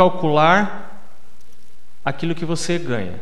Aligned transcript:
calcular 0.00 1.12
aquilo 2.02 2.34
que 2.34 2.46
você 2.46 2.78
ganha. 2.78 3.20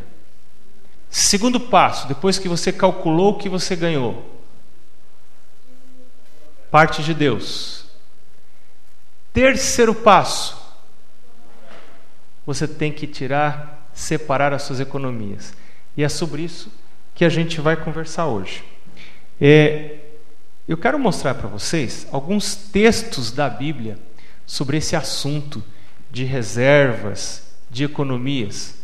Segundo 1.11 1.59
passo, 1.59 2.07
depois 2.07 2.39
que 2.39 2.49
você 2.49 2.73
calculou 2.73 3.33
o 3.33 3.37
que 3.37 3.49
você 3.49 3.75
ganhou, 3.75 4.41
parte 6.71 7.03
de 7.03 7.13
Deus. 7.13 7.87
Terceiro 9.33 9.93
passo, 9.93 10.57
você 12.47 12.69
tem 12.69 12.93
que 12.93 13.09
tirar, 13.09 13.91
separar 13.93 14.53
as 14.53 14.63
suas 14.63 14.79
economias. 14.79 15.55
E 15.97 16.05
é 16.05 16.09
sobre 16.09 16.43
isso 16.43 16.73
que 17.13 17.25
a 17.25 17.29
gente 17.29 17.61
vai 17.61 17.75
conversar 17.75 18.27
hoje. 18.27 18.63
É, 19.41 19.97
eu 20.69 20.79
quero 20.79 20.97
mostrar 20.97 21.35
para 21.35 21.49
vocês 21.49 22.07
alguns 22.13 22.55
textos 22.55 23.33
da 23.33 23.51
Bíblia 23.51 23.99
sobre 24.47 24.77
esse 24.77 24.95
assunto 24.95 25.61
de 26.11 26.25
reservas, 26.25 27.51
de 27.71 27.85
economias. 27.85 28.75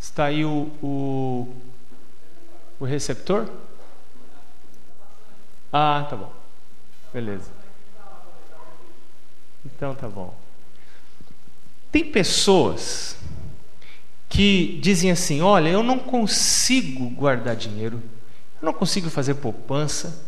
Está 0.00 0.26
aí 0.26 0.44
o, 0.44 0.70
o, 0.82 1.54
o 2.78 2.84
receptor? 2.84 3.48
Ah, 5.72 6.06
tá 6.08 6.14
bom. 6.14 6.32
Beleza. 7.12 7.50
Então 9.64 9.94
tá 9.94 10.08
bom. 10.08 10.38
Tem 11.90 12.04
pessoas 12.04 13.16
que 14.28 14.78
dizem 14.82 15.10
assim: 15.10 15.40
olha, 15.40 15.68
eu 15.68 15.82
não 15.82 15.98
consigo 15.98 17.08
guardar 17.10 17.56
dinheiro, 17.56 18.02
eu 18.60 18.66
não 18.66 18.72
consigo 18.72 19.08
fazer 19.08 19.34
poupança, 19.34 20.24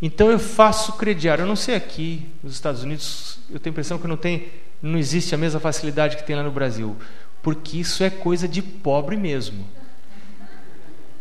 então 0.00 0.30
eu 0.30 0.38
faço 0.38 0.92
crediário. 0.94 1.42
Eu 1.42 1.46
não 1.46 1.56
sei 1.56 1.74
aqui 1.74 2.26
nos 2.42 2.54
Estados 2.54 2.82
Unidos, 2.82 3.38
eu 3.50 3.58
tenho 3.58 3.72
a 3.72 3.74
impressão 3.74 3.98
que 3.98 4.06
não 4.06 4.16
tem, 4.16 4.48
não 4.82 4.98
existe 4.98 5.34
a 5.34 5.38
mesma 5.38 5.60
facilidade 5.60 6.16
que 6.16 6.24
tem 6.24 6.36
lá 6.36 6.42
no 6.42 6.50
Brasil, 6.50 6.96
porque 7.42 7.78
isso 7.78 8.02
é 8.02 8.10
coisa 8.10 8.46
de 8.46 8.62
pobre 8.62 9.16
mesmo. 9.16 9.66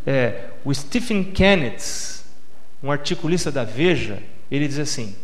É, 0.05 0.49
o 0.65 0.73
Stephen 0.73 1.23
Kenneth, 1.23 2.23
um 2.81 2.91
articulista 2.91 3.51
da 3.51 3.63
Veja, 3.63 4.21
ele 4.51 4.67
diz 4.67 4.79
assim: 4.79 5.15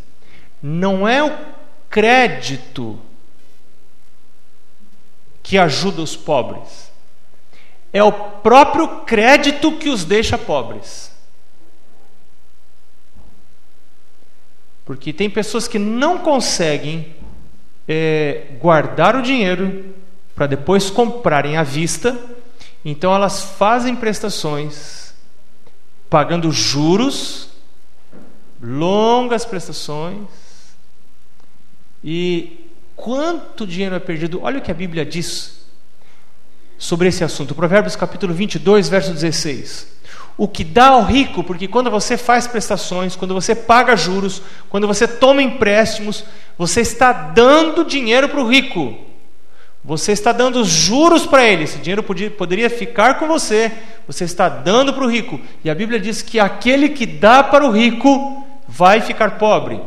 não 0.61 1.07
é 1.07 1.23
o 1.23 1.37
crédito 1.89 2.99
que 5.43 5.57
ajuda 5.57 6.01
os 6.01 6.15
pobres 6.15 6.89
é 7.91 8.03
o 8.03 8.11
próprio 8.11 9.01
crédito 9.01 9.71
que 9.77 9.89
os 9.89 10.05
deixa 10.05 10.37
pobres. 10.37 11.11
Porque 14.89 15.13
tem 15.13 15.29
pessoas 15.29 15.67
que 15.67 15.77
não 15.77 16.17
conseguem 16.17 17.15
é, 17.87 18.53
guardar 18.59 19.15
o 19.15 19.21
dinheiro 19.21 19.93
para 20.33 20.47
depois 20.47 20.89
comprarem 20.89 21.57
à 21.57 21.61
vista, 21.61 22.19
então 22.83 23.13
elas 23.13 23.43
fazem 23.43 23.95
prestações, 23.95 25.13
pagando 26.09 26.51
juros, 26.51 27.49
longas 28.59 29.45
prestações, 29.45 30.27
e 32.03 32.67
quanto 32.95 33.67
dinheiro 33.67 33.93
é 33.93 33.99
perdido? 33.99 34.41
Olha 34.41 34.57
o 34.57 34.61
que 34.63 34.71
a 34.71 34.73
Bíblia 34.73 35.05
diz 35.05 35.67
sobre 36.79 37.09
esse 37.09 37.23
assunto. 37.23 37.53
Provérbios 37.53 37.95
capítulo 37.95 38.33
22, 38.33 38.89
verso 38.89 39.13
16. 39.13 39.98
O 40.39 40.47
que 40.47 40.63
dá 40.63 40.87
ao 40.87 41.03
rico, 41.03 41.43
porque 41.43 41.67
quando 41.67 41.91
você 41.91 42.15
faz 42.15 42.47
prestações, 42.47 43.13
quando 43.13 43.33
você 43.33 43.53
paga 43.53 43.93
juros, 43.97 44.41
quando 44.69 44.87
você 44.87 45.05
toma 45.05 45.43
empréstimos, 45.43 46.23
você 46.57 46.79
está 46.79 47.11
dando 47.11 47.83
dinheiro 47.83 48.29
para 48.29 48.39
o 48.39 48.47
rico. 48.47 48.97
Você 49.83 50.13
está 50.13 50.31
dando 50.31 50.63
juros 50.63 51.25
para 51.25 51.45
ele. 51.45 51.65
Esse 51.65 51.79
dinheiro 51.79 52.01
podia, 52.01 52.31
poderia 52.31 52.69
ficar 52.69 53.19
com 53.19 53.27
você. 53.27 53.69
Você 54.07 54.23
está 54.23 54.47
dando 54.47 54.93
para 54.93 55.03
o 55.03 55.11
rico. 55.11 55.41
E 55.61 55.69
a 55.69 55.75
Bíblia 55.75 55.99
diz 55.99 56.21
que 56.21 56.39
aquele 56.39 56.87
que 56.87 57.05
dá 57.05 57.43
para 57.43 57.65
o 57.65 57.71
rico 57.71 58.47
vai 58.65 59.01
ficar 59.01 59.31
pobre. 59.31 59.81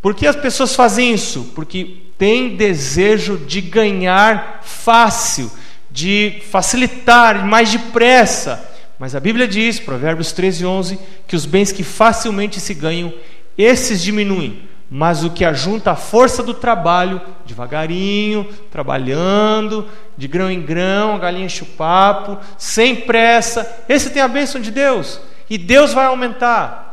Por 0.00 0.14
que 0.14 0.26
as 0.26 0.36
pessoas 0.36 0.74
fazem 0.74 1.12
isso? 1.12 1.52
Porque 1.54 1.98
tem 2.16 2.56
desejo 2.56 3.36
de 3.36 3.60
ganhar 3.60 4.60
fácil 4.62 5.50
de 5.90 6.42
facilitar 6.50 7.46
mais 7.46 7.70
depressa. 7.70 8.73
Mas 8.98 9.14
a 9.14 9.20
Bíblia 9.20 9.48
diz, 9.48 9.80
Provérbios 9.80 10.32
13, 10.32 10.64
11, 10.64 10.98
que 11.26 11.34
os 11.34 11.46
bens 11.46 11.72
que 11.72 11.82
facilmente 11.82 12.60
se 12.60 12.74
ganham, 12.74 13.12
esses 13.58 14.02
diminuem. 14.02 14.62
Mas 14.90 15.24
o 15.24 15.30
que 15.30 15.44
ajunta 15.44 15.92
a 15.92 15.96
força 15.96 16.42
do 16.42 16.54
trabalho, 16.54 17.20
devagarinho, 17.44 18.46
trabalhando, 18.70 19.88
de 20.16 20.28
grão 20.28 20.50
em 20.50 20.62
grão, 20.62 21.14
a 21.14 21.18
galinha 21.18 21.46
enche 21.46 21.62
o 21.62 21.66
papo, 21.66 22.38
sem 22.56 22.94
pressa, 22.94 23.84
esse 23.88 24.10
tem 24.10 24.22
a 24.22 24.28
bênção 24.28 24.60
de 24.60 24.70
Deus. 24.70 25.20
E 25.50 25.58
Deus 25.58 25.92
vai 25.92 26.06
aumentar. 26.06 26.84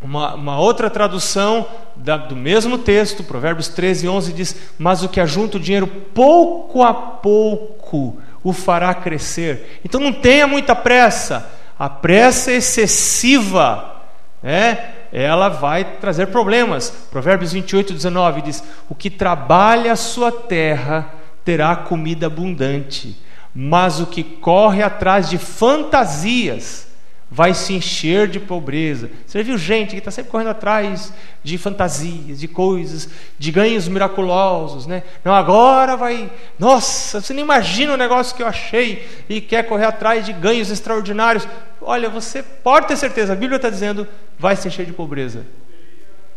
Uma, 0.00 0.34
uma, 0.34 0.60
outra 0.60 0.88
tradução 0.88 1.66
da, 1.96 2.16
do 2.16 2.36
mesmo 2.36 2.78
texto, 2.78 3.24
Provérbios 3.24 3.66
13, 3.68 4.08
11, 4.08 4.32
diz: 4.32 4.56
Mas 4.78 5.02
o 5.02 5.08
que 5.08 5.18
ajunta 5.18 5.56
o 5.56 5.60
dinheiro 5.60 5.88
pouco 5.88 6.84
a 6.84 6.94
pouco 6.94 8.20
o 8.42 8.52
fará 8.52 8.94
crescer. 8.94 9.80
Então 9.84 10.00
não 10.00 10.12
tenha 10.12 10.46
muita 10.46 10.74
pressa. 10.74 11.50
A 11.78 11.88
pressa 11.88 12.52
excessiva, 12.52 14.02
né, 14.42 14.94
ela 15.12 15.48
vai 15.48 15.84
trazer 15.84 16.26
problemas. 16.26 16.90
Provérbios 17.10 17.52
28, 17.52 17.92
19 17.92 18.42
diz: 18.42 18.64
O 18.88 18.94
que 18.94 19.10
trabalha 19.10 19.92
a 19.92 19.96
sua 19.96 20.32
terra 20.32 21.14
terá 21.44 21.76
comida 21.76 22.26
abundante, 22.26 23.16
mas 23.54 24.00
o 24.00 24.06
que 24.06 24.22
corre 24.22 24.82
atrás 24.82 25.30
de 25.30 25.38
fantasias 25.38 26.87
vai 27.30 27.52
se 27.52 27.74
encher 27.74 28.26
de 28.26 28.40
pobreza. 28.40 29.10
Você 29.26 29.42
viu 29.42 29.58
gente 29.58 29.90
que 29.90 29.98
está 29.98 30.10
sempre 30.10 30.30
correndo 30.30 30.48
atrás 30.48 31.12
de 31.42 31.58
fantasias, 31.58 32.40
de 32.40 32.48
coisas, 32.48 33.08
de 33.38 33.52
ganhos 33.52 33.86
miraculosos, 33.86 34.86
né? 34.86 35.02
Não, 35.24 35.34
agora 35.34 35.96
vai. 35.96 36.30
Nossa, 36.58 37.20
você 37.20 37.34
nem 37.34 37.44
imagina 37.44 37.92
o 37.92 37.98
negócio 37.98 38.34
que 38.34 38.42
eu 38.42 38.46
achei 38.46 39.06
e 39.28 39.40
quer 39.40 39.64
correr 39.64 39.84
atrás 39.84 40.24
de 40.24 40.32
ganhos 40.32 40.70
extraordinários. 40.70 41.46
Olha, 41.82 42.08
você 42.08 42.42
pode 42.42 42.88
ter 42.88 42.96
certeza, 42.96 43.34
a 43.34 43.36
Bíblia 43.36 43.56
está 43.56 43.68
dizendo, 43.68 44.08
vai 44.38 44.56
se 44.56 44.66
encher 44.66 44.86
de 44.86 44.92
pobreza. 44.92 45.44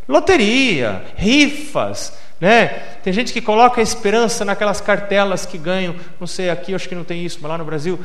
Loteria, 0.08 1.06
rifas, 1.16 2.18
né? 2.40 2.68
Tem 3.04 3.14
gente 3.14 3.32
que 3.32 3.40
coloca 3.40 3.80
a 3.80 3.84
esperança 3.84 4.44
naquelas 4.44 4.82
cartelas 4.82 5.46
que 5.46 5.58
ganham, 5.58 5.96
não 6.20 6.28
sei, 6.28 6.50
aqui 6.50 6.72
eu 6.72 6.76
acho 6.76 6.90
que 6.90 6.96
não 6.96 7.04
tem 7.04 7.24
isso, 7.24 7.38
mas 7.42 7.52
lá 7.52 7.58
no 7.58 7.64
Brasil, 7.64 8.00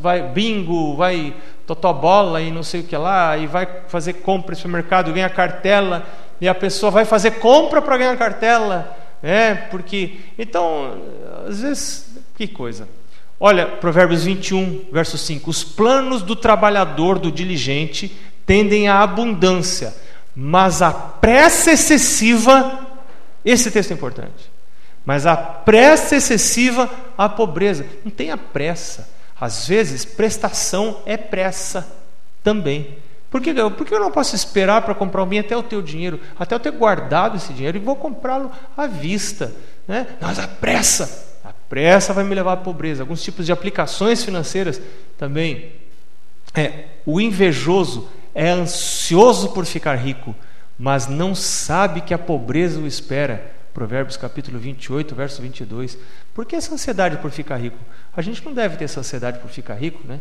vai 0.00 0.22
bingo, 0.22 0.96
vai 0.96 1.34
totobola 1.66 2.40
e 2.40 2.50
não 2.50 2.62
sei 2.62 2.80
o 2.80 2.84
que 2.84 2.96
lá, 2.96 3.36
e 3.36 3.46
vai 3.46 3.66
fazer 3.88 4.14
compra 4.14 4.50
no 4.50 4.56
supermercado, 4.56 5.12
ganha 5.12 5.28
cartela, 5.28 6.06
e 6.40 6.48
a 6.48 6.54
pessoa 6.54 6.90
vai 6.90 7.04
fazer 7.04 7.32
compra 7.32 7.80
para 7.80 7.96
ganhar 7.96 8.16
cartela, 8.16 8.96
né? 9.22 9.54
Porque 9.70 10.16
então, 10.38 10.98
às 11.46 11.60
vezes, 11.60 12.16
que 12.36 12.48
coisa. 12.48 12.88
Olha, 13.38 13.66
Provérbios 13.66 14.24
21, 14.24 14.86
verso 14.92 15.16
5: 15.16 15.48
Os 15.48 15.64
planos 15.64 16.22
do 16.22 16.36
trabalhador, 16.36 17.18
do 17.18 17.30
diligente, 17.30 18.16
tendem 18.44 18.88
à 18.88 19.00
abundância, 19.00 19.94
mas 20.34 20.82
a 20.82 20.92
pressa 20.92 21.72
excessiva, 21.72 22.86
esse 23.44 23.70
texto 23.70 23.92
é 23.92 23.94
importante. 23.94 24.50
Mas 25.04 25.26
a 25.26 25.36
pressa 25.36 26.16
excessiva 26.16 26.90
à 27.16 27.28
pobreza. 27.28 27.86
Não 28.04 28.10
tenha 28.10 28.36
pressa. 28.36 29.08
Às 29.40 29.66
vezes, 29.66 30.04
prestação 30.04 30.98
é 31.06 31.16
pressa 31.16 31.90
também. 32.44 32.98
Por 33.30 33.40
que, 33.40 33.54
por 33.54 33.86
que 33.86 33.94
eu 33.94 34.00
não 34.00 34.10
posso 34.10 34.34
esperar 34.34 34.82
para 34.82 34.94
comprar 34.94 35.22
um 35.22 35.26
bem 35.26 35.38
até 35.38 35.56
o 35.56 35.82
dinheiro, 35.82 36.20
até 36.38 36.54
eu 36.54 36.60
ter 36.60 36.72
guardado 36.72 37.36
esse 37.36 37.52
dinheiro 37.52 37.78
e 37.78 37.80
vou 37.80 37.94
comprá-lo 37.94 38.50
à 38.76 38.86
vista? 38.86 39.52
Né? 39.86 40.06
Mas 40.20 40.38
a 40.38 40.48
pressa, 40.48 41.38
a 41.44 41.52
pressa 41.68 42.12
vai 42.12 42.24
me 42.24 42.34
levar 42.34 42.54
à 42.54 42.56
pobreza. 42.56 43.02
Alguns 43.02 43.22
tipos 43.22 43.46
de 43.46 43.52
aplicações 43.52 44.24
financeiras 44.24 44.82
também. 45.16 45.72
É, 46.54 46.86
o 47.06 47.20
invejoso 47.20 48.08
é 48.34 48.50
ansioso 48.50 49.50
por 49.50 49.64
ficar 49.64 49.94
rico, 49.94 50.34
mas 50.76 51.06
não 51.06 51.34
sabe 51.34 52.00
que 52.00 52.12
a 52.12 52.18
pobreza 52.18 52.80
o 52.80 52.86
espera. 52.86 53.52
Provérbios 53.72 54.16
capítulo 54.16 54.58
28, 54.58 55.14
verso 55.14 55.40
22. 55.42 55.96
Por 56.34 56.44
que 56.44 56.56
essa 56.56 56.74
ansiedade 56.74 57.16
por 57.18 57.30
ficar 57.30 57.56
rico? 57.56 57.78
A 58.14 58.22
gente 58.22 58.44
não 58.44 58.52
deve 58.52 58.76
ter 58.76 58.84
essa 58.84 59.00
ansiedade 59.00 59.38
por 59.38 59.50
ficar 59.50 59.74
rico, 59.74 60.06
né? 60.06 60.20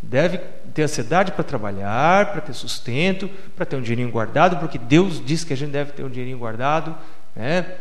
Deve 0.00 0.38
ter 0.72 0.82
ansiedade 0.82 1.32
para 1.32 1.42
trabalhar, 1.42 2.32
para 2.32 2.40
ter 2.40 2.52
sustento, 2.52 3.28
para 3.56 3.66
ter 3.66 3.76
um 3.76 3.82
dinheirinho 3.82 4.10
guardado, 4.10 4.58
porque 4.58 4.78
Deus 4.78 5.24
diz 5.24 5.44
que 5.44 5.52
a 5.52 5.56
gente 5.56 5.70
deve 5.70 5.92
ter 5.92 6.04
um 6.04 6.08
dinheirinho 6.08 6.38
guardado, 6.38 6.96
né? 7.34 7.74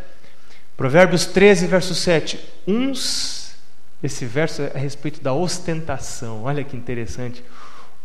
Provérbios 0.75 1.25
13, 1.25 1.67
verso 1.67 1.93
7. 1.93 2.39
Uns, 2.67 3.55
esse 4.01 4.25
verso 4.25 4.61
é 4.61 4.71
a 4.75 4.79
respeito 4.79 5.21
da 5.21 5.33
ostentação, 5.33 6.43
olha 6.43 6.63
que 6.63 6.75
interessante. 6.75 7.43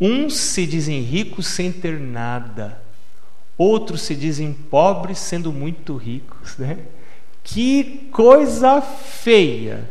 Uns 0.00 0.34
se 0.34 0.66
dizem 0.66 1.00
ricos 1.00 1.46
sem 1.46 1.70
ter 1.70 1.98
nada, 1.98 2.81
outros 3.62 4.02
se 4.02 4.14
dizem 4.14 4.52
pobres 4.52 5.18
sendo 5.18 5.52
muito 5.52 5.96
ricos. 5.96 6.56
Né? 6.58 6.78
Que 7.42 8.08
coisa 8.12 8.80
feia! 8.80 9.88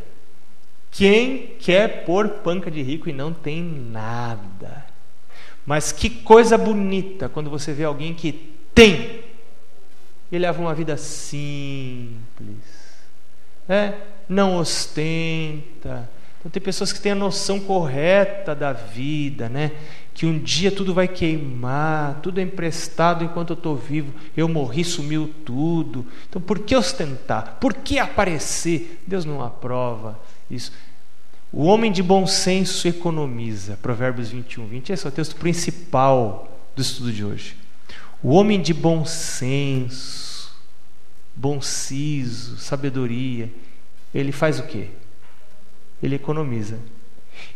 Quem 0.91 1.55
quer 1.59 2.03
pôr 2.05 2.27
panca 2.27 2.69
de 2.69 2.81
rico 2.81 3.09
e 3.09 3.13
não 3.13 3.31
tem 3.33 3.63
nada? 3.63 4.85
Mas 5.65 5.91
que 5.91 6.09
coisa 6.09 6.57
bonita 6.57 7.29
quando 7.29 7.49
você 7.49 7.71
vê 7.71 7.85
alguém 7.85 8.13
que 8.13 8.33
tem 8.75 9.21
e 10.31 10.37
leva 10.37 10.61
uma 10.61 10.73
vida 10.73 10.97
simples, 10.97 12.17
é, 13.67 13.93
não 14.27 14.57
ostenta. 14.57 16.09
Então 16.39 16.51
tem 16.51 16.61
pessoas 16.61 16.91
que 16.91 16.99
têm 16.99 17.11
a 17.11 17.15
noção 17.15 17.59
correta 17.59 18.55
da 18.55 18.73
vida, 18.73 19.47
né? 19.47 19.71
Que 20.21 20.27
um 20.27 20.37
dia 20.37 20.71
tudo 20.71 20.93
vai 20.93 21.07
queimar, 21.07 22.19
tudo 22.21 22.39
é 22.39 22.43
emprestado 22.43 23.25
enquanto 23.25 23.53
eu 23.53 23.55
estou 23.55 23.75
vivo. 23.75 24.13
Eu 24.37 24.47
morri, 24.47 24.83
sumiu 24.83 25.33
tudo. 25.43 26.05
Então 26.29 26.39
por 26.39 26.59
que 26.59 26.75
ostentar? 26.75 27.57
Por 27.59 27.73
que 27.73 27.97
aparecer? 27.97 29.01
Deus 29.07 29.25
não 29.25 29.41
aprova 29.41 30.19
isso. 30.47 30.71
O 31.51 31.63
homem 31.63 31.91
de 31.91 32.03
bom 32.03 32.27
senso 32.27 32.87
economiza. 32.87 33.79
Provérbios 33.81 34.29
21, 34.29 34.67
20. 34.67 34.93
Esse 34.93 35.07
é 35.07 35.09
o 35.09 35.11
texto 35.11 35.35
principal 35.37 36.55
do 36.75 36.83
estudo 36.83 37.11
de 37.11 37.25
hoje. 37.25 37.57
O 38.21 38.29
homem 38.35 38.61
de 38.61 38.75
bom 38.75 39.03
senso, 39.03 40.55
bom 41.35 41.59
siso, 41.59 42.57
sabedoria, 42.57 43.51
ele 44.13 44.31
faz 44.31 44.59
o 44.59 44.67
quê? 44.67 44.89
Ele 46.03 46.13
economiza. 46.13 46.77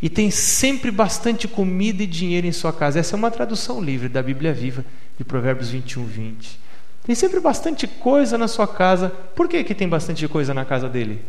E 0.02 0.10
tem 0.10 0.30
sempre 0.30 0.92
bastante 0.92 1.48
comida 1.48 2.04
e 2.04 2.08
dinheiro 2.08 2.48
em 2.48 2.52
sua 2.52 2.74
casa. 2.74 3.00
Essa 3.00 3.16
é 3.16 3.18
uma 3.18 3.32
tradução 3.32 3.82
livre 3.82 4.10
da 4.10 4.22
Bíblia 4.22 4.54
Viva, 4.54 4.86
de 5.18 5.24
Provérbios 5.24 5.70
21, 5.70 6.06
20. 6.06 6.60
Tem 7.04 7.16
sempre 7.16 7.40
bastante 7.40 7.88
coisa 7.88 8.38
na 8.38 8.48
sua 8.48 8.68
casa. 8.68 9.10
Por 9.10 9.48
que, 9.48 9.64
que 9.64 9.76
tem 9.76 9.88
bastante 9.88 10.28
coisa 10.28 10.54
na 10.54 10.66
casa 10.66 10.90
dele? 10.90 11.22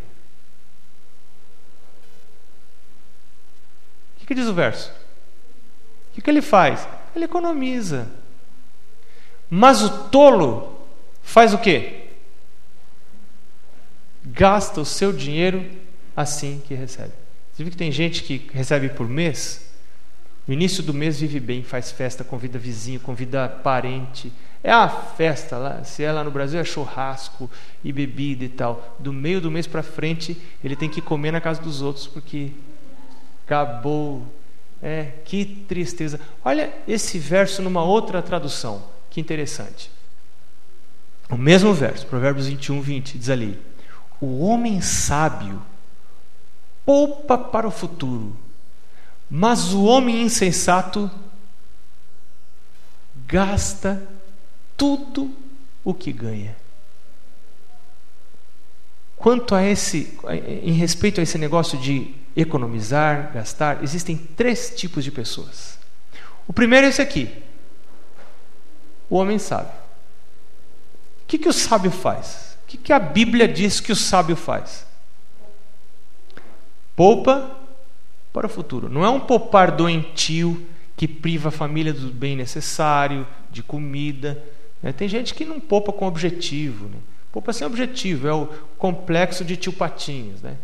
que, 4.27 4.35
que 4.35 4.35
diz 4.35 4.49
o 4.49 4.55
verso? 4.55 4.91
O 4.91 6.15
que, 6.15 6.21
que 6.21 6.29
ele 6.29 6.43
faz? 6.43 6.87
Ele 7.15 7.25
economiza. 7.25 8.09
Mas 9.49 9.83
o 9.83 10.09
tolo 10.09 10.85
faz 11.23 11.55
o 11.55 11.59
quê? 11.59 12.09
Gasta 14.25 14.81
o 14.81 14.85
seu 14.85 15.13
dinheiro 15.13 15.65
assim 16.17 16.61
que 16.67 16.75
recebe. 16.75 17.13
Você 17.57 17.63
viu 17.63 17.71
que 17.71 17.79
tem 17.79 17.91
gente 17.91 18.23
que 18.23 18.51
recebe 18.53 18.91
por 18.91 19.09
mês? 19.09 19.65
No 20.47 20.53
início 20.53 20.83
do 20.83 20.93
mês 20.93 21.19
vive 21.19 21.41
bem, 21.41 21.63
faz 21.63 21.91
festa, 21.91 22.23
convida 22.23 22.59
vizinho, 22.59 23.01
convida 23.01 23.49
parente. 23.49 24.31
É 24.63 24.71
a 24.71 24.87
festa 24.87 25.57
lá, 25.57 25.83
se 25.83 26.05
é 26.05 26.13
lá 26.13 26.23
no 26.23 26.31
Brasil 26.31 26.61
é 26.61 26.65
churrasco 26.65 27.51
e 27.83 27.91
bebida 27.95 28.45
e 28.45 28.51
tal. 28.51 28.95
Do 28.99 29.11
meio 29.11 29.41
do 29.41 29.51
mês 29.51 29.67
para 29.67 29.83
frente, 29.83 30.37
ele 30.63 30.77
tem 30.77 30.91
que 30.91 31.01
comer 31.01 31.31
na 31.31 31.41
casa 31.41 31.63
dos 31.63 31.81
outros 31.81 32.07
porque 32.07 32.51
acabou. 33.47 34.27
É, 34.83 35.13
que 35.25 35.47
tristeza. 35.67 36.21
Olha 36.45 36.71
esse 36.87 37.19
verso 37.19 37.63
numa 37.63 37.83
outra 37.83 38.21
tradução, 38.21 38.85
que 39.09 39.19
interessante. 39.19 39.91
O 41.31 41.39
mesmo 41.39 41.73
verso, 41.73 42.05
Provérbios 42.05 42.49
21, 42.49 42.83
20, 42.83 43.17
diz 43.17 43.31
ali: 43.31 43.59
O 44.21 44.45
homem 44.45 44.83
sábio 44.83 45.63
poupa 46.87 47.37
para 47.37 47.67
o 47.67 47.71
futuro, 47.71 48.35
mas 49.29 49.75
o 49.75 49.85
homem 49.85 50.23
insensato 50.23 51.11
gasta 53.27 54.01
tudo 54.77 55.35
o 55.85 55.93
que 55.93 56.13
ganha. 56.13 56.57
Quanto 59.17 59.55
a 59.55 59.65
esse, 59.65 60.17
em 60.63 60.73
respeito 60.75 61.19
a 61.19 61.23
esse 61.25 61.37
negócio 61.37 61.77
de 61.77 62.15
economizar, 62.37 63.33
gastar, 63.33 63.83
existem 63.83 64.17
três 64.17 64.73
tipos 64.77 65.03
de 65.03 65.11
pessoas. 65.11 65.79
O 66.47 66.53
primeiro 66.53 66.87
é 66.87 66.91
esse 66.91 67.03
aqui, 67.03 67.43
o 69.11 69.17
homem 69.17 69.39
sábio. 69.41 69.73
O 71.23 71.27
que, 71.27 71.39
que 71.39 71.49
o 71.49 71.53
sábio 71.53 71.91
faz? 71.91 72.57
O 72.63 72.67
que, 72.69 72.77
que 72.77 72.93
a 72.93 73.01
Bíblia 73.01 73.49
diz 73.49 73.81
que 73.81 73.91
o 73.91 73.97
sábio 73.97 74.37
faz? 74.37 74.86
Poupa 76.97 77.51
para 78.33 78.47
o 78.47 78.51
futuro. 78.51 78.89
Não 78.89 79.05
é 79.05 79.11
um 79.11 79.21
poupar 79.21 79.71
doentio 79.71 80.67
que 80.97 81.07
priva 81.07 81.51
a 81.51 81.53
família 81.53 81.93
do 81.93 82.09
bem 82.09 82.35
necessário, 82.35 83.27
de 83.51 83.63
comida. 83.63 84.43
Né? 84.83 84.93
Tem 84.93 85.07
gente 85.07 85.35
que 85.35 85.45
não 85.45 85.61
poupa 85.61 85.93
com 85.93 86.07
objetivo. 86.07 86.87
Né? 86.87 86.97
Poupa 87.31 87.53
sem 87.53 87.67
objetivo, 87.67 88.27
é 88.27 88.33
o 88.33 88.49
complexo 88.79 89.45
de 89.45 89.57
tio 89.57 89.73
Patinhos. 89.73 90.41
Né? 90.41 90.57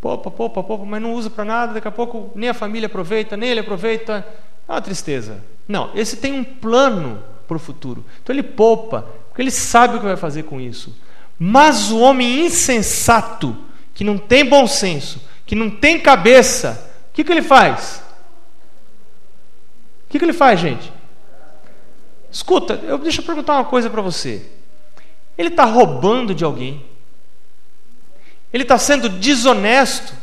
Poupa, 0.00 0.30
poupa, 0.30 0.62
poupa, 0.62 0.84
mas 0.84 1.02
não 1.02 1.12
usa 1.12 1.28
para 1.28 1.44
nada, 1.44 1.74
daqui 1.74 1.88
a 1.88 1.92
pouco 1.92 2.30
nem 2.34 2.48
a 2.48 2.54
família 2.54 2.86
aproveita, 2.86 3.36
nem 3.36 3.50
ele 3.50 3.60
aproveita. 3.60 4.26
É 4.68 4.72
uma 4.72 4.80
tristeza. 4.80 5.42
Não, 5.66 5.90
esse 5.94 6.16
tem 6.16 6.32
um 6.32 6.44
plano 6.44 7.22
para 7.46 7.56
o 7.56 7.60
futuro. 7.60 8.04
Então 8.22 8.34
ele 8.34 8.44
poupa, 8.44 9.06
porque 9.28 9.42
ele 9.42 9.50
sabe 9.50 9.96
o 9.96 9.98
que 9.98 10.06
vai 10.06 10.16
fazer 10.16 10.44
com 10.44 10.60
isso. 10.60 10.96
Mas 11.38 11.90
o 11.90 11.98
homem 11.98 12.46
insensato, 12.46 13.56
que 13.92 14.04
não 14.04 14.16
tem 14.16 14.44
bom 14.44 14.66
senso, 14.66 15.20
que 15.50 15.56
não 15.56 15.68
tem 15.68 15.98
cabeça, 15.98 16.92
o 17.10 17.12
que, 17.12 17.24
que 17.24 17.32
ele 17.32 17.42
faz? 17.42 18.00
O 20.04 20.08
que, 20.08 20.16
que 20.16 20.24
ele 20.24 20.32
faz, 20.32 20.60
gente? 20.60 20.92
Escuta, 22.30 22.74
eu, 22.84 22.96
deixa 22.98 23.20
eu 23.20 23.24
perguntar 23.24 23.54
uma 23.54 23.64
coisa 23.64 23.90
para 23.90 24.00
você. 24.00 24.46
Ele 25.36 25.48
está 25.48 25.64
roubando 25.64 26.36
de 26.36 26.44
alguém. 26.44 26.86
Ele 28.52 28.62
está 28.62 28.78
sendo 28.78 29.08
desonesto. 29.08 30.14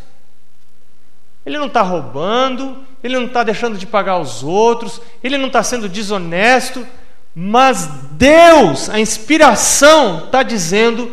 Ele 1.46 1.58
não 1.58 1.68
está 1.68 1.82
roubando, 1.82 2.86
ele 3.04 3.20
não 3.20 3.26
está 3.26 3.44
deixando 3.44 3.78
de 3.78 3.86
pagar 3.86 4.20
os 4.20 4.44
outros, 4.44 5.02
ele 5.22 5.38
não 5.38 5.48
está 5.48 5.62
sendo 5.62 5.90
desonesto, 5.90 6.88
mas 7.36 7.86
Deus, 8.14 8.90
a 8.90 8.98
inspiração, 8.98 10.24
está 10.24 10.42
dizendo 10.42 11.12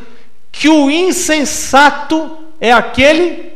que 0.53 0.69
o 0.69 0.89
insensato 0.89 2.39
é 2.61 2.71
aquele 2.71 3.54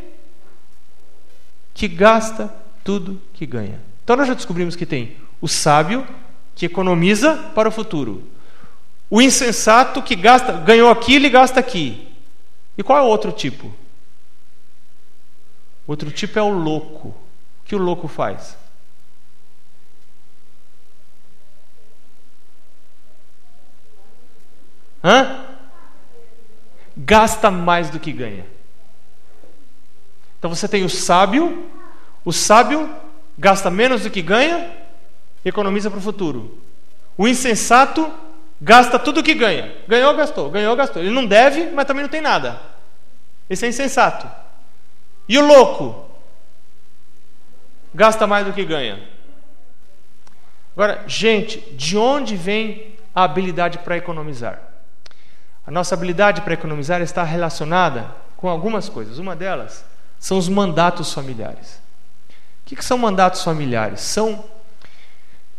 que 1.78 1.86
gasta 1.86 2.52
tudo 2.82 3.22
que 3.32 3.46
ganha. 3.46 3.80
Então 4.02 4.16
nós 4.16 4.26
já 4.26 4.34
descobrimos 4.34 4.74
que 4.74 4.84
tem 4.84 5.16
o 5.40 5.46
sábio 5.46 6.04
que 6.52 6.66
economiza 6.66 7.36
para 7.54 7.68
o 7.68 7.72
futuro, 7.72 8.28
o 9.08 9.22
insensato 9.22 10.02
que 10.02 10.16
gasta, 10.16 10.50
ganhou 10.54 10.90
aquilo 10.90 11.26
e 11.26 11.30
gasta 11.30 11.60
aqui, 11.60 12.12
e 12.76 12.82
qual 12.82 12.98
é 12.98 13.02
o 13.02 13.06
outro 13.06 13.30
tipo? 13.30 13.72
Outro 15.86 16.10
tipo 16.10 16.36
é 16.36 16.42
o 16.42 16.48
louco. 16.48 17.08
O 17.10 17.64
que 17.64 17.76
o 17.76 17.78
louco 17.78 18.08
faz? 18.08 18.56
Hã? 25.02 25.44
Gasta 26.96 27.52
mais 27.52 27.88
do 27.88 28.00
que 28.00 28.10
ganha. 28.10 28.44
Então 30.38 30.52
você 30.54 30.68
tem 30.68 30.84
o 30.84 30.90
sábio, 30.90 31.68
o 32.28 32.32
sábio 32.32 32.88
gasta 33.38 33.70
menos 33.70 34.02
do 34.02 34.10
que 34.10 34.20
ganha 34.20 34.70
e 35.44 35.48
economiza 35.48 35.90
para 35.90 35.98
o 35.98 36.02
futuro. 36.02 36.58
O 37.16 37.26
insensato 37.26 38.12
Gasta 38.60 38.98
tudo 38.98 39.22
que 39.22 39.34
ganha. 39.34 39.72
Ganhou, 39.86 40.14
gastou. 40.16 40.50
Ganhou, 40.50 40.74
gastou. 40.74 41.00
Ele 41.00 41.10
não 41.10 41.24
deve, 41.24 41.70
mas 41.70 41.86
também 41.86 42.02
não 42.02 42.10
tem 42.10 42.20
nada. 42.20 42.60
Esse 43.48 43.64
é 43.64 43.68
insensato. 43.68 44.28
E 45.28 45.38
o 45.38 45.46
louco? 45.46 46.06
Gasta 47.94 48.26
mais 48.26 48.46
do 48.46 48.52
que 48.52 48.64
ganha. 48.64 49.00
Agora, 50.74 51.04
gente, 51.06 51.60
de 51.74 51.96
onde 51.96 52.36
vem 52.36 52.96
a 53.14 53.24
habilidade 53.24 53.78
para 53.78 53.96
economizar? 53.96 54.60
A 55.66 55.70
nossa 55.70 55.94
habilidade 55.94 56.40
para 56.40 56.54
economizar 56.54 57.00
está 57.00 57.22
relacionada 57.22 58.14
com 58.36 58.48
algumas 58.48 58.88
coisas. 58.88 59.18
Uma 59.18 59.36
delas 59.36 59.84
são 60.18 60.36
os 60.36 60.48
mandatos 60.48 61.12
familiares. 61.12 61.80
O 62.70 62.76
que, 62.76 62.84
são 62.84 62.98
mandatos 62.98 63.42
familiares? 63.42 64.02
São 64.02 64.44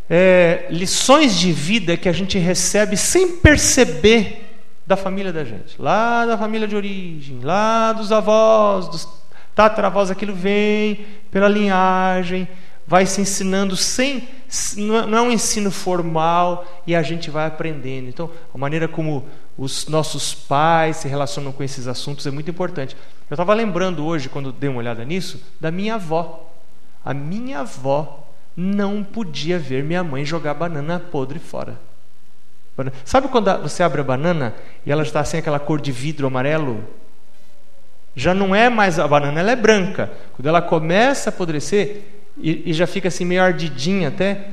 é, 0.08 0.68
lições 0.70 1.36
de 1.36 1.52
vida 1.52 1.98
que 1.98 2.08
a 2.08 2.12
gente 2.12 2.38
recebe 2.38 2.96
sem 2.96 3.38
perceber 3.38 4.46
da 4.86 4.96
família 4.96 5.34
da 5.34 5.44
gente, 5.44 5.82
lá 5.82 6.24
da 6.28 6.38
família 6.38 6.68
de 6.68 6.76
origem, 6.76 7.40
lá 7.42 7.94
dos 7.94 8.12
avós, 8.12 8.88
dos 8.88 9.08
tataravós, 9.56 10.12
aquilo 10.12 10.36
vem 10.36 11.04
pela 11.32 11.48
linhagem, 11.48 12.48
vai 12.86 13.08
se 13.08 13.22
ensinando 13.22 13.76
sem, 13.76 14.28
não 14.78 15.18
é 15.18 15.22
um 15.22 15.32
ensino 15.32 15.72
formal 15.72 16.64
e 16.86 16.96
a 16.96 17.02
gente 17.02 17.32
vai 17.32 17.48
aprendendo. 17.48 18.08
Então, 18.08 18.30
a 18.54 18.58
maneira 18.58 18.88
como 18.88 19.28
os 19.58 19.88
nossos 19.88 20.34
pais 20.36 20.98
se 20.98 21.08
relacionam 21.08 21.52
com 21.52 21.64
esses 21.64 21.88
assuntos 21.88 22.28
é 22.28 22.32
muito 22.32 22.52
importante. 22.52 22.96
Eu 23.30 23.34
estava 23.34 23.54
lembrando 23.56 24.06
hoje, 24.06 24.30
quando 24.30 24.52
dei 24.52 24.70
uma 24.70 24.80
olhada 24.80 25.04
nisso, 25.04 25.42
da 25.60 25.72
minha 25.72 25.96
avó. 25.96 26.49
A 27.04 27.14
minha 27.14 27.60
avó 27.60 28.28
não 28.56 29.04
podia 29.04 29.58
ver 29.58 29.84
minha 29.84 30.04
mãe 30.04 30.26
jogar 30.26 30.54
banana 30.54 31.00
podre 31.00 31.40
fora. 31.40 31.78
Sabe 33.04 33.28
quando 33.28 33.62
você 33.62 33.84
abre 33.84 34.02
a 34.02 34.04
banana 34.04 34.54
e 34.86 34.92
ela 34.92 35.04
está 35.04 35.24
sem 35.24 35.40
aquela 35.40 35.60
cor 35.60 35.82
de 35.82 35.92
vidro 35.92 36.28
amarelo? 36.28 36.84
Já 38.16 38.34
não 38.34 38.56
é 38.56 38.70
mais 38.70 39.00
a 39.00 39.08
banana, 39.08 39.40
ela 39.40 39.52
é 39.52 39.56
branca. 39.56 40.12
Quando 40.34 40.48
ela 40.48 40.62
começa 40.62 41.30
a 41.30 41.32
apodrecer 41.32 42.04
e, 42.38 42.70
e 42.70 42.74
já 42.74 42.88
fica 42.88 43.08
assim 43.08 43.26
meio 43.26 43.42
ardidinha 43.42 44.08
até, 44.08 44.48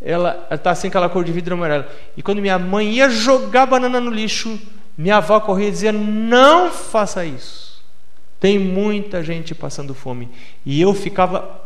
ela 0.00 0.46
está 0.50 0.70
assim 0.70 0.88
aquela 0.88 1.08
cor 1.08 1.24
de 1.24 1.32
vidro 1.32 1.54
amarelo. 1.54 1.84
E 2.16 2.22
quando 2.22 2.40
minha 2.40 2.58
mãe 2.58 2.94
ia 2.94 3.08
jogar 3.08 3.66
banana 3.66 4.00
no 4.00 4.10
lixo, 4.10 4.60
minha 4.96 5.16
avó 5.16 5.38
corria 5.40 5.68
e 5.68 5.72
dizia: 5.72 5.92
Não 5.92 6.70
faça 6.70 7.24
isso. 7.24 7.82
Tem 8.40 8.58
muita 8.58 9.22
gente 9.22 9.54
passando 9.54 9.94
fome. 9.94 10.28
E 10.66 10.80
eu 10.80 10.92
ficava 10.92 11.61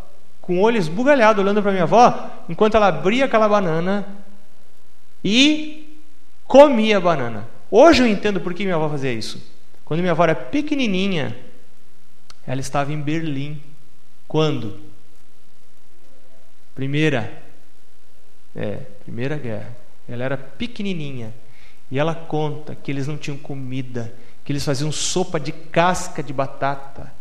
com 0.46 0.58
o 0.58 0.62
olho 0.62 0.76
esbugalhado 0.76 1.42
olhando 1.42 1.60
para 1.60 1.72
minha 1.72 1.82
avó, 1.82 2.30
enquanto 2.48 2.76
ela 2.76 2.86
abria 2.86 3.24
aquela 3.24 3.48
banana 3.48 4.06
e 5.24 5.98
comia 6.46 6.98
a 6.98 7.00
banana. 7.00 7.48
Hoje 7.68 8.04
eu 8.04 8.06
entendo 8.06 8.40
por 8.40 8.54
que 8.54 8.62
minha 8.62 8.76
avó 8.76 8.88
fazia 8.88 9.12
isso. 9.12 9.42
Quando 9.84 10.00
minha 10.00 10.12
avó 10.12 10.22
era 10.22 10.36
pequenininha, 10.36 11.36
ela 12.46 12.60
estava 12.60 12.92
em 12.92 13.00
Berlim. 13.00 13.60
Quando? 14.28 14.78
Primeira. 16.76 17.42
É, 18.54 18.82
Primeira 19.02 19.36
Guerra. 19.36 19.76
Ela 20.08 20.22
era 20.22 20.36
pequenininha. 20.36 21.34
E 21.90 21.98
ela 21.98 22.14
conta 22.14 22.72
que 22.76 22.92
eles 22.92 23.08
não 23.08 23.16
tinham 23.16 23.36
comida, 23.36 24.14
que 24.44 24.52
eles 24.52 24.64
faziam 24.64 24.92
sopa 24.92 25.40
de 25.40 25.50
casca 25.50 26.22
de 26.22 26.32
batata, 26.32 27.12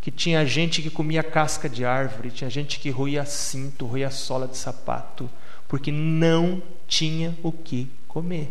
que 0.00 0.10
tinha 0.10 0.46
gente 0.46 0.80
que 0.80 0.90
comia 0.90 1.22
casca 1.22 1.68
de 1.68 1.84
árvore, 1.84 2.30
tinha 2.30 2.48
gente 2.48 2.80
que 2.80 2.88
roía 2.90 3.24
cinto, 3.26 3.86
roía 3.86 4.10
sola 4.10 4.48
de 4.48 4.56
sapato, 4.56 5.28
porque 5.68 5.92
não 5.92 6.62
tinha 6.88 7.36
o 7.42 7.52
que 7.52 7.90
comer. 8.08 8.50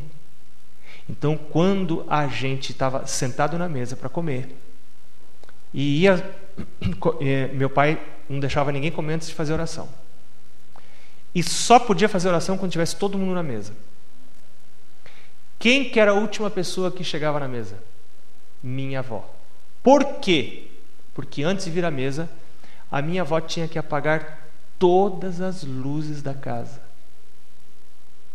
Então, 1.10 1.36
quando 1.36 2.06
a 2.08 2.28
gente 2.28 2.72
estava 2.72 3.08
sentado 3.08 3.58
na 3.58 3.68
mesa 3.68 3.96
para 3.96 4.10
comer, 4.10 4.56
e 5.74 6.02
ia, 6.02 6.36
é, 7.20 7.48
meu 7.48 7.70
pai 7.70 8.00
não 8.30 8.40
deixava 8.40 8.72
ninguém 8.72 8.92
comer 8.92 9.14
antes 9.14 9.28
de 9.28 9.34
fazer 9.34 9.54
oração. 9.54 9.90
E 11.34 11.42
só 11.42 11.80
podia 11.80 12.08
fazer 12.08 12.28
oração 12.28 12.58
quando 12.58 12.72
tivesse 12.72 12.96
todo 12.96 13.18
mundo 13.18 13.34
na 13.34 13.44
mesa. 13.44 13.74
Quem 15.58 15.90
que 15.90 16.00
era 16.00 16.12
a 16.12 16.16
última 16.16 16.50
pessoa 16.50 16.92
que 16.92 17.04
chegava 17.04 17.40
na 17.40 17.48
mesa? 17.48 17.76
Minha 18.62 19.00
avó. 19.00 19.30
Por 19.84 20.20
quê? 20.20 20.69
Porque 21.20 21.44
antes 21.44 21.66
de 21.66 21.72
vir 21.72 21.84
à 21.84 21.92
mesa, 21.92 22.30
a 22.90 23.02
minha 23.02 23.24
avó 23.24 23.42
tinha 23.42 23.68
que 23.68 23.78
apagar 23.78 24.40
todas 24.80 25.42
as 25.42 25.66
luzes 25.66 26.22
da 26.22 26.34
casa. 26.34 26.82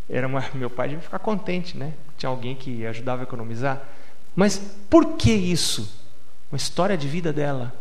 Era 0.06 0.26
uma, 0.26 0.44
meu 0.52 0.68
pai 0.68 0.88
devia 0.88 1.02
ficar 1.02 1.18
contente, 1.18 1.78
né? 1.78 1.94
Tinha 2.18 2.28
alguém 2.28 2.54
que 2.54 2.84
ajudava 2.84 3.22
a 3.22 3.24
economizar. 3.24 3.80
Mas 4.36 4.58
por 4.90 5.16
que 5.16 5.32
isso? 5.32 5.98
Uma 6.52 6.58
história 6.58 6.94
de 6.94 7.08
vida 7.08 7.32
dela. 7.32 7.72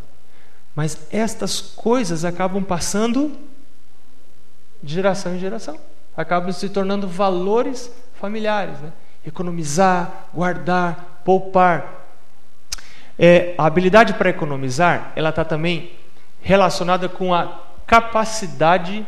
Mas 0.74 0.98
estas 1.12 1.60
coisas 1.60 2.24
acabam 2.24 2.64
passando 2.64 3.38
de 4.82 4.94
geração 4.94 5.36
em 5.36 5.40
geração. 5.40 5.78
Acabam 6.16 6.54
se 6.54 6.70
tornando 6.70 7.10
valores 7.10 7.92
familiares. 8.16 8.80
Né? 8.80 8.94
Economizar, 9.26 10.30
guardar, 10.34 11.22
poupar. 11.26 12.03
É, 13.18 13.54
a 13.58 13.66
habilidade 13.66 14.14
para 14.14 14.30
economizar, 14.30 15.12
ela 15.16 15.30
está 15.30 15.46
também 15.46 15.92
relacionada 16.42 17.08
com 17.08 17.34
a 17.34 17.62
capacidade 17.86 19.06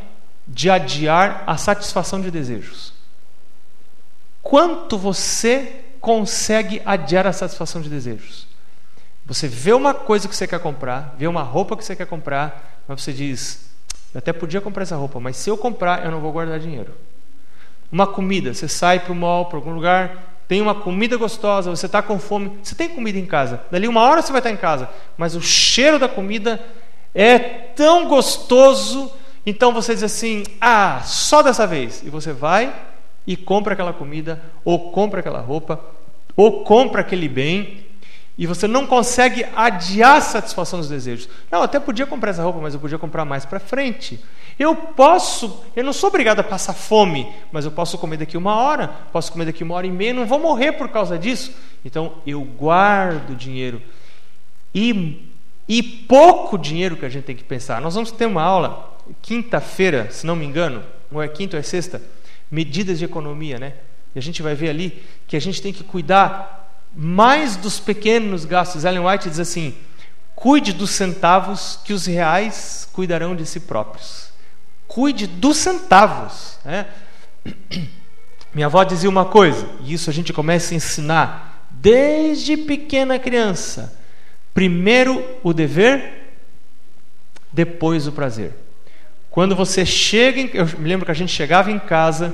de 0.47 0.69
adiar 0.69 1.43
a 1.47 1.57
satisfação 1.57 2.21
de 2.21 2.29
desejos. 2.29 2.93
Quanto 4.41 4.97
você 4.97 5.83
consegue 5.99 6.81
adiar 6.85 7.25
a 7.25 7.33
satisfação 7.33 7.81
de 7.81 7.89
desejos? 7.89 8.47
Você 9.25 9.47
vê 9.47 9.73
uma 9.73 9.93
coisa 9.93 10.27
que 10.27 10.35
você 10.35 10.47
quer 10.47 10.59
comprar, 10.59 11.15
vê 11.17 11.25
uma 11.25 11.41
roupa 11.41 11.75
que 11.75 11.83
você 11.83 11.95
quer 11.95 12.05
comprar, 12.05 12.83
mas 12.87 13.01
você 13.01 13.11
diz: 13.11 13.71
eu 14.13 14.19
até 14.19 14.31
podia 14.31 14.61
comprar 14.61 14.83
essa 14.83 14.95
roupa, 14.95 15.19
mas 15.19 15.35
se 15.35 15.49
eu 15.49 15.57
comprar, 15.57 16.05
eu 16.05 16.11
não 16.11 16.21
vou 16.21 16.31
guardar 16.31 16.59
dinheiro. 16.59 16.93
Uma 17.91 18.05
comida, 18.05 18.53
você 18.53 18.67
sai 18.67 18.99
para 18.99 19.11
o 19.11 19.15
mall, 19.15 19.47
para 19.47 19.57
algum 19.57 19.73
lugar, 19.73 20.34
tem 20.47 20.61
uma 20.61 20.75
comida 20.75 21.17
gostosa, 21.17 21.69
você 21.69 21.85
está 21.85 22.01
com 22.01 22.19
fome, 22.19 22.59
você 22.61 22.75
tem 22.75 22.89
comida 22.89 23.17
em 23.17 23.25
casa. 23.25 23.61
Dali 23.71 23.87
uma 23.87 24.01
hora 24.01 24.21
você 24.21 24.31
vai 24.31 24.39
estar 24.39 24.51
em 24.51 24.57
casa, 24.57 24.89
mas 25.17 25.35
o 25.35 25.41
cheiro 25.41 25.97
da 25.97 26.07
comida 26.07 26.61
é 27.13 27.39
tão 27.39 28.07
gostoso, 28.07 29.11
então 29.45 29.73
você 29.73 29.93
diz 29.93 30.03
assim: 30.03 30.43
ah, 30.59 31.01
só 31.03 31.41
dessa 31.41 31.65
vez. 31.65 32.03
E 32.03 32.09
você 32.09 32.33
vai 32.33 32.73
e 33.25 33.35
compra 33.35 33.73
aquela 33.73 33.93
comida, 33.93 34.41
ou 34.63 34.91
compra 34.91 35.19
aquela 35.19 35.39
roupa, 35.39 35.79
ou 36.35 36.63
compra 36.63 37.01
aquele 37.01 37.27
bem, 37.27 37.84
e 38.37 38.45
você 38.45 38.67
não 38.67 38.85
consegue 38.85 39.45
adiar 39.55 40.17
a 40.17 40.21
satisfação 40.21 40.79
dos 40.79 40.89
desejos. 40.89 41.29
Não, 41.49 41.63
até 41.63 41.79
podia 41.79 42.05
comprar 42.05 42.31
essa 42.31 42.43
roupa, 42.43 42.59
mas 42.59 42.73
eu 42.73 42.79
podia 42.79 42.97
comprar 42.97 43.23
mais 43.23 43.45
para 43.45 43.59
frente. 43.59 44.19
Eu 44.59 44.75
posso, 44.75 45.63
eu 45.75 45.83
não 45.83 45.93
sou 45.93 46.09
obrigado 46.09 46.39
a 46.39 46.43
passar 46.43 46.73
fome, 46.73 47.31
mas 47.51 47.63
eu 47.63 47.71
posso 47.71 47.97
comer 47.97 48.17
daqui 48.17 48.37
uma 48.37 48.55
hora, 48.55 48.89
posso 49.11 49.31
comer 49.31 49.45
daqui 49.45 49.63
uma 49.63 49.75
hora 49.75 49.87
e 49.87 49.91
meia, 49.91 50.13
não 50.13 50.25
vou 50.25 50.39
morrer 50.39 50.73
por 50.73 50.89
causa 50.89 51.17
disso. 51.17 51.55
Então 51.83 52.15
eu 52.27 52.41
guardo 52.41 53.35
dinheiro. 53.35 53.81
E, 54.73 55.31
e 55.67 55.81
pouco 55.81 56.57
dinheiro 56.57 56.97
que 56.97 57.05
a 57.05 57.09
gente 57.09 57.23
tem 57.23 57.35
que 57.35 57.43
pensar. 57.43 57.79
Nós 57.79 57.95
vamos 57.95 58.11
ter 58.11 58.25
uma 58.25 58.41
aula 58.41 58.97
quinta-feira, 59.21 60.09
se 60.11 60.25
não 60.25 60.35
me 60.35 60.45
engano, 60.45 60.83
ou 61.09 61.23
é 61.23 61.27
quinta 61.29 61.55
ou 61.55 61.59
é 61.59 61.63
sexta, 61.63 62.01
medidas 62.51 62.99
de 62.99 63.05
economia, 63.05 63.57
né? 63.57 63.73
E 64.13 64.19
a 64.19 64.21
gente 64.21 64.41
vai 64.41 64.55
ver 64.55 64.69
ali 64.69 65.03
que 65.27 65.37
a 65.37 65.41
gente 65.41 65.61
tem 65.61 65.71
que 65.71 65.83
cuidar 65.83 66.64
mais 66.95 67.55
dos 67.55 67.79
pequenos 67.79 68.45
gastos. 68.45 68.85
Ellen 68.85 69.05
White 69.05 69.29
diz 69.29 69.39
assim: 69.39 69.75
cuide 70.35 70.71
dos 70.71 70.91
centavos, 70.91 71.79
que 71.83 71.93
os 71.93 72.05
reais 72.05 72.87
cuidarão 72.93 73.35
de 73.35 73.45
si 73.45 73.59
próprios. 73.59 74.29
Cuide 74.87 75.27
dos 75.27 75.57
centavos. 75.57 76.57
Né? 76.63 76.85
Minha 78.53 78.67
avó 78.67 78.83
dizia 78.83 79.09
uma 79.09 79.25
coisa, 79.25 79.67
e 79.81 79.93
isso 79.93 80.09
a 80.09 80.13
gente 80.13 80.31
começa 80.31 80.73
a 80.73 80.77
ensinar 80.77 81.67
desde 81.71 82.55
pequena 82.55 83.19
criança: 83.19 83.99
primeiro 84.53 85.23
o 85.43 85.53
dever, 85.53 86.31
depois 87.51 88.07
o 88.07 88.11
prazer. 88.11 88.53
Quando 89.29 89.53
você 89.53 89.85
chega, 89.85 90.39
em, 90.39 90.49
eu 90.53 90.65
me 90.79 90.87
lembro 90.87 91.05
que 91.05 91.11
a 91.11 91.15
gente 91.15 91.33
chegava 91.33 91.69
em 91.69 91.77
casa, 91.77 92.33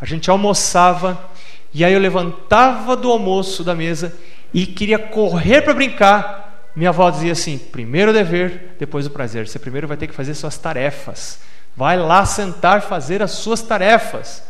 a 0.00 0.04
gente 0.04 0.28
almoçava, 0.28 1.30
e 1.72 1.84
aí 1.84 1.92
eu 1.92 2.00
levantava 2.00 2.96
do 2.96 3.10
almoço 3.10 3.62
da 3.62 3.74
mesa 3.74 4.12
e 4.52 4.66
queria 4.66 4.98
correr 4.98 5.62
para 5.62 5.72
brincar. 5.72 6.70
Minha 6.74 6.90
avó 6.90 7.08
dizia 7.10 7.32
assim: 7.32 7.58
primeiro 7.58 8.10
o 8.10 8.14
dever, 8.14 8.74
depois 8.78 9.06
o 9.06 9.10
prazer. 9.10 9.46
Você 9.46 9.58
primeiro 9.58 9.86
vai 9.86 9.96
ter 9.96 10.08
que 10.08 10.14
fazer 10.14 10.34
suas 10.34 10.58
tarefas. 10.58 11.40
Vai 11.76 11.96
lá 11.96 12.24
sentar 12.26 12.82
fazer 12.82 13.22
as 13.22 13.32
suas 13.32 13.62
tarefas. 13.62 14.42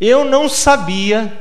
Eu 0.00 0.24
não 0.24 0.48
sabia, 0.48 1.32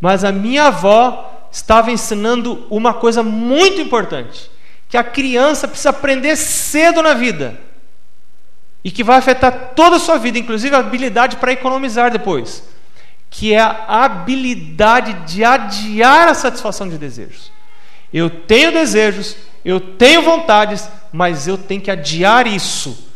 mas 0.00 0.24
a 0.24 0.32
minha 0.32 0.64
avó 0.64 1.48
estava 1.52 1.92
ensinando 1.92 2.66
uma 2.70 2.94
coisa 2.94 3.22
muito 3.22 3.78
importante: 3.78 4.50
que 4.88 4.96
a 4.96 5.04
criança 5.04 5.68
precisa 5.68 5.90
aprender 5.90 6.34
cedo 6.36 7.02
na 7.02 7.12
vida 7.12 7.60
e 8.82 8.90
que 8.90 9.04
vai 9.04 9.18
afetar 9.18 9.72
toda 9.76 9.96
a 9.96 10.00
sua 10.00 10.16
vida, 10.16 10.38
inclusive 10.38 10.74
a 10.74 10.78
habilidade 10.78 11.36
para 11.36 11.52
economizar 11.52 12.10
depois 12.10 12.71
que 13.32 13.54
é 13.54 13.60
a 13.60 14.04
habilidade 14.04 15.14
de 15.34 15.42
adiar 15.42 16.28
a 16.28 16.34
satisfação 16.34 16.86
de 16.86 16.98
desejos. 16.98 17.50
Eu 18.12 18.28
tenho 18.28 18.70
desejos, 18.70 19.36
eu 19.64 19.80
tenho 19.80 20.20
vontades, 20.20 20.86
mas 21.10 21.48
eu 21.48 21.56
tenho 21.56 21.80
que 21.80 21.90
adiar 21.90 22.46
isso. 22.46 23.08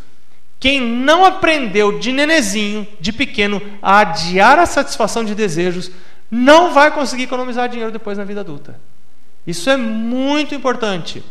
Quem 0.58 0.80
não 0.80 1.22
aprendeu 1.22 1.98
de 1.98 2.12
nenezinho, 2.12 2.88
de 2.98 3.12
pequeno, 3.12 3.60
a 3.82 3.98
adiar 4.00 4.58
a 4.58 4.64
satisfação 4.64 5.22
de 5.22 5.34
desejos, 5.34 5.90
não 6.30 6.72
vai 6.72 6.90
conseguir 6.90 7.24
economizar 7.24 7.68
dinheiro 7.68 7.92
depois 7.92 8.16
na 8.16 8.24
vida 8.24 8.40
adulta. 8.40 8.80
Isso 9.46 9.68
é 9.68 9.76
muito 9.76 10.54
importante. 10.54 11.22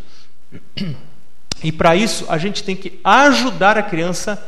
E 1.63 1.71
para 1.71 1.95
isso, 1.95 2.25
a 2.29 2.37
gente 2.37 2.63
tem 2.63 2.75
que 2.75 2.99
ajudar 3.03 3.79
a 3.79 3.83
criança 3.83 4.41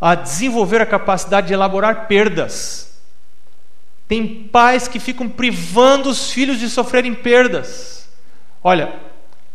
a 0.00 0.14
desenvolver 0.14 0.80
a 0.80 0.86
capacidade 0.86 1.48
de 1.48 1.52
elaborar 1.52 2.06
perdas. 2.06 2.91
Tem 4.12 4.26
pais 4.26 4.86
que 4.86 5.00
ficam 5.00 5.26
privando 5.26 6.10
os 6.10 6.30
filhos 6.30 6.60
de 6.60 6.68
sofrerem 6.68 7.14
perdas. 7.14 8.10
Olha, 8.62 8.94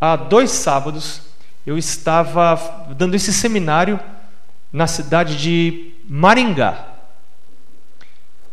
há 0.02 0.16
dois 0.16 0.50
sábados 0.50 1.22
eu 1.64 1.78
estava 1.78 2.88
dando 2.98 3.14
esse 3.14 3.32
seminário 3.32 4.00
na 4.74 4.88
cidade 4.88 5.38
de 5.38 5.94
Maringá. 6.10 6.88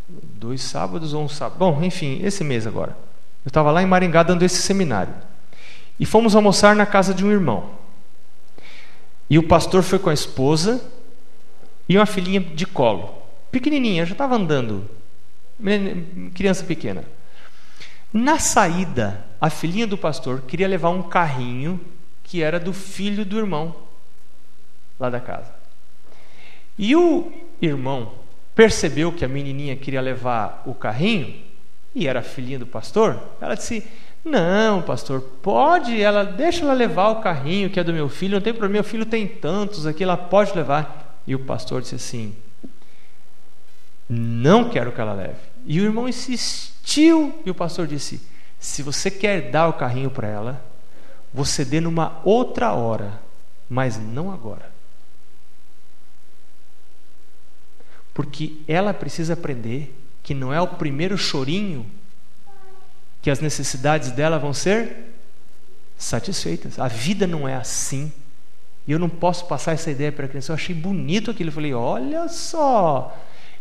Dois 0.07 0.61
sábados 0.61 1.11
ou 1.11 1.23
um 1.23 1.27
sábado? 1.27 1.57
Bom, 1.57 1.83
enfim, 1.83 2.19
esse 2.23 2.43
mês 2.43 2.67
agora. 2.67 2.95
Eu 3.43 3.49
estava 3.49 3.71
lá 3.71 3.81
em 3.81 3.87
Maringá 3.87 4.21
dando 4.21 4.43
esse 4.43 4.61
seminário. 4.61 5.15
E 5.99 6.05
fomos 6.05 6.35
almoçar 6.35 6.75
na 6.75 6.85
casa 6.85 7.15
de 7.15 7.25
um 7.25 7.31
irmão. 7.31 7.71
E 9.27 9.39
o 9.39 9.47
pastor 9.47 9.81
foi 9.81 9.97
com 9.97 10.11
a 10.11 10.13
esposa 10.13 10.79
e 11.89 11.97
uma 11.97 12.05
filhinha 12.05 12.41
de 12.41 12.67
colo, 12.67 13.23
pequenininha, 13.51 14.05
já 14.05 14.11
estava 14.11 14.35
andando 14.35 14.87
criança 16.33 16.63
pequena. 16.63 17.03
Na 18.11 18.39
saída, 18.39 19.25
a 19.41 19.49
filhinha 19.49 19.85
do 19.85 19.97
pastor 19.97 20.41
queria 20.41 20.67
levar 20.67 20.89
um 20.89 21.03
carrinho 21.03 21.79
que 22.23 22.41
era 22.41 22.59
do 22.59 22.73
filho 22.73 23.25
do 23.25 23.37
irmão 23.37 23.75
lá 24.99 25.09
da 25.09 25.19
casa. 25.19 25.53
E 26.77 26.95
o 26.95 27.31
irmão 27.61 28.13
percebeu 28.53 29.11
que 29.11 29.23
a 29.23 29.27
menininha 29.27 29.75
queria 29.75 30.01
levar 30.01 30.63
o 30.65 30.73
carrinho 30.73 31.43
e 31.93 32.07
era 32.07 32.21
filhinha 32.21 32.59
do 32.59 32.65
pastor. 32.65 33.19
Ela 33.39 33.55
disse: 33.55 33.83
Não, 34.23 34.81
pastor, 34.81 35.21
pode, 35.41 36.01
ela 36.01 36.23
deixa 36.23 36.63
ela 36.63 36.73
levar 36.73 37.09
o 37.09 37.21
carrinho 37.21 37.69
que 37.69 37.79
é 37.79 37.83
do 37.83 37.93
meu 37.93 38.09
filho, 38.09 38.35
não 38.35 38.41
tem 38.41 38.53
problema, 38.53 38.73
meu 38.73 38.83
filho 38.83 39.05
tem 39.05 39.27
tantos 39.27 39.85
aqui, 39.85 40.03
ela 40.03 40.17
pode 40.17 40.53
levar. 40.55 41.21
E 41.27 41.33
o 41.33 41.39
pastor 41.39 41.81
disse 41.81 41.95
assim: 41.95 42.35
Não 44.07 44.69
quero 44.69 44.91
que 44.91 45.01
ela 45.01 45.13
leve. 45.13 45.39
E 45.65 45.79
o 45.81 45.83
irmão 45.83 46.07
insistiu 46.07 47.41
e 47.45 47.49
o 47.49 47.55
pastor 47.55 47.87
disse: 47.87 48.21
Se 48.59 48.83
você 48.83 49.09
quer 49.09 49.49
dar 49.49 49.67
o 49.67 49.73
carrinho 49.73 50.11
para 50.11 50.27
ela, 50.27 50.65
você 51.33 51.65
dê 51.65 51.81
numa 51.81 52.21
outra 52.23 52.73
hora, 52.73 53.19
mas 53.69 53.97
não 53.97 54.31
agora. 54.31 54.71
Porque 58.13 58.61
ela 58.67 58.93
precisa 58.93 59.33
aprender 59.33 59.93
que 60.23 60.33
não 60.33 60.53
é 60.53 60.61
o 60.61 60.67
primeiro 60.67 61.17
chorinho 61.17 61.85
que 63.21 63.29
as 63.29 63.39
necessidades 63.39 64.11
dela 64.11 64.39
vão 64.39 64.53
ser 64.53 65.13
satisfeitas. 65.97 66.79
A 66.79 66.87
vida 66.87 67.25
não 67.27 67.47
é 67.47 67.55
assim. 67.55 68.11
E 68.87 68.91
eu 68.91 68.99
não 68.99 69.09
posso 69.09 69.45
passar 69.47 69.73
essa 69.73 69.89
ideia 69.89 70.11
para 70.11 70.25
a 70.25 70.29
criança. 70.29 70.51
Eu 70.51 70.55
achei 70.55 70.75
bonito 70.75 71.31
aquilo. 71.31 71.49
Eu 71.49 71.53
falei: 71.53 71.73
olha 71.73 72.29
só. 72.29 73.17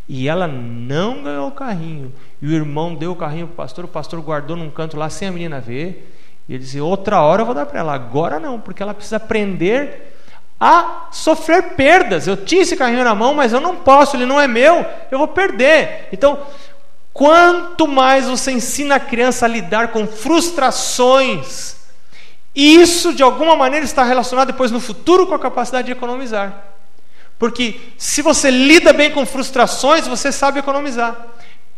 E 0.09 0.29
ela 0.29 0.47
não 0.47 1.23
ganhou 1.23 1.49
o 1.49 1.53
carrinho. 1.53 2.13
E 2.41 2.47
o 2.47 2.53
irmão 2.53 2.95
deu 2.95 3.13
o 3.13 3.17
carrinho 3.17 3.47
para 3.47 3.55
o 3.55 3.57
pastor. 3.57 3.85
O 3.85 3.89
pastor 3.89 4.21
guardou 4.21 4.57
num 4.57 4.71
canto 4.71 4.97
lá 4.97 5.09
sem 5.09 5.29
a 5.29 5.33
menina 5.33 5.61
ver. 5.61 6.13
E 6.49 6.55
ele 6.55 6.63
disse: 6.63 6.81
outra 6.81 7.23
hora 7.23 7.43
eu 7.43 7.47
vou 7.47 7.55
dar 7.55 7.67
para 7.67 7.81
ela. 7.81 7.95
Agora 7.95 8.39
não, 8.39 8.61
porque 8.61 8.83
ela 8.83 8.95
precisa 8.95 9.17
aprender 9.17 10.15
a 10.61 11.09
sofrer 11.11 11.75
perdas. 11.75 12.27
Eu 12.27 12.37
tinha 12.37 12.63
esse 12.63 12.77
carrinho 12.77 13.05
na 13.05 13.15
mão, 13.15 13.35
mas 13.35 13.53
eu 13.53 13.61
não 13.61 13.77
posso, 13.77 14.17
ele 14.17 14.27
não 14.27 14.41
é 14.41 14.47
meu, 14.47 14.85
eu 15.11 15.19
vou 15.19 15.29
perder. 15.29 16.09
Então, 16.13 16.39
quanto 17.13 17.87
mais 17.87 18.27
você 18.27 18.53
ensina 18.53 18.97
a 18.97 19.01
criança 19.01 19.45
a 19.45 19.49
lidar 19.49 19.89
com 19.89 20.07
frustrações, 20.07 21.77
isso 22.55 23.13
de 23.13 23.23
alguma 23.23 23.57
maneira 23.57 23.85
está 23.85 24.05
relacionado 24.05 24.49
depois 24.49 24.71
no 24.71 24.81
futuro 24.81 25.27
com 25.27 25.35
a 25.35 25.39
capacidade 25.39 25.87
de 25.87 25.93
economizar. 25.93 26.74
Porque 27.39 27.81
se 27.99 28.23
você 28.23 28.51
lida 28.51 28.93
bem 28.93 29.11
com 29.11 29.27
frustrações, 29.27 30.07
você 30.07 30.31
sabe 30.31 30.61
economizar. 30.61 31.17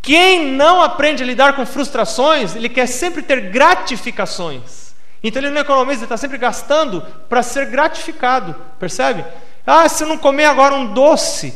Quem 0.01 0.51
não 0.51 0.81
aprende 0.81 1.23
a 1.23 1.25
lidar 1.25 1.55
com 1.55 1.65
frustrações, 1.65 2.55
ele 2.55 2.69
quer 2.69 2.87
sempre 2.87 3.21
ter 3.21 3.49
gratificações. 3.49 4.93
Então 5.21 5.41
ele 5.41 5.49
não 5.49 5.61
economiza, 5.61 5.99
ele 5.99 6.05
está 6.05 6.17
sempre 6.17 6.37
gastando 6.37 7.01
para 7.27 7.41
ser 7.43 7.65
gratificado, 7.65 8.55
percebe? 8.79 9.25
Ah, 9.65 9.89
se 9.89 10.03
eu 10.03 10.07
não 10.07 10.17
comer 10.17 10.45
agora 10.45 10.75
um 10.75 10.93
doce, 10.93 11.53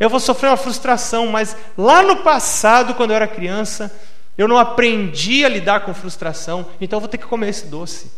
eu 0.00 0.10
vou 0.10 0.18
sofrer 0.18 0.48
uma 0.48 0.56
frustração. 0.56 1.28
Mas 1.28 1.56
lá 1.78 2.02
no 2.02 2.16
passado, 2.16 2.94
quando 2.94 3.10
eu 3.10 3.16
era 3.16 3.28
criança, 3.28 3.94
eu 4.36 4.48
não 4.48 4.58
aprendi 4.58 5.44
a 5.44 5.48
lidar 5.48 5.80
com 5.80 5.94
frustração, 5.94 6.66
então 6.80 6.96
eu 6.96 7.00
vou 7.00 7.08
ter 7.08 7.18
que 7.18 7.26
comer 7.26 7.50
esse 7.50 7.66
doce. 7.66 8.10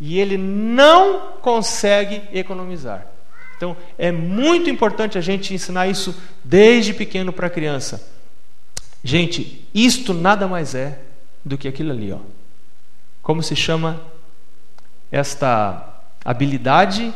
E 0.00 0.18
ele 0.18 0.36
não 0.36 1.34
consegue 1.40 2.22
economizar. 2.32 3.06
Então 3.62 3.76
é 3.96 4.10
muito 4.10 4.68
importante 4.68 5.16
a 5.16 5.20
gente 5.20 5.54
ensinar 5.54 5.86
isso 5.86 6.20
desde 6.42 6.92
pequeno 6.92 7.32
para 7.32 7.46
a 7.46 7.50
criança. 7.50 8.10
Gente, 9.04 9.64
isto 9.72 10.12
nada 10.12 10.48
mais 10.48 10.74
é 10.74 10.98
do 11.44 11.56
que 11.56 11.68
aquilo 11.68 11.92
ali, 11.92 12.10
ó. 12.10 12.18
Como 13.22 13.40
se 13.40 13.54
chama 13.54 14.02
esta 15.12 16.02
habilidade, 16.24 17.14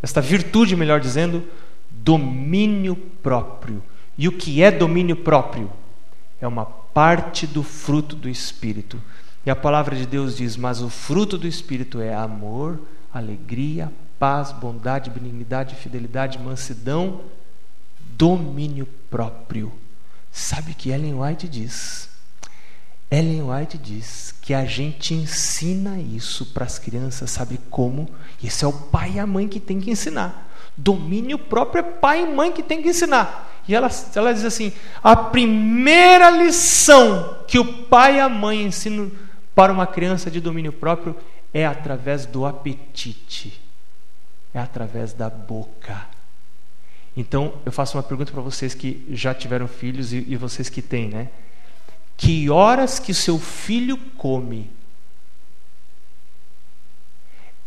esta 0.00 0.20
virtude, 0.20 0.76
melhor 0.76 1.00
dizendo, 1.00 1.42
domínio 1.90 2.94
próprio. 3.20 3.82
E 4.16 4.28
o 4.28 4.32
que 4.32 4.62
é 4.62 4.70
domínio 4.70 5.16
próprio? 5.16 5.72
É 6.40 6.46
uma 6.46 6.66
parte 6.66 7.48
do 7.48 7.64
fruto 7.64 8.14
do 8.14 8.28
Espírito. 8.28 9.02
E 9.44 9.50
a 9.50 9.56
palavra 9.56 9.96
de 9.96 10.06
Deus 10.06 10.36
diz: 10.36 10.56
Mas 10.56 10.80
o 10.80 10.88
fruto 10.88 11.36
do 11.36 11.48
Espírito 11.48 12.00
é 12.00 12.14
amor, 12.14 12.80
alegria, 13.12 13.90
paz, 14.18 14.52
bondade, 14.52 15.10
benignidade, 15.10 15.74
fidelidade, 15.74 16.38
mansidão, 16.38 17.22
domínio 18.00 18.86
próprio. 19.10 19.72
Sabe 20.32 20.72
o 20.72 20.74
que 20.74 20.90
Ellen 20.90 21.14
White 21.14 21.48
diz? 21.48 22.08
Ellen 23.10 23.42
White 23.42 23.78
diz 23.78 24.34
que 24.42 24.52
a 24.52 24.64
gente 24.64 25.14
ensina 25.14 25.98
isso 26.00 26.46
para 26.46 26.64
as 26.64 26.78
crianças, 26.78 27.30
sabe 27.30 27.60
como? 27.70 28.08
Isso 28.42 28.64
é 28.64 28.68
o 28.68 28.72
pai 28.72 29.12
e 29.14 29.18
a 29.20 29.26
mãe 29.26 29.46
que 29.46 29.60
tem 29.60 29.80
que 29.80 29.90
ensinar. 29.90 30.50
Domínio 30.76 31.38
próprio 31.38 31.80
é 31.80 31.82
pai 31.82 32.24
e 32.24 32.34
mãe 32.34 32.50
que 32.50 32.62
tem 32.62 32.82
que 32.82 32.88
ensinar. 32.88 33.52
E 33.68 33.74
ela, 33.74 33.88
ela 34.14 34.34
diz 34.34 34.44
assim: 34.44 34.72
a 35.02 35.14
primeira 35.14 36.30
lição 36.30 37.38
que 37.46 37.58
o 37.58 37.84
pai 37.84 38.16
e 38.16 38.20
a 38.20 38.28
mãe 38.28 38.62
ensinam 38.62 39.10
para 39.54 39.72
uma 39.72 39.86
criança 39.86 40.30
de 40.30 40.40
domínio 40.40 40.72
próprio 40.72 41.16
é 41.52 41.64
através 41.64 42.26
do 42.26 42.44
apetite, 42.44 43.62
é 44.54 44.60
através 44.60 45.12
da 45.12 45.28
boca. 45.28 46.06
Então, 47.16 47.60
eu 47.66 47.72
faço 47.72 47.96
uma 47.96 48.02
pergunta 48.02 48.32
para 48.32 48.40
vocês 48.40 48.72
que 48.72 49.04
já 49.10 49.34
tiveram 49.34 49.66
filhos 49.66 50.12
e, 50.12 50.24
e 50.28 50.36
vocês 50.36 50.68
que 50.68 50.80
têm, 50.80 51.08
né? 51.08 51.28
Que 52.16 52.48
horas 52.48 53.00
que 53.00 53.12
seu 53.12 53.38
filho 53.38 53.98
come? 54.16 54.70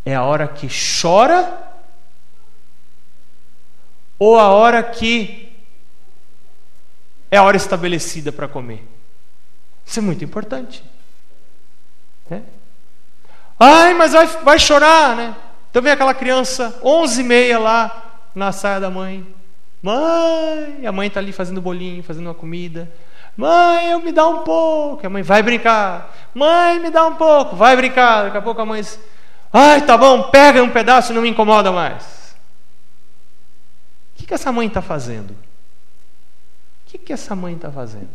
É 0.06 0.16
a 0.16 0.24
hora 0.24 0.48
que 0.48 0.68
chora? 1.02 1.66
Ou 4.18 4.40
a 4.40 4.48
hora 4.48 4.82
que 4.82 5.54
é 7.30 7.38
a 7.38 7.44
hora 7.44 7.58
estabelecida 7.58 8.32
para 8.32 8.48
comer? 8.48 8.88
Isso 9.86 10.00
é 10.00 10.02
muito 10.02 10.24
importante. 10.24 10.84
Né? 12.30 12.44
Ai, 13.60 13.94
mas 13.94 14.14
vai, 14.14 14.28
vai 14.28 14.60
chorar, 14.60 15.16
né? 15.16 15.36
Então 15.70 15.82
vem 15.82 15.92
aquela 15.92 16.14
criança, 16.14 16.80
onze 16.84 17.22
e 17.22 17.24
meia 17.24 17.60
lá 17.60 18.22
na 18.34 18.52
saia 18.52 18.80
da 18.80 18.90
mãe. 18.90 19.26
Mãe, 19.82 20.86
a 20.86 20.92
mãe 20.92 21.08
está 21.08 21.20
ali 21.20 21.32
fazendo 21.32 21.62
bolinho, 21.62 22.04
fazendo 22.04 22.28
uma 22.28 22.34
comida. 22.34 22.92
Mãe, 23.36 23.92
eu 23.92 24.00
me 24.00 24.12
dá 24.12 24.28
um 24.28 24.40
pouco. 24.40 25.06
A 25.06 25.10
mãe 25.10 25.22
vai 25.22 25.44
brincar. 25.44 26.14
Mãe, 26.34 26.80
me 26.80 26.90
dá 26.90 27.06
um 27.06 27.16
pouco. 27.16 27.56
Vai 27.56 27.76
brincar. 27.76 28.26
Daqui 28.26 28.38
a 28.38 28.42
pouco 28.42 28.60
a 28.60 28.66
mãe 28.66 28.82
diz: 28.82 29.00
Ai, 29.54 29.86
tá 29.86 29.96
bom, 29.96 30.24
pega 30.24 30.64
um 30.64 30.70
pedaço 30.70 31.12
e 31.12 31.16
não 31.16 31.22
me 31.22 31.30
incomoda 31.30 31.72
mais. 31.72 32.36
O 34.14 34.20
que, 34.20 34.28
que 34.28 34.34
essa 34.34 34.52
mãe 34.52 34.68
está 34.68 34.82
fazendo? 34.82 35.32
O 35.32 35.36
que, 36.88 36.98
que 36.98 37.14
essa 37.14 37.36
mãe 37.36 37.54
está 37.54 37.72
fazendo? 37.72 38.10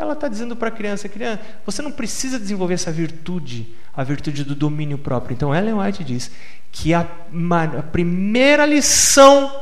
Ela 0.00 0.14
está 0.14 0.28
dizendo 0.28 0.56
para 0.56 0.68
a 0.68 0.70
criança, 0.70 1.10
criança, 1.10 1.42
você 1.66 1.82
não 1.82 1.92
precisa 1.92 2.38
desenvolver 2.38 2.72
essa 2.72 2.90
virtude, 2.90 3.68
a 3.94 4.02
virtude 4.02 4.44
do 4.44 4.54
domínio 4.54 4.96
próprio. 4.96 5.34
Então 5.34 5.54
Ellen 5.54 5.74
White 5.74 6.02
diz 6.02 6.30
que 6.72 6.94
a, 6.94 7.00
a 7.00 7.82
primeira 7.82 8.64
lição 8.64 9.52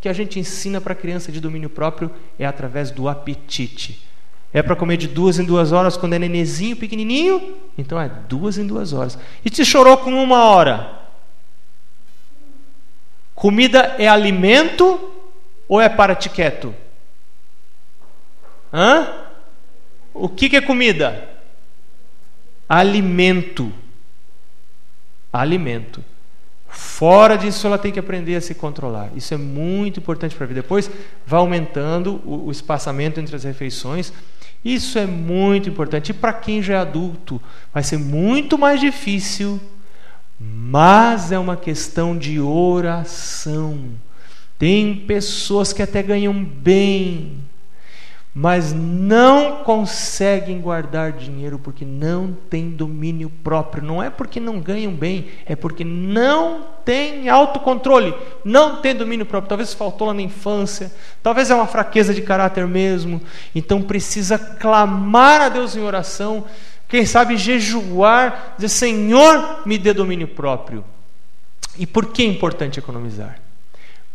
que 0.00 0.08
a 0.08 0.12
gente 0.12 0.38
ensina 0.38 0.80
para 0.80 0.92
a 0.92 0.96
criança 0.96 1.32
de 1.32 1.40
domínio 1.40 1.68
próprio 1.68 2.12
é 2.38 2.46
através 2.46 2.92
do 2.92 3.08
apetite. 3.08 4.06
É 4.54 4.62
para 4.62 4.76
comer 4.76 4.98
de 4.98 5.08
duas 5.08 5.40
em 5.40 5.44
duas 5.44 5.72
horas 5.72 5.96
quando 5.96 6.12
é 6.12 6.18
nenezinho, 6.20 6.76
pequenininho? 6.76 7.56
Então 7.76 8.00
é 8.00 8.08
duas 8.08 8.56
em 8.56 8.68
duas 8.68 8.92
horas. 8.92 9.18
E 9.44 9.52
se 9.52 9.64
chorou 9.64 9.96
com 9.96 10.12
uma 10.12 10.44
hora? 10.44 10.92
Comida 13.34 13.96
é 13.98 14.06
alimento 14.06 15.12
ou 15.66 15.80
é 15.80 15.88
para 15.88 16.14
quieto? 16.14 16.72
Hã? 18.72 19.26
O 20.20 20.28
que, 20.28 20.48
que 20.48 20.56
é 20.56 20.60
comida? 20.60 21.28
Alimento. 22.68 23.72
Alimento. 25.32 26.04
Fora 26.68 27.36
disso, 27.36 27.66
ela 27.66 27.78
tem 27.78 27.90
que 27.90 27.98
aprender 27.98 28.36
a 28.36 28.40
se 28.40 28.54
controlar. 28.54 29.10
Isso 29.16 29.32
é 29.32 29.36
muito 29.36 30.00
importante 30.00 30.34
para 30.34 30.44
a 30.44 30.48
vida. 30.48 30.62
Depois 30.62 30.90
vai 31.26 31.40
aumentando 31.40 32.20
o, 32.24 32.46
o 32.46 32.50
espaçamento 32.50 33.18
entre 33.18 33.34
as 33.34 33.44
refeições. 33.44 34.12
Isso 34.64 34.98
é 34.98 35.06
muito 35.06 35.68
importante. 35.68 36.10
E 36.10 36.14
para 36.14 36.32
quem 36.32 36.62
já 36.62 36.74
é 36.74 36.78
adulto, 36.78 37.40
vai 37.72 37.82
ser 37.82 37.98
muito 37.98 38.58
mais 38.58 38.80
difícil, 38.80 39.60
mas 40.38 41.32
é 41.32 41.38
uma 41.38 41.56
questão 41.56 42.16
de 42.16 42.38
oração. 42.38 43.90
Tem 44.58 44.94
pessoas 44.94 45.72
que 45.72 45.82
até 45.82 46.02
ganham 46.02 46.34
bem, 46.44 47.38
mas 48.40 48.72
não 48.72 49.64
conseguem 49.64 50.60
guardar 50.60 51.10
dinheiro 51.10 51.58
porque 51.58 51.84
não 51.84 52.32
têm 52.48 52.70
domínio 52.70 53.28
próprio. 53.28 53.82
Não 53.82 54.00
é 54.00 54.10
porque 54.10 54.38
não 54.38 54.60
ganham 54.60 54.92
bem, 54.92 55.26
é 55.44 55.56
porque 55.56 55.82
não 55.82 56.64
têm 56.84 57.28
autocontrole, 57.28 58.14
não 58.44 58.76
têm 58.76 58.94
domínio 58.94 59.26
próprio. 59.26 59.48
Talvez 59.48 59.74
faltou 59.74 60.06
lá 60.06 60.14
na 60.14 60.22
infância, 60.22 60.92
talvez 61.20 61.50
é 61.50 61.54
uma 61.56 61.66
fraqueza 61.66 62.14
de 62.14 62.22
caráter 62.22 62.64
mesmo. 62.64 63.20
Então 63.56 63.82
precisa 63.82 64.38
clamar 64.38 65.40
a 65.40 65.48
Deus 65.48 65.74
em 65.74 65.80
oração, 65.80 66.44
quem 66.86 67.04
sabe 67.04 67.36
jejuar, 67.36 68.54
dizer: 68.56 68.68
Senhor, 68.68 69.62
me 69.66 69.76
dê 69.76 69.92
domínio 69.92 70.28
próprio. 70.28 70.84
E 71.76 71.84
por 71.88 72.06
que 72.12 72.22
é 72.22 72.26
importante 72.26 72.78
economizar? 72.78 73.47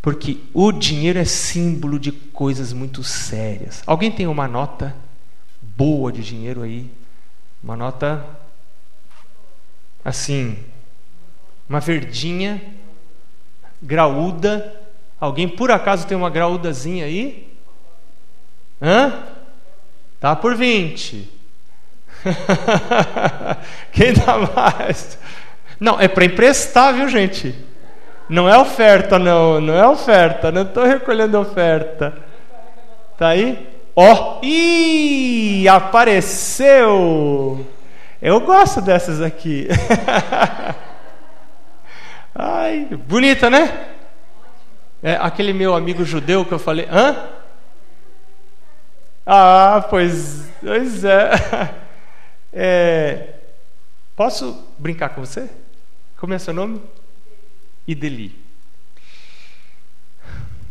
Porque 0.03 0.39
o 0.53 0.69
dinheiro 0.73 1.17
é 1.17 1.23
símbolo 1.23 1.97
de 1.97 2.11
coisas 2.11 2.73
muito 2.73 3.01
sérias. 3.05 3.81
Alguém 3.87 4.11
tem 4.11 4.27
uma 4.27 4.49
nota 4.49 4.93
boa 5.61 6.11
de 6.11 6.21
dinheiro 6.21 6.61
aí? 6.61 6.91
Uma 7.63 7.77
nota 7.77 8.21
assim, 10.03 10.61
uma 11.69 11.79
verdinha, 11.79 12.61
graúda. 13.81 14.77
Alguém 15.21 15.47
por 15.47 15.71
acaso 15.71 16.05
tem 16.05 16.17
uma 16.17 16.29
graúdazinha 16.29 17.05
aí? 17.05 17.49
Hã? 18.81 19.23
Tá 20.19 20.35
por 20.35 20.53
20. 20.53 21.29
Quem 23.93 24.11
dá 24.11 24.37
mais? 24.37 25.17
Não, 25.79 25.97
é 25.97 26.09
para 26.09 26.25
emprestar, 26.25 26.93
viu, 26.93 27.07
gente? 27.07 27.55
Não 28.29 28.47
é 28.49 28.57
oferta, 28.57 29.19
não. 29.19 29.59
Não 29.59 29.73
é 29.73 29.85
oferta. 29.87 30.51
Não 30.51 30.61
estou 30.63 30.85
recolhendo 30.85 31.39
oferta. 31.39 32.13
Tá 33.17 33.29
aí? 33.29 33.69
Ó! 33.95 34.39
Oh. 34.39 34.45
Ih! 34.45 35.67
Apareceu! 35.67 37.65
Eu 38.21 38.39
gosto 38.39 38.81
dessas 38.81 39.21
aqui. 39.21 39.67
Ai, 42.33 42.87
bonita, 43.07 43.49
né? 43.49 43.89
É, 45.03 45.15
aquele 45.15 45.53
meu 45.53 45.75
amigo 45.75 46.05
judeu 46.05 46.45
que 46.45 46.53
eu 46.53 46.59
falei. 46.59 46.87
Hã? 46.89 47.27
Ah, 49.25 49.85
pois, 49.89 50.49
pois 50.61 51.03
é. 51.03 51.31
é. 52.53 53.33
Posso 54.15 54.65
brincar 54.77 55.09
com 55.09 55.25
você? 55.25 55.49
Como 56.17 56.33
é 56.33 56.39
seu 56.39 56.53
nome? 56.53 56.81
Ideli. 57.87 58.35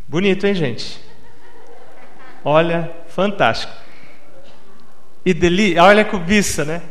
Bonito, 0.09 0.46
hein, 0.46 0.55
gente? 0.55 1.01
Olha, 2.44 2.94
fantástico. 3.09 3.72
Ideli, 5.25 5.79
olha 5.79 6.03
a 6.03 6.05
cobiça, 6.05 6.64
né? 6.64 6.83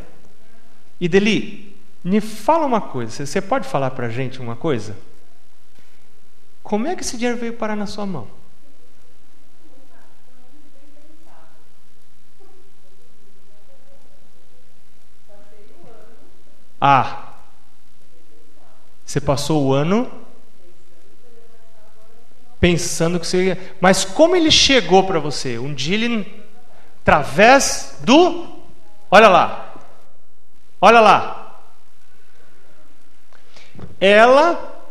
Ideli, 1.00 1.76
me 2.02 2.20
fala 2.20 2.66
uma 2.66 2.80
coisa. 2.80 3.26
Você 3.26 3.40
pode 3.40 3.68
falar 3.68 3.90
para 3.90 4.06
a 4.06 4.10
gente 4.10 4.40
uma 4.40 4.56
coisa? 4.56 4.96
Como 6.62 6.86
é 6.86 6.96
que 6.96 7.02
esse 7.02 7.16
dinheiro 7.16 7.38
veio 7.38 7.52
parar 7.52 7.76
na 7.76 7.86
sua 7.86 8.06
mão? 8.06 8.28
Ah, 16.80 17.31
você 19.12 19.20
passou 19.20 19.66
o 19.66 19.74
ano 19.74 20.10
pensando 22.58 23.20
que 23.20 23.26
você. 23.26 23.58
Mas 23.78 24.06
como 24.06 24.34
ele 24.34 24.50
chegou 24.50 25.04
para 25.04 25.20
você? 25.20 25.58
Um 25.58 25.74
dia 25.74 25.96
ele, 25.96 26.42
através 27.02 27.98
do. 28.02 28.46
Olha 29.10 29.28
lá. 29.28 29.74
Olha 30.80 31.00
lá. 31.00 31.60
Ela 34.00 34.82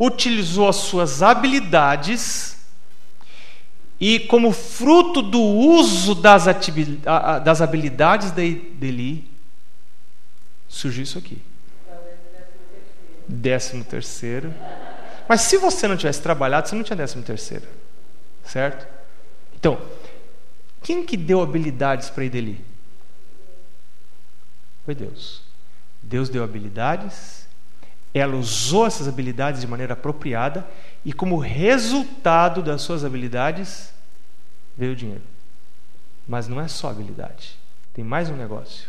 utilizou 0.00 0.70
as 0.70 0.76
suas 0.76 1.22
habilidades 1.22 2.56
e, 4.00 4.20
como 4.20 4.52
fruto 4.52 5.20
do 5.20 5.42
uso 5.42 6.14
das, 6.14 6.46
das 7.44 7.60
habilidades 7.60 8.30
dele, 8.30 9.30
surgiu 10.66 11.02
isso 11.02 11.18
aqui. 11.18 11.42
Décimo 13.28 13.84
terceiro. 13.84 14.52
Mas 15.28 15.42
se 15.42 15.58
você 15.58 15.86
não 15.86 15.96
tivesse 15.96 16.22
trabalhado, 16.22 16.68
você 16.68 16.74
não 16.74 16.82
tinha 16.82 16.96
décimo 16.96 17.22
terceiro. 17.22 17.66
Certo? 18.44 18.86
Então, 19.54 19.78
quem 20.82 21.04
que 21.04 21.16
deu 21.16 21.42
habilidades 21.42 22.08
para 22.08 22.24
Ideli? 22.24 22.64
Foi 24.84 24.94
Deus. 24.94 25.42
Deus 26.02 26.30
deu 26.30 26.42
habilidades, 26.42 27.46
ela 28.14 28.36
usou 28.36 28.86
essas 28.86 29.06
habilidades 29.06 29.60
de 29.60 29.66
maneira 29.66 29.92
apropriada 29.92 30.66
e 31.04 31.12
como 31.12 31.36
resultado 31.36 32.62
das 32.62 32.80
suas 32.80 33.04
habilidades 33.04 33.92
veio 34.76 34.92
o 34.92 34.96
dinheiro. 34.96 35.22
Mas 36.26 36.48
não 36.48 36.60
é 36.60 36.68
só 36.68 36.88
habilidade. 36.88 37.58
Tem 37.92 38.04
mais 38.04 38.30
um 38.30 38.36
negócio. 38.36 38.88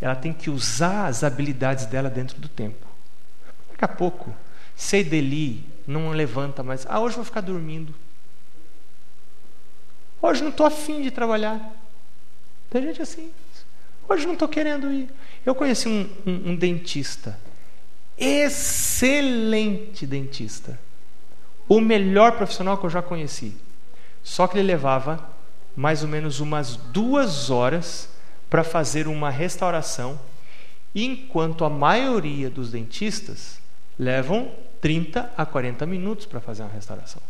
Ela 0.00 0.14
tem 0.14 0.32
que 0.32 0.50
usar 0.50 1.06
as 1.06 1.22
habilidades 1.22 1.86
dela 1.86 2.10
dentro 2.10 2.40
do 2.40 2.48
tempo. 2.48 2.85
Daqui 3.76 3.84
a 3.84 3.88
pouco, 3.88 4.34
sei 4.74 5.04
dele, 5.04 5.62
não 5.86 6.08
levanta 6.08 6.62
mais. 6.62 6.86
Ah, 6.88 6.98
hoje 6.98 7.14
vou 7.16 7.24
ficar 7.26 7.42
dormindo. 7.42 7.94
Hoje 10.20 10.42
não 10.42 10.48
estou 10.48 10.64
afim 10.64 11.02
de 11.02 11.10
trabalhar. 11.10 11.60
Tem 12.70 12.80
gente 12.82 13.02
assim. 13.02 13.30
Hoje 14.08 14.24
não 14.24 14.32
estou 14.32 14.48
querendo 14.48 14.90
ir. 14.90 15.10
Eu 15.44 15.54
conheci 15.54 15.88
um, 15.88 16.08
um, 16.26 16.52
um 16.52 16.56
dentista. 16.56 17.38
Excelente 18.16 20.06
dentista. 20.06 20.80
O 21.68 21.78
melhor 21.78 22.32
profissional 22.32 22.78
que 22.78 22.86
eu 22.86 22.90
já 22.90 23.02
conheci. 23.02 23.54
Só 24.22 24.46
que 24.46 24.56
ele 24.56 24.66
levava 24.66 25.28
mais 25.76 26.02
ou 26.02 26.08
menos 26.08 26.40
umas 26.40 26.76
duas 26.76 27.50
horas 27.50 28.08
para 28.48 28.64
fazer 28.64 29.06
uma 29.06 29.28
restauração, 29.28 30.18
enquanto 30.94 31.62
a 31.62 31.68
maioria 31.68 32.48
dos 32.48 32.70
dentistas 32.70 33.65
levam 33.98 34.50
30 34.80 35.32
a 35.36 35.46
40 35.46 35.86
minutos 35.86 36.26
para 36.26 36.40
fazer 36.40 36.62
uma 36.62 36.72
restauração. 36.72 37.22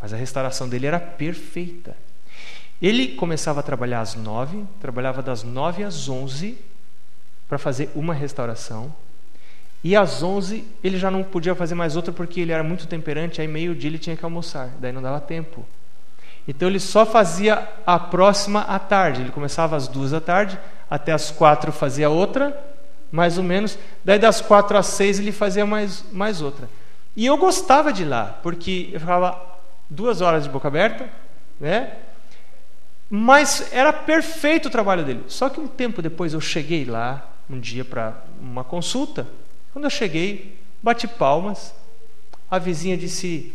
Mas 0.00 0.12
a 0.12 0.16
restauração 0.16 0.68
dele 0.68 0.86
era 0.86 0.98
perfeita. 0.98 1.96
Ele 2.80 3.08
começava 3.08 3.60
a 3.60 3.62
trabalhar 3.62 4.00
às 4.00 4.14
9, 4.14 4.64
trabalhava 4.80 5.22
das 5.22 5.44
9 5.44 5.84
às 5.84 6.08
11 6.08 6.58
para 7.48 7.58
fazer 7.58 7.90
uma 7.94 8.12
restauração. 8.12 8.92
E 9.84 9.94
às 9.94 10.22
11 10.22 10.64
ele 10.82 10.98
já 10.98 11.10
não 11.10 11.22
podia 11.22 11.54
fazer 11.54 11.74
mais 11.74 11.96
outra 11.96 12.12
porque 12.12 12.40
ele 12.40 12.52
era 12.52 12.62
muito 12.62 12.86
temperante, 12.86 13.40
aí 13.40 13.48
meio-dia 13.48 13.90
ele 13.90 13.98
tinha 13.98 14.16
que 14.16 14.24
almoçar, 14.24 14.70
daí 14.80 14.92
não 14.92 15.02
dava 15.02 15.20
tempo. 15.20 15.66
Então 16.46 16.68
ele 16.68 16.80
só 16.80 17.06
fazia 17.06 17.68
a 17.86 17.98
próxima 17.98 18.62
à 18.62 18.78
tarde. 18.78 19.20
Ele 19.20 19.30
começava 19.30 19.76
às 19.76 19.86
duas 19.86 20.10
da 20.10 20.20
tarde, 20.20 20.58
até 20.90 21.12
às 21.12 21.30
quatro 21.30 21.70
fazia 21.72 22.08
outra, 22.10 22.56
mais 23.12 23.36
ou 23.36 23.44
menos. 23.44 23.78
Daí 24.02 24.18
das 24.18 24.40
quatro 24.40 24.76
às 24.76 24.86
seis 24.86 25.20
ele 25.20 25.30
fazia 25.30 25.66
mais, 25.66 26.02
mais 26.10 26.40
outra. 26.40 26.68
E 27.14 27.26
eu 27.26 27.36
gostava 27.36 27.92
de 27.92 28.04
lá, 28.04 28.40
porque 28.42 28.88
eu 28.90 28.98
ficava 28.98 29.60
duas 29.88 30.22
horas 30.22 30.44
de 30.44 30.48
boca 30.48 30.66
aberta, 30.66 31.08
né? 31.60 31.92
Mas 33.10 33.70
era 33.70 33.92
perfeito 33.92 34.68
o 34.68 34.70
trabalho 34.70 35.04
dele. 35.04 35.22
Só 35.28 35.50
que 35.50 35.60
um 35.60 35.68
tempo 35.68 36.00
depois 36.00 36.32
eu 36.32 36.40
cheguei 36.40 36.86
lá, 36.86 37.30
um 37.50 37.60
dia 37.60 37.84
para 37.84 38.16
uma 38.40 38.64
consulta. 38.64 39.28
Quando 39.72 39.84
eu 39.84 39.90
cheguei, 39.90 40.58
bati 40.82 41.06
palmas. 41.06 41.74
A 42.50 42.58
vizinha 42.58 42.96
disse: 42.96 43.52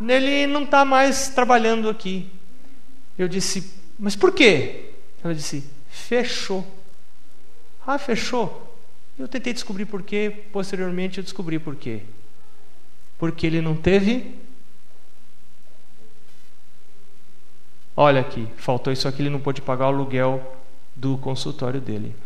Ele 0.00 0.46
não 0.46 0.62
está 0.62 0.84
mais 0.84 1.28
trabalhando 1.28 1.88
aqui. 1.88 2.30
Eu 3.18 3.26
disse: 3.26 3.74
Mas 3.98 4.14
por 4.14 4.32
quê? 4.32 4.90
Ela 5.24 5.34
disse: 5.34 5.68
Fechou. 5.90 6.64
Ah, 7.84 7.98
fechou. 7.98 8.71
Eu 9.18 9.28
tentei 9.28 9.52
descobrir 9.52 9.84
por 9.84 10.02
quê, 10.02 10.44
posteriormente 10.52 11.18
eu 11.18 11.24
descobri 11.24 11.58
por 11.58 11.76
quê. 11.76 12.02
Porque 13.18 13.46
ele 13.46 13.60
não 13.60 13.76
teve. 13.76 14.34
Olha 17.96 18.20
aqui, 18.20 18.48
faltou 18.56 18.92
isso 18.92 19.06
aqui, 19.06 19.22
ele 19.22 19.30
não 19.30 19.40
pôde 19.40 19.60
pagar 19.60 19.84
o 19.86 19.88
aluguel 19.88 20.56
do 20.96 21.18
consultório 21.18 21.80
dele. 21.80 22.16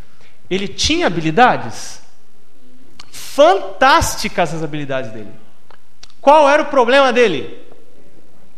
Ele 0.49 0.69
tinha 0.69 1.07
habilidades 1.07 2.01
fantásticas 3.11 4.55
as 4.55 4.63
habilidades 4.63 5.11
dele. 5.11 5.33
Qual 6.21 6.49
era 6.49 6.63
o 6.63 6.67
problema 6.67 7.13
dele? 7.13 7.63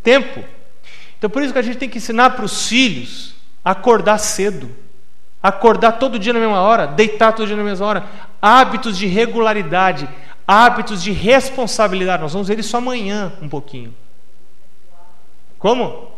Tempo. 0.03 0.43
Então 1.17 1.29
por 1.29 1.41
isso 1.41 1.51
que 1.51 1.59
a 1.59 1.63
gente 1.63 1.77
tem 1.77 1.89
que 1.89 1.97
ensinar 1.97 2.31
para 2.31 2.45
os 2.45 2.67
filhos 2.67 3.35
acordar 3.63 4.17
cedo. 4.17 4.69
Acordar 5.41 5.93
todo 5.93 6.19
dia 6.19 6.33
na 6.33 6.39
mesma 6.39 6.61
hora, 6.61 6.87
deitar 6.87 7.33
todo 7.33 7.47
dia 7.47 7.55
na 7.55 7.63
mesma 7.63 7.85
hora. 7.85 8.05
Hábitos 8.41 8.97
de 8.97 9.07
regularidade, 9.07 10.07
hábitos 10.45 11.01
de 11.01 11.11
responsabilidade. 11.11 12.21
Nós 12.23 12.33
vamos 12.33 12.47
ver 12.47 12.59
isso 12.59 12.75
amanhã 12.75 13.31
um 13.41 13.47
pouquinho. 13.47 13.93
Como? 15.57 16.09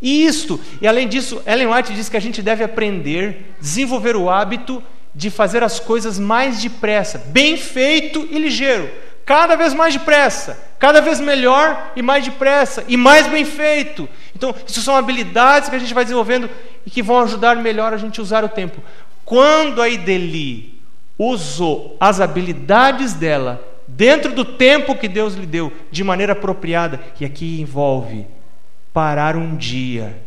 E 0.00 0.26
isto, 0.26 0.60
e 0.80 0.86
além 0.86 1.08
disso, 1.08 1.42
Ellen 1.46 1.68
White 1.68 1.94
diz 1.94 2.08
que 2.08 2.16
a 2.16 2.20
gente 2.20 2.42
deve 2.42 2.62
aprender, 2.62 3.54
desenvolver 3.60 4.16
o 4.16 4.28
hábito 4.28 4.82
de 5.14 5.30
fazer 5.30 5.62
as 5.62 5.78
coisas 5.78 6.18
mais 6.18 6.60
depressa, 6.60 7.18
bem 7.18 7.56
feito 7.56 8.26
e 8.30 8.38
ligeiro, 8.38 8.90
cada 9.24 9.56
vez 9.56 9.72
mais 9.72 9.94
depressa, 9.94 10.58
cada 10.78 11.00
vez 11.00 11.20
melhor 11.20 11.92
e 11.96 12.02
mais 12.02 12.24
depressa 12.24 12.84
e 12.88 12.96
mais 12.96 13.26
bem 13.26 13.44
feito. 13.44 14.08
Então, 14.36 14.54
isso 14.66 14.82
são 14.82 14.96
habilidades 14.96 15.68
que 15.68 15.76
a 15.76 15.78
gente 15.78 15.94
vai 15.94 16.04
desenvolvendo 16.04 16.50
e 16.86 16.90
que 16.90 17.02
vão 17.02 17.20
ajudar 17.20 17.56
melhor 17.56 17.92
a 17.92 17.96
gente 17.96 18.20
usar 18.20 18.44
o 18.44 18.48
tempo. 18.48 18.82
Quando 19.24 19.80
a 19.80 19.88
Ideli 19.88 20.80
usou 21.18 21.96
as 21.98 22.20
habilidades 22.20 23.14
dela 23.14 23.62
dentro 23.86 24.32
do 24.32 24.44
tempo 24.44 24.96
que 24.96 25.08
Deus 25.08 25.34
lhe 25.34 25.46
deu, 25.46 25.72
de 25.90 26.02
maneira 26.02 26.32
apropriada, 26.32 27.00
e 27.20 27.24
aqui 27.24 27.60
envolve 27.60 28.26
parar 28.92 29.36
um 29.36 29.56
dia. 29.56 30.20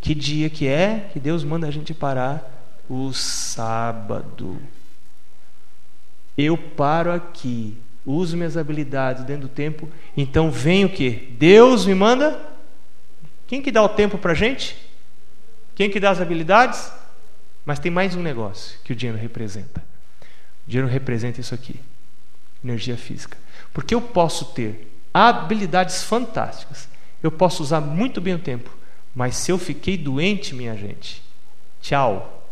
Que 0.00 0.14
dia 0.14 0.48
que 0.48 0.66
é 0.66 1.08
que 1.12 1.18
Deus 1.18 1.44
manda 1.44 1.66
a 1.66 1.70
gente 1.70 1.92
parar? 1.92 2.54
O 2.88 3.12
sábado. 3.12 4.58
Eu 6.36 6.56
paro 6.56 7.12
aqui, 7.12 7.76
uso 8.06 8.36
minhas 8.36 8.56
habilidades 8.56 9.24
dentro 9.24 9.42
do 9.42 9.48
tempo, 9.48 9.88
então 10.16 10.50
vem 10.50 10.84
o 10.84 10.88
que? 10.88 11.10
Deus 11.38 11.84
me 11.84 11.94
manda? 11.94 12.40
Quem 13.46 13.60
que 13.60 13.72
dá 13.72 13.82
o 13.82 13.88
tempo 13.88 14.16
para 14.16 14.34
gente? 14.34 14.76
Quem 15.78 15.88
que 15.88 16.00
dá 16.00 16.10
as 16.10 16.20
habilidades? 16.20 16.90
Mas 17.64 17.78
tem 17.78 17.88
mais 17.88 18.16
um 18.16 18.20
negócio 18.20 18.80
que 18.82 18.92
o 18.92 18.96
dinheiro 18.96 19.16
representa. 19.16 19.80
O 20.66 20.68
dinheiro 20.70 20.88
representa 20.88 21.40
isso 21.40 21.54
aqui: 21.54 21.78
energia 22.64 22.96
física. 22.96 23.38
Porque 23.72 23.94
eu 23.94 24.00
posso 24.02 24.46
ter 24.46 24.92
habilidades 25.14 26.02
fantásticas, 26.02 26.88
eu 27.22 27.30
posso 27.30 27.62
usar 27.62 27.80
muito 27.80 28.20
bem 28.20 28.34
o 28.34 28.40
tempo, 28.40 28.76
mas 29.14 29.36
se 29.36 29.52
eu 29.52 29.56
fiquei 29.56 29.96
doente, 29.96 30.52
minha 30.52 30.76
gente, 30.76 31.22
tchau. 31.80 32.44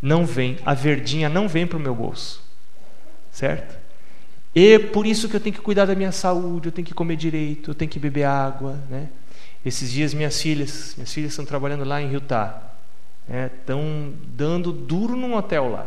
Não 0.00 0.24
vem, 0.24 0.56
a 0.64 0.74
verdinha 0.74 1.28
não 1.28 1.48
vem 1.48 1.66
para 1.66 1.76
o 1.76 1.80
meu 1.80 1.94
bolso. 1.94 2.40
Certo? 3.32 3.76
E 4.54 4.78
por 4.78 5.06
isso 5.06 5.28
que 5.28 5.34
eu 5.34 5.40
tenho 5.40 5.56
que 5.56 5.60
cuidar 5.60 5.86
da 5.86 5.96
minha 5.96 6.12
saúde, 6.12 6.68
eu 6.68 6.72
tenho 6.72 6.86
que 6.86 6.94
comer 6.94 7.16
direito, 7.16 7.72
eu 7.72 7.74
tenho 7.74 7.90
que 7.90 7.98
beber 7.98 8.22
água, 8.22 8.78
né? 8.88 9.08
Esses 9.64 9.90
dias 9.90 10.12
minhas 10.12 10.40
filhas, 10.40 10.94
minhas 10.96 11.12
filhas 11.12 11.32
estão 11.32 11.44
trabalhando 11.44 11.84
lá 11.84 12.00
em 12.00 12.12
Utah, 12.12 12.60
estão 13.58 13.80
né? 13.80 14.12
dando 14.26 14.72
duro 14.72 15.16
num 15.16 15.34
hotel 15.34 15.70
lá. 15.70 15.86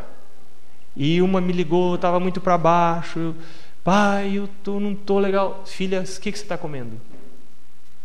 E 0.96 1.22
uma 1.22 1.40
me 1.40 1.54
ligou, 1.54 1.96
estava 1.96 2.20
muito 2.20 2.42
para 2.42 2.58
baixo, 2.58 3.36
pai, 3.84 4.34
eu 4.36 4.50
tô, 4.63 4.80
não 4.80 4.96
tô 4.96 5.20
legal. 5.20 5.63
Filhas, 5.66 6.18
o 6.18 6.22
que, 6.22 6.32
que 6.32 6.38
você 6.38 6.44
está 6.44 6.58
comendo? 6.58 7.00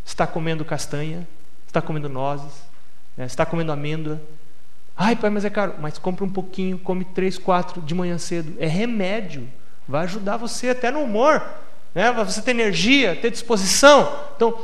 está 0.05 0.27
comendo 0.27 0.65
castanha, 0.65 1.27
está 1.67 1.81
comendo 1.81 2.09
nozes, 2.09 2.63
né? 3.17 3.25
está 3.25 3.47
comendo 3.47 3.73
amêndoa. 3.73 4.21
Ai, 4.97 5.17
pai, 5.17 5.31
mas 5.31 5.45
é 5.45 5.51
caro. 5.51 5.75
Mas 5.81 5.99
compra 5.99 6.25
um 6.25 6.31
pouquinho, 6.31 6.79
come 6.79 7.05
três, 7.05 7.39
quatro 7.39 7.81
de 7.81 7.95
manhã 7.95 8.19
cedo. 8.19 8.55
É 8.59 8.67
remédio. 8.67 9.49
Vai 9.89 10.05
ajudar 10.05 10.37
você 10.37 10.69
até 10.69 10.91
no 10.91 11.01
humor. 11.01 11.43
Né? 11.95 12.13
Você 12.13 12.43
ter 12.43 12.51
energia, 12.51 13.17
ter 13.17 13.31
disposição. 13.31 14.13
Então, 14.37 14.63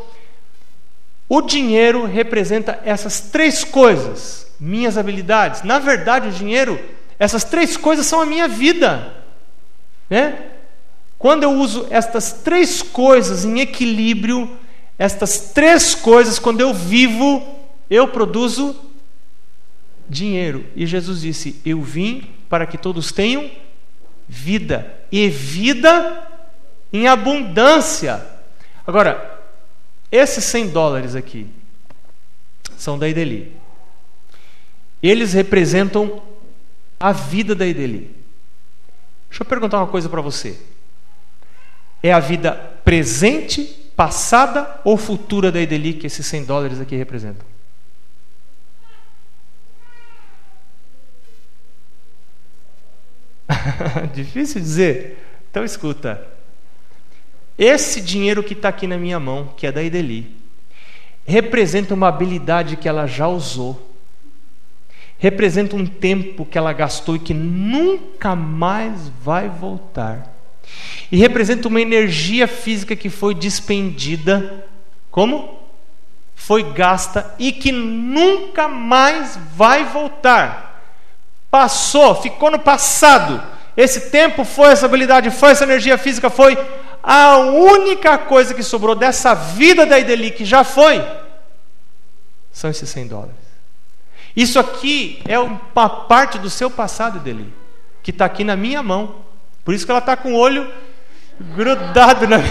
o 1.28 1.42
dinheiro 1.42 2.06
representa 2.06 2.80
essas 2.84 3.20
três 3.20 3.62
coisas, 3.62 4.50
minhas 4.58 4.96
habilidades. 4.96 5.62
Na 5.62 5.78
verdade, 5.78 6.28
o 6.28 6.32
dinheiro, 6.32 6.80
essas 7.18 7.44
três 7.44 7.76
coisas 7.76 8.06
são 8.06 8.20
a 8.20 8.26
minha 8.26 8.48
vida. 8.48 9.14
Né? 10.08 10.46
Quando 11.18 11.42
eu 11.42 11.52
uso 11.52 11.86
estas 11.90 12.32
três 12.32 12.80
coisas 12.80 13.44
em 13.44 13.60
equilíbrio, 13.60 14.56
estas 14.98 15.52
três 15.52 15.94
coisas, 15.94 16.38
quando 16.38 16.60
eu 16.60 16.72
vivo, 16.72 17.46
eu 17.90 18.08
produzo 18.08 18.74
dinheiro. 20.08 20.64
E 20.74 20.86
Jesus 20.86 21.20
disse: 21.20 21.60
Eu 21.64 21.82
vim 21.82 22.22
para 22.48 22.66
que 22.66 22.78
todos 22.78 23.12
tenham 23.12 23.50
vida, 24.26 24.94
e 25.12 25.28
vida 25.28 26.26
em 26.92 27.06
abundância. 27.06 28.24
Agora, 28.86 29.37
esses 30.10 30.44
100 30.44 30.68
dólares 30.70 31.14
aqui 31.14 31.46
são 32.76 32.98
da 32.98 33.08
Ideli. 33.08 33.56
Eles 35.02 35.32
representam 35.32 36.22
a 36.98 37.12
vida 37.12 37.54
da 37.54 37.66
Ideli. 37.66 38.16
Deixa 39.28 39.42
eu 39.42 39.46
perguntar 39.46 39.78
uma 39.78 39.86
coisa 39.86 40.08
para 40.08 40.20
você. 40.20 40.58
É 42.02 42.12
a 42.12 42.20
vida 42.20 42.52
presente 42.84 43.64
passada 43.96 44.80
ou 44.84 44.96
futura 44.96 45.52
da 45.52 45.60
Ideli 45.60 45.94
que 45.94 46.06
esses 46.06 46.24
100 46.26 46.44
dólares 46.44 46.80
aqui 46.80 46.96
representam? 46.96 47.46
Difícil 54.14 54.60
dizer. 54.60 55.18
Então 55.50 55.64
escuta. 55.64 56.37
Esse 57.58 58.00
dinheiro 58.00 58.42
que 58.42 58.52
está 58.52 58.68
aqui 58.68 58.86
na 58.86 58.96
minha 58.96 59.18
mão, 59.18 59.52
que 59.56 59.66
é 59.66 59.72
da 59.72 59.82
Ideli, 59.82 60.36
representa 61.26 61.94
uma 61.94 62.08
habilidade 62.08 62.76
que 62.76 62.88
ela 62.88 63.06
já 63.06 63.26
usou, 63.26 63.90
representa 65.18 65.74
um 65.74 65.84
tempo 65.84 66.46
que 66.46 66.56
ela 66.56 66.72
gastou 66.72 67.16
e 67.16 67.18
que 67.18 67.34
nunca 67.34 68.36
mais 68.36 69.08
vai 69.22 69.48
voltar 69.48 70.38
e 71.10 71.16
representa 71.16 71.68
uma 71.68 71.80
energia 71.80 72.46
física 72.46 72.94
que 72.94 73.08
foi 73.08 73.34
despendida, 73.34 74.66
como? 75.10 75.58
Foi 76.34 76.62
gasta 76.62 77.34
e 77.38 77.50
que 77.50 77.72
nunca 77.72 78.68
mais 78.68 79.38
vai 79.54 79.84
voltar. 79.84 80.82
Passou, 81.50 82.14
ficou 82.16 82.50
no 82.50 82.58
passado. 82.58 83.42
Esse 83.76 84.10
tempo 84.10 84.44
foi, 84.44 84.70
essa 84.70 84.86
habilidade 84.86 85.30
foi, 85.30 85.52
essa 85.52 85.64
energia 85.64 85.96
física 85.96 86.28
foi. 86.28 86.58
A 87.10 87.38
única 87.38 88.18
coisa 88.18 88.52
que 88.52 88.62
sobrou 88.62 88.94
dessa 88.94 89.32
vida 89.32 89.86
da 89.86 89.98
Ideli, 89.98 90.30
que 90.30 90.44
já 90.44 90.62
foi, 90.62 91.02
são 92.52 92.68
esses 92.68 92.86
100 92.90 93.06
dólares. 93.06 93.34
Isso 94.36 94.60
aqui 94.60 95.22
é 95.26 95.38
uma 95.38 95.88
parte 95.88 96.38
do 96.38 96.50
seu 96.50 96.70
passado, 96.70 97.16
Ideli, 97.16 97.50
que 98.02 98.10
está 98.10 98.26
aqui 98.26 98.44
na 98.44 98.56
minha 98.56 98.82
mão. 98.82 99.24
Por 99.64 99.72
isso 99.72 99.86
que 99.86 99.90
ela 99.90 100.00
está 100.00 100.18
com 100.18 100.34
o 100.34 100.36
olho 100.36 100.70
grudado 101.40 102.28
na 102.28 102.36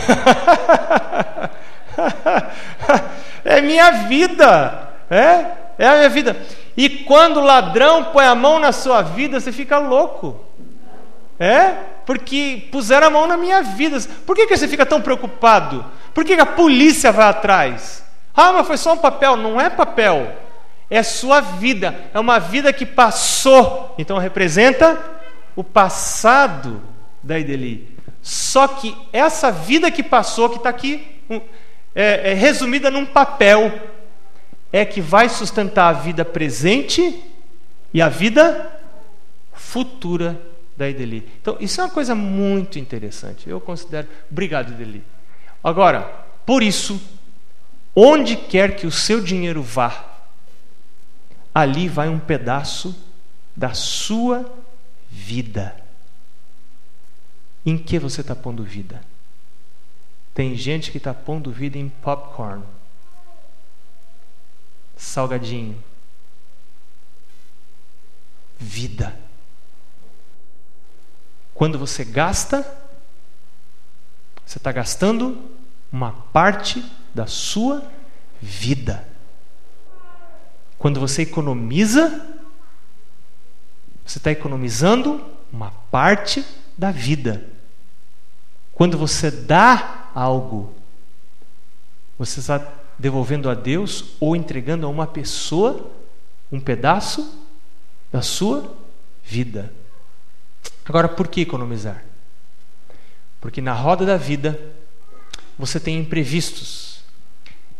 É 3.45 3.61
minha 3.61 3.91
vida. 4.07 4.89
É? 5.07 5.45
É 5.77 5.87
a 5.87 5.97
minha 5.97 6.09
vida. 6.09 6.35
E 6.75 6.89
quando 6.89 7.37
o 7.37 7.43
ladrão 7.43 8.05
põe 8.05 8.25
a 8.25 8.33
mão 8.33 8.57
na 8.59 8.71
sua 8.71 9.03
vida, 9.03 9.39
você 9.39 9.51
fica 9.51 9.77
louco. 9.77 10.43
É? 11.39 11.75
Porque 12.05 12.67
puseram 12.71 13.07
a 13.07 13.09
mão 13.09 13.27
na 13.27 13.37
minha 13.37 13.61
vida. 13.61 13.99
Por 14.25 14.35
que, 14.35 14.47
que 14.47 14.57
você 14.57 14.67
fica 14.67 14.85
tão 14.85 15.01
preocupado? 15.01 15.85
Por 16.13 16.25
que, 16.25 16.35
que 16.35 16.41
a 16.41 16.45
polícia 16.45 17.11
vai 17.11 17.27
atrás? 17.27 18.03
Ah, 18.35 18.53
mas 18.53 18.67
foi 18.67 18.77
só 18.77 18.93
um 18.93 18.97
papel. 18.97 19.35
Não 19.35 19.59
é 19.59 19.69
papel. 19.69 20.35
É 20.89 21.03
sua 21.03 21.41
vida. 21.41 22.09
É 22.13 22.19
uma 22.19 22.39
vida 22.39 22.73
que 22.73 22.85
passou. 22.85 23.93
Então 23.97 24.17
representa 24.17 24.97
o 25.55 25.63
passado 25.63 26.81
da 27.21 27.37
Ideli. 27.37 27.97
Só 28.21 28.67
que 28.67 28.95
essa 29.13 29.51
vida 29.51 29.91
que 29.91 30.03
passou, 30.03 30.49
que 30.49 30.57
está 30.57 30.69
aqui 30.69 31.07
é, 31.93 32.31
é, 32.31 32.33
resumida 32.33 32.91
num 32.91 33.05
papel, 33.05 33.71
é 34.71 34.85
que 34.85 35.01
vai 35.01 35.29
sustentar 35.29 35.89
a 35.89 35.99
vida 35.99 36.25
presente 36.25 37.23
e 37.93 38.01
a 38.01 38.09
vida 38.09 38.71
futura 39.53 40.39
da 40.77 40.87
Ideli. 40.87 41.27
Então, 41.41 41.57
isso 41.59 41.81
é 41.81 41.83
uma 41.83 41.89
coisa 41.89 42.13
muito 42.13 42.77
interessante. 42.77 43.49
Eu 43.49 43.59
considero. 43.59 44.07
Obrigado, 44.29 44.71
Ideli. 44.71 45.03
Agora, 45.63 46.01
por 46.45 46.61
isso, 46.61 47.01
onde 47.95 48.37
quer 48.37 48.75
que 48.75 48.85
o 48.85 48.91
seu 48.91 49.19
dinheiro 49.19 49.63
vá, 49.63 50.05
ali 51.53 51.89
vai 51.89 52.07
um 52.07 52.19
pedaço 52.19 52.95
da 53.55 53.73
sua 53.73 54.49
vida. 55.09 55.75
Em 57.65 57.77
que 57.77 57.97
você 57.97 58.21
está 58.21 58.35
pondo 58.35 58.63
vida? 58.63 59.01
Tem 60.33 60.55
gente 60.55 60.91
que 60.91 60.99
está 60.99 61.13
pondo 61.13 61.51
vida 61.51 61.79
em 61.79 61.89
popcorn, 61.89 62.63
salgadinho, 64.95 65.83
vida. 68.59 69.26
Quando 71.57 71.79
você 71.79 72.05
gasta, 72.05 72.61
você 74.45 74.59
está 74.59 74.71
gastando 74.71 75.49
uma 75.91 76.11
parte 76.31 76.85
da 77.15 77.25
sua 77.25 77.83
vida. 78.39 79.07
Quando 80.77 80.99
você 80.99 81.23
economiza, 81.23 82.23
você 84.05 84.19
está 84.19 84.29
economizando 84.29 85.19
uma 85.51 85.71
parte 85.89 86.45
da 86.77 86.91
vida. 86.91 87.43
Quando 88.71 88.95
você 88.95 89.31
dá 89.31 90.11
algo, 90.13 90.75
você 92.19 92.39
está 92.39 92.71
devolvendo 92.99 93.49
a 93.49 93.55
Deus 93.55 94.13
ou 94.19 94.35
entregando 94.35 94.85
a 94.85 94.89
uma 94.89 95.07
pessoa 95.07 95.89
um 96.51 96.59
pedaço 96.59 97.35
da 98.11 98.21
sua 98.21 98.77
vida. 99.23 99.73
Agora, 100.87 101.07
por 101.09 101.27
que 101.27 101.41
economizar? 101.41 102.03
Porque 103.41 103.61
na 103.61 103.73
roda 103.73 104.05
da 104.05 104.17
vida 104.17 104.59
você 105.57 105.79
tem 105.79 105.99
imprevistos. 105.99 107.01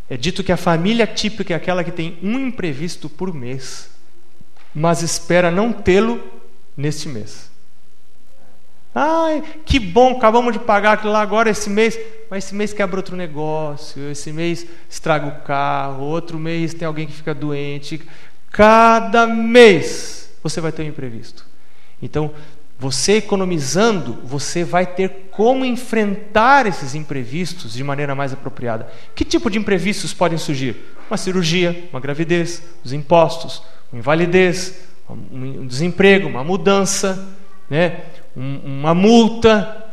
É 0.10 0.18
dito 0.18 0.44
que 0.44 0.52
a 0.52 0.58
família 0.58 1.06
típica 1.06 1.54
é 1.54 1.58
aquela 1.58 1.84
que 1.84 1.92
tem 1.92 2.18
um 2.22 2.40
imprevisto 2.40 3.10
por 3.10 3.34
mês, 3.34 3.90
mas 4.74 5.02
espera 5.02 5.52
não 5.52 5.74
tê-lo 5.74 6.22
neste 6.76 7.10
mês. 7.10 7.50
Ai, 8.96 9.44
que 9.66 9.80
bom, 9.80 10.18
acabamos 10.18 10.54
de 10.54 10.60
pagar 10.60 10.94
aquilo 10.94 11.14
lá 11.14 11.22
agora 11.22 11.50
esse 11.50 11.70
mês, 11.70 12.00
mas 12.32 12.46
esse 12.46 12.56
mês 12.56 12.74
quebra 12.74 12.98
outro 12.98 13.16
negócio, 13.16 14.10
esse 14.10 14.32
mês 14.32 14.66
estraga 14.90 15.28
o 15.28 15.42
carro, 15.44 16.04
outro 16.04 16.40
mês 16.40 16.74
tem 16.74 16.88
alguém 16.88 17.06
que 17.06 17.14
fica 17.14 17.34
doente. 17.34 18.02
Cada 18.50 19.28
mês 19.28 20.32
você 20.42 20.60
vai 20.60 20.72
ter 20.72 20.84
um 20.84 20.88
imprevisto. 20.88 21.46
Então, 22.02 22.34
você 22.80 23.14
economizando, 23.14 24.20
você 24.24 24.64
vai 24.64 24.86
ter 24.86 25.30
como 25.32 25.66
enfrentar 25.66 26.68
esses 26.68 26.94
imprevistos 26.94 27.74
de 27.74 27.84
maneira 27.84 28.14
mais 28.14 28.34
apropriada. 28.34 28.88
Que 29.16 29.26
tipo 29.26 29.50
de 29.50 29.58
imprevistos 29.58 30.14
podem 30.14 30.38
surgir? 30.38 30.76
Uma 31.10 31.18
cirurgia, 31.18 31.88
uma 31.92 32.00
gravidez, 32.00 32.62
os 32.84 32.94
impostos, 32.94 33.64
uma 33.92 34.00
invalidez, 34.00 34.80
um 35.10 35.66
desemprego, 35.66 36.28
uma 36.28 36.44
mudança, 36.44 37.28
né? 37.70 38.02
uma 38.36 38.94
multa, 38.94 39.86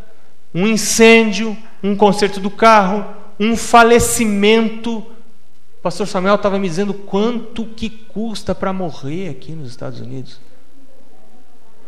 um 0.55 0.67
incêndio, 0.67 1.57
um 1.83 1.97
conserto 1.97 2.39
do 2.39 2.51
carro, 2.51 3.07
um 3.41 3.57
falecimento. 3.57 4.99
O 4.99 5.83
pastor 5.83 6.07
Samuel 6.07 6.35
estava 6.35 6.59
me 6.59 6.69
dizendo 6.69 6.93
quanto 6.93 7.65
que 7.65 7.89
custa 7.89 8.55
para 8.55 8.73
morrer 8.73 9.31
aqui 9.31 9.53
nos 9.53 9.71
Estados 9.71 10.01
Unidos. 10.01 10.39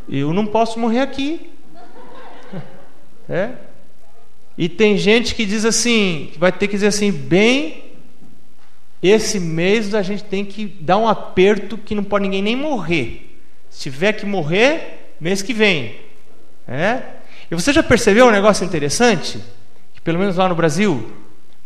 Eu 0.08 0.32
não 0.32 0.46
posso 0.46 0.78
morrer 0.78 1.00
aqui. 1.00 1.50
É? 3.28 3.52
E 4.56 4.68
tem 4.68 4.96
gente 4.96 5.34
que 5.34 5.44
diz 5.44 5.64
assim, 5.64 6.30
que 6.32 6.38
vai 6.38 6.52
ter 6.52 6.68
que 6.68 6.74
dizer 6.74 6.86
assim, 6.86 7.10
bem, 7.10 7.84
esse 9.02 9.38
mês 9.38 9.94
a 9.94 10.02
gente 10.02 10.24
tem 10.24 10.44
que 10.44 10.64
dar 10.64 10.96
um 10.96 11.08
aperto 11.08 11.76
que 11.76 11.94
não 11.94 12.04
pode 12.04 12.22
ninguém 12.22 12.42
nem 12.42 12.56
morrer. 12.56 13.38
Se 13.68 13.82
tiver 13.82 14.14
que 14.14 14.24
morrer, 14.24 15.14
mês 15.20 15.42
que 15.42 15.52
vem. 15.52 15.96
É? 16.66 17.02
E 17.50 17.54
você 17.54 17.72
já 17.72 17.82
percebeu 17.82 18.26
um 18.26 18.30
negócio 18.30 18.64
interessante? 18.64 19.40
Que 19.92 20.00
pelo 20.00 20.18
menos 20.18 20.36
lá 20.36 20.48
no 20.48 20.54
Brasil, 20.54 21.12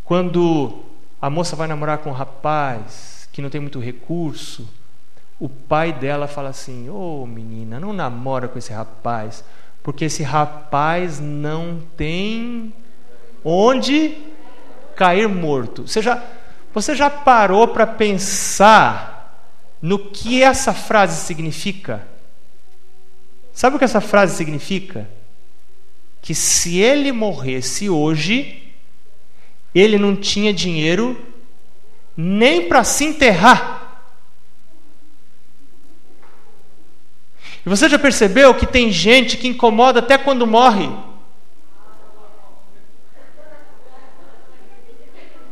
quando 0.03 0.83
a 1.21 1.29
moça 1.29 1.55
vai 1.55 1.67
namorar 1.67 1.99
com 1.99 2.09
um 2.09 2.13
rapaz 2.13 3.29
que 3.31 3.41
não 3.41 3.49
tem 3.49 3.61
muito 3.61 3.79
recurso, 3.79 4.67
o 5.41 5.49
pai 5.49 5.91
dela 5.91 6.27
fala 6.27 6.49
assim: 6.49 6.87
Ô 6.87 7.23
oh, 7.23 7.25
menina, 7.25 7.79
não 7.79 7.91
namora 7.91 8.47
com 8.47 8.59
esse 8.59 8.71
rapaz, 8.71 9.43
porque 9.81 10.05
esse 10.05 10.21
rapaz 10.21 11.19
não 11.19 11.81
tem 11.97 12.71
onde 13.43 14.19
cair 14.95 15.27
morto. 15.27 15.87
Você 15.87 15.99
já, 15.99 16.23
você 16.71 16.93
já 16.93 17.09
parou 17.09 17.69
para 17.69 17.87
pensar 17.87 19.49
no 19.81 19.97
que 19.97 20.43
essa 20.43 20.75
frase 20.75 21.25
significa? 21.25 22.07
Sabe 23.51 23.75
o 23.75 23.79
que 23.79 23.85
essa 23.85 23.99
frase 23.99 24.35
significa? 24.35 25.09
Que 26.21 26.35
se 26.35 26.77
ele 26.77 27.11
morresse 27.11 27.89
hoje, 27.89 28.71
ele 29.73 29.97
não 29.97 30.15
tinha 30.15 30.53
dinheiro 30.53 31.19
nem 32.15 32.67
para 32.67 32.83
se 32.83 33.05
enterrar. 33.05 33.80
E 37.65 37.69
você 37.69 37.87
já 37.87 37.99
percebeu 37.99 38.53
que 38.53 38.65
tem 38.65 38.91
gente 38.91 39.37
que 39.37 39.47
incomoda 39.47 39.99
até 39.99 40.17
quando 40.17 40.47
morre? 40.47 40.89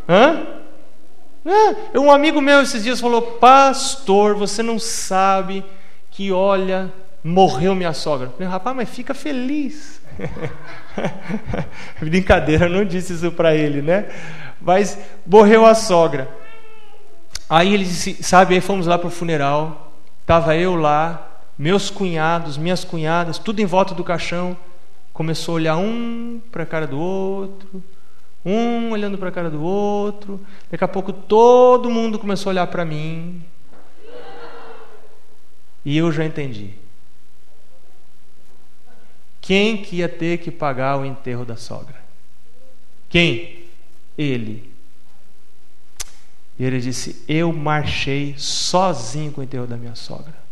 Hã? 0.07 0.47
É, 1.93 1.99
um 1.99 2.11
amigo 2.11 2.41
meu 2.41 2.61
esses 2.61 2.83
dias 2.83 2.99
falou: 2.99 3.21
Pastor, 3.21 4.35
você 4.35 4.61
não 4.63 4.79
sabe 4.79 5.63
que, 6.09 6.31
olha, 6.31 6.91
morreu 7.23 7.75
minha 7.75 7.93
sogra. 7.93 8.27
Eu 8.27 8.31
falei, 8.31 8.47
rapaz, 8.47 8.75
mas 8.75 8.89
fica 8.89 9.13
feliz. 9.13 10.01
Brincadeira, 11.99 12.65
eu 12.65 12.69
não 12.69 12.83
disse 12.83 13.13
isso 13.13 13.31
para 13.31 13.55
ele, 13.55 13.81
né? 13.81 14.07
Mas 14.59 14.97
morreu 15.25 15.65
a 15.65 15.75
sogra. 15.75 16.27
Aí 17.49 17.73
ele 17.73 17.85
disse, 17.85 18.21
sabe, 18.21 18.55
aí 18.55 18.61
fomos 18.61 18.85
lá 18.85 18.97
para 18.97 19.07
o 19.07 19.11
funeral. 19.11 19.93
Tava 20.25 20.55
eu 20.55 20.75
lá, 20.75 21.28
meus 21.59 21.89
cunhados, 21.89 22.55
minhas 22.57 22.85
cunhadas, 22.85 23.37
tudo 23.37 23.59
em 23.59 23.65
volta 23.65 23.93
do 23.93 24.01
caixão, 24.01 24.55
começou 25.11 25.51
a 25.51 25.55
olhar 25.55 25.75
um 25.75 26.39
para 26.49 26.63
a 26.63 26.65
cara 26.65 26.87
do 26.87 26.97
outro, 26.97 27.83
um 28.45 28.91
olhando 28.91 29.17
para 29.17 29.27
a 29.27 29.31
cara 29.31 29.49
do 29.49 29.61
outro. 29.61 30.39
Daqui 30.71 30.85
a 30.85 30.87
pouco 30.87 31.11
todo 31.11 31.89
mundo 31.89 32.17
começou 32.17 32.49
a 32.49 32.53
olhar 32.53 32.67
para 32.67 32.85
mim. 32.85 33.43
E 35.83 35.97
eu 35.97 36.09
já 36.13 36.23
entendi. 36.23 36.75
Quem 39.41 39.83
que 39.83 39.97
ia 39.97 40.07
ter 40.07 40.37
que 40.37 40.51
pagar 40.51 40.97
o 40.97 41.03
enterro 41.03 41.43
da 41.43 41.57
sogra? 41.57 42.01
Quem? 43.09 43.65
Ele. 44.17 44.71
E 46.57 46.63
ele 46.63 46.79
disse: 46.79 47.21
Eu 47.27 47.51
marchei 47.51 48.35
sozinho 48.37 49.33
com 49.33 49.41
o 49.41 49.43
enterro 49.43 49.67
da 49.67 49.75
minha 49.75 49.95
sogra. 49.95 50.48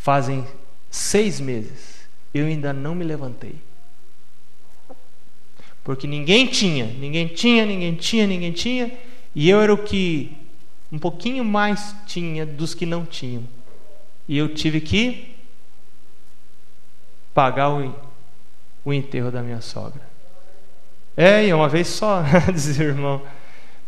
Fazem 0.00 0.46
seis 0.90 1.38
meses, 1.38 2.08
eu 2.32 2.46
ainda 2.46 2.72
não 2.72 2.94
me 2.94 3.04
levantei. 3.04 3.54
Porque 5.84 6.06
ninguém 6.06 6.46
tinha, 6.46 6.86
ninguém 6.86 7.28
tinha, 7.28 7.66
ninguém 7.66 7.94
tinha, 7.94 8.26
ninguém 8.26 8.50
tinha, 8.50 8.90
e 9.34 9.50
eu 9.50 9.60
era 9.60 9.74
o 9.74 9.76
que 9.76 10.34
um 10.90 10.98
pouquinho 10.98 11.44
mais 11.44 11.94
tinha 12.06 12.46
dos 12.46 12.72
que 12.72 12.86
não 12.86 13.04
tinham. 13.04 13.44
E 14.26 14.38
eu 14.38 14.54
tive 14.54 14.80
que 14.80 15.36
pagar 17.34 17.68
o, 17.68 17.94
o 18.82 18.94
enterro 18.94 19.30
da 19.30 19.42
minha 19.42 19.60
sogra. 19.60 20.00
É, 21.14 21.44
e 21.44 21.50
é 21.50 21.54
uma 21.54 21.68
vez 21.68 21.88
só, 21.88 22.22
dizia 22.50 22.86
o 22.86 22.88
irmão. 22.88 23.20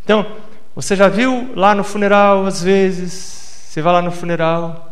Então, 0.05 0.37
você 0.75 0.95
já 0.95 1.09
viu 1.09 1.55
lá 1.57 1.75
no 1.75 1.83
funeral, 1.83 2.45
às 2.45 2.63
vezes, 2.63 3.13
você 3.13 3.81
vai 3.81 3.95
lá 3.95 4.03
no 4.03 4.13
funeral, 4.13 4.92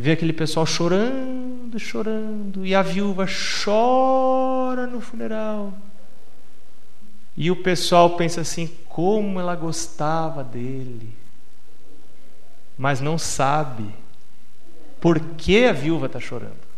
vê 0.00 0.12
aquele 0.12 0.32
pessoal 0.32 0.64
chorando, 0.64 1.76
chorando, 1.76 2.64
e 2.64 2.72
a 2.72 2.82
viúva 2.82 3.26
chora 3.26 4.86
no 4.86 5.00
funeral. 5.00 5.74
E 7.36 7.50
o 7.50 7.56
pessoal 7.56 8.10
pensa 8.10 8.42
assim: 8.42 8.70
como 8.88 9.40
ela 9.40 9.56
gostava 9.56 10.44
dele, 10.44 11.12
mas 12.78 13.00
não 13.00 13.18
sabe 13.18 13.92
por 15.00 15.18
que 15.18 15.64
a 15.64 15.72
viúva 15.72 16.06
está 16.06 16.20
chorando. 16.20 16.68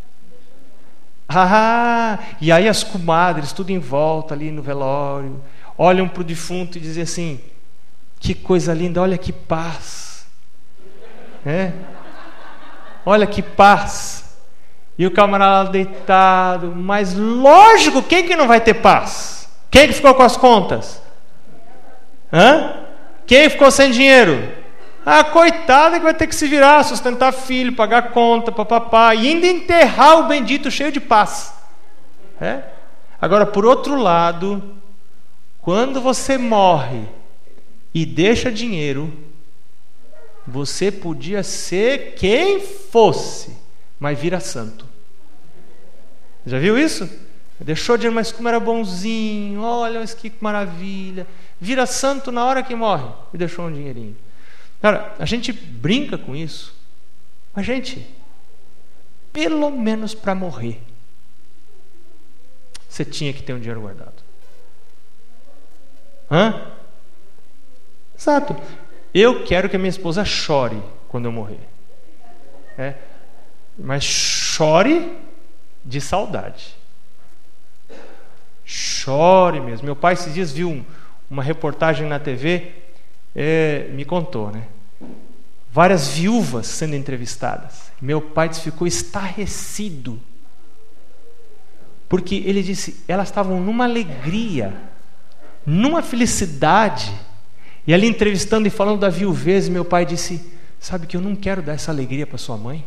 Ah, 1.29 2.17
e 2.41 2.51
aí 2.51 2.67
as 2.67 2.83
comadres, 2.83 3.53
tudo 3.53 3.69
em 3.69 3.79
volta 3.79 4.33
ali 4.33 4.51
no 4.51 4.63
velório, 4.63 5.41
olham 5.77 6.09
para 6.09 6.21
o 6.21 6.25
defunto 6.25 6.79
e 6.79 6.81
dizem 6.81 7.03
assim: 7.03 7.39
que 8.19 8.33
coisa 8.33 8.73
linda, 8.73 8.99
olha 8.99 9.17
que 9.17 9.31
paz. 9.31 10.25
É? 11.45 11.71
Olha 13.05 13.27
que 13.27 13.41
paz. 13.41 14.37
E 14.97 15.05
o 15.05 15.11
camarada 15.11 15.69
deitado, 15.69 16.73
mas 16.75 17.15
lógico, 17.15 18.03
quem 18.03 18.27
que 18.27 18.35
não 18.35 18.47
vai 18.47 18.61
ter 18.61 18.75
paz? 18.75 19.49
Quem 19.69 19.87
que 19.87 19.93
ficou 19.93 20.13
com 20.13 20.21
as 20.21 20.37
contas? 20.37 21.01
Hã? 22.31 22.73
Quem 23.25 23.49
ficou 23.49 23.71
sem 23.71 23.91
dinheiro? 23.91 24.51
Ah, 25.05 25.23
coitada 25.23 25.97
que 25.97 26.03
vai 26.03 26.13
ter 26.13 26.27
que 26.27 26.35
se 26.35 26.47
virar, 26.47 26.83
sustentar 26.83 27.31
filho, 27.31 27.73
pagar 27.73 28.11
conta, 28.11 28.51
papapá, 28.51 29.15
e 29.15 29.29
ainda 29.29 29.47
enterrar 29.47 30.19
o 30.19 30.27
bendito 30.27 30.69
cheio 30.69 30.91
de 30.91 30.99
paz. 30.99 31.53
É? 32.39 32.59
Agora, 33.19 33.45
por 33.45 33.65
outro 33.65 33.95
lado, 33.95 34.75
quando 35.59 36.01
você 36.01 36.37
morre 36.37 37.01
e 37.93 38.05
deixa 38.05 38.51
dinheiro, 38.51 39.11
você 40.45 40.91
podia 40.91 41.43
ser 41.43 42.15
quem 42.15 42.59
fosse, 42.59 43.55
mas 43.99 44.19
vira 44.19 44.39
santo. 44.39 44.85
Já 46.45 46.57
viu 46.59 46.77
isso? 46.77 47.09
Deixou 47.59 47.95
dinheiro, 47.95 48.15
mas 48.15 48.31
como 48.31 48.47
era 48.47 48.59
bonzinho, 48.59 49.61
olha 49.61 50.05
que 50.07 50.31
maravilha. 50.41 51.27
Vira 51.59 51.85
santo 51.85 52.31
na 52.31 52.43
hora 52.43 52.63
que 52.63 52.73
morre 52.73 53.07
e 53.33 53.37
deixou 53.37 53.67
um 53.67 53.71
dinheirinho. 53.71 54.17
Cara, 54.81 55.15
a 55.19 55.25
gente 55.25 55.53
brinca 55.53 56.17
com 56.17 56.35
isso, 56.35 56.75
mas, 57.53 57.65
gente, 57.65 58.07
pelo 59.31 59.69
menos 59.69 60.15
para 60.15 60.33
morrer, 60.33 60.81
você 62.89 63.05
tinha 63.05 63.31
que 63.31 63.43
ter 63.43 63.53
um 63.53 63.59
dinheiro 63.59 63.81
guardado. 63.81 64.23
Hã? 66.31 66.71
Exato. 68.17 68.55
Eu 69.13 69.43
quero 69.43 69.69
que 69.69 69.75
a 69.75 69.79
minha 69.79 69.89
esposa 69.89 70.23
chore 70.23 70.81
quando 71.07 71.25
eu 71.25 71.31
morrer. 71.31 71.59
É. 72.77 72.95
Mas 73.77 74.03
chore 74.03 75.17
de 75.83 75.99
saudade. 75.99 76.75
Chore 78.63 79.59
mesmo. 79.59 79.85
Meu 79.85 79.95
pai 79.95 80.13
esses 80.13 80.33
dias 80.33 80.51
viu 80.51 80.69
um, 80.69 80.85
uma 81.29 81.43
reportagem 81.43 82.07
na 82.07 82.19
TV, 82.19 82.71
é, 83.35 83.89
me 83.93 84.05
contou, 84.05 84.51
né? 84.51 84.67
Várias 85.71 86.09
viúvas 86.09 86.67
sendo 86.67 86.95
entrevistadas. 86.95 87.91
Meu 88.01 88.21
pai 88.21 88.53
ficou 88.53 88.85
estarrecido. 88.85 90.19
Porque 92.09 92.35
ele 92.35 92.61
disse, 92.61 93.03
elas 93.07 93.29
estavam 93.29 93.61
numa 93.61 93.85
alegria, 93.85 94.73
numa 95.65 96.01
felicidade. 96.01 97.13
E 97.85 97.93
ali 97.93 98.07
entrevistando 98.07 98.67
e 98.67 98.71
falando 98.71 98.99
da 98.99 99.09
viuvez, 99.09 99.67
meu 99.67 99.83
pai 99.83 100.05
disse: 100.05 100.53
Sabe 100.79 101.07
que 101.07 101.15
eu 101.15 101.21
não 101.21 101.35
quero 101.35 101.61
dar 101.61 101.73
essa 101.73 101.91
alegria 101.91 102.25
para 102.25 102.37
sua 102.37 102.57
mãe? 102.57 102.85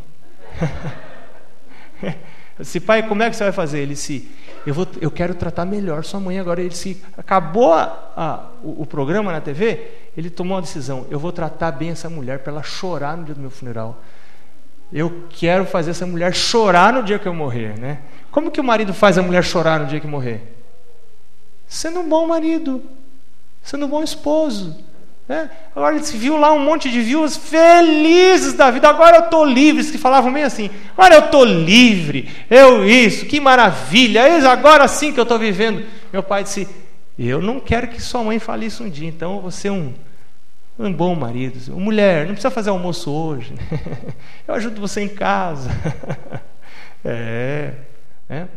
disse, 2.59 2.79
pai, 2.79 3.07
como 3.07 3.23
é 3.23 3.29
que 3.29 3.35
você 3.35 3.43
vai 3.43 3.53
fazer? 3.53 3.79
Ele 3.79 3.93
disse, 3.93 4.29
eu, 4.65 4.73
vou, 4.73 4.87
eu 5.01 5.11
quero 5.11 5.35
tratar 5.35 5.65
melhor 5.65 6.03
sua 6.03 6.19
mãe 6.19 6.39
agora. 6.39 6.61
Ele 6.61 6.69
disse, 6.69 7.01
acabou 7.17 7.73
a, 7.73 8.11
a, 8.15 8.49
o, 8.63 8.83
o, 8.83 8.85
programa 8.85 9.31
na 9.31 9.41
TV, 9.41 9.91
ele 10.15 10.29
tomou 10.29 10.55
uma 10.55 10.61
decisão, 10.61 11.05
eu 11.09 11.19
vou 11.19 11.31
tratar 11.31 11.71
bem 11.71 11.89
essa 11.89 12.09
mulher 12.09 12.39
para 12.39 12.53
ela 12.53 12.63
chorar 12.63 13.17
no 13.17 13.25
dia 13.25 13.35
do 13.35 13.41
meu 13.41 13.51
funeral. 13.51 14.01
Eu 14.93 15.23
quero 15.29 15.65
fazer 15.65 15.91
essa 15.91 16.05
mulher 16.05 16.33
chorar 16.33 16.93
no 16.93 17.03
dia 17.03 17.17
que 17.17 17.27
eu 17.27 17.33
morrer, 17.33 17.77
né? 17.77 18.01
Como 18.31 18.51
que 18.51 18.61
o 18.61 18.63
marido 18.63 18.93
faz 18.93 19.17
a 19.17 19.21
mulher 19.21 19.43
chorar 19.43 19.79
no 19.79 19.87
dia 19.87 19.99
que 19.99 20.07
morrer? 20.07 20.53
Sendo 21.67 21.99
um 21.99 22.07
bom 22.07 22.27
marido, 22.27 22.83
sendo 23.65 23.87
um 23.87 23.89
bom 23.89 24.03
esposo, 24.03 24.77
né? 25.27 25.49
Agora 25.75 25.95
ele 25.95 26.05
se 26.05 26.15
viu 26.15 26.37
lá 26.37 26.53
um 26.53 26.59
monte 26.59 26.89
de 26.89 27.01
viúvas 27.01 27.35
felizes 27.35 28.53
da 28.53 28.69
vida. 28.69 28.87
Agora 28.87 29.17
eu 29.17 29.23
estou 29.23 29.43
livre. 29.43 29.83
que 29.83 29.97
falavam 29.97 30.31
meio 30.31 30.45
assim. 30.45 30.69
Agora 30.95 31.15
eu 31.15 31.25
estou 31.25 31.43
livre. 31.43 32.29
Eu 32.47 32.87
isso, 32.87 33.25
que 33.25 33.39
maravilha. 33.39 34.19
É 34.19 34.45
agora 34.45 34.87
sim 34.87 35.11
que 35.11 35.19
eu 35.19 35.23
estou 35.23 35.39
vivendo. 35.39 35.83
Meu 36.13 36.21
pai 36.21 36.43
disse: 36.43 36.67
Eu 37.17 37.41
não 37.41 37.59
quero 37.59 37.87
que 37.87 37.99
sua 37.99 38.23
mãe 38.23 38.37
fale 38.37 38.67
isso 38.67 38.83
um 38.83 38.89
dia. 38.89 39.07
Então 39.07 39.41
você 39.41 39.67
é 39.67 39.71
um, 39.71 39.95
um 40.77 40.93
bom 40.93 41.15
marido. 41.15 41.75
Mulher, 41.75 42.27
não 42.27 42.33
precisa 42.33 42.51
fazer 42.51 42.69
almoço 42.69 43.11
hoje. 43.11 43.55
Eu 44.47 44.53
ajudo 44.53 44.79
você 44.79 45.01
em 45.01 45.09
casa. 45.09 45.71
É, 47.07 47.71
é. 48.27 48.47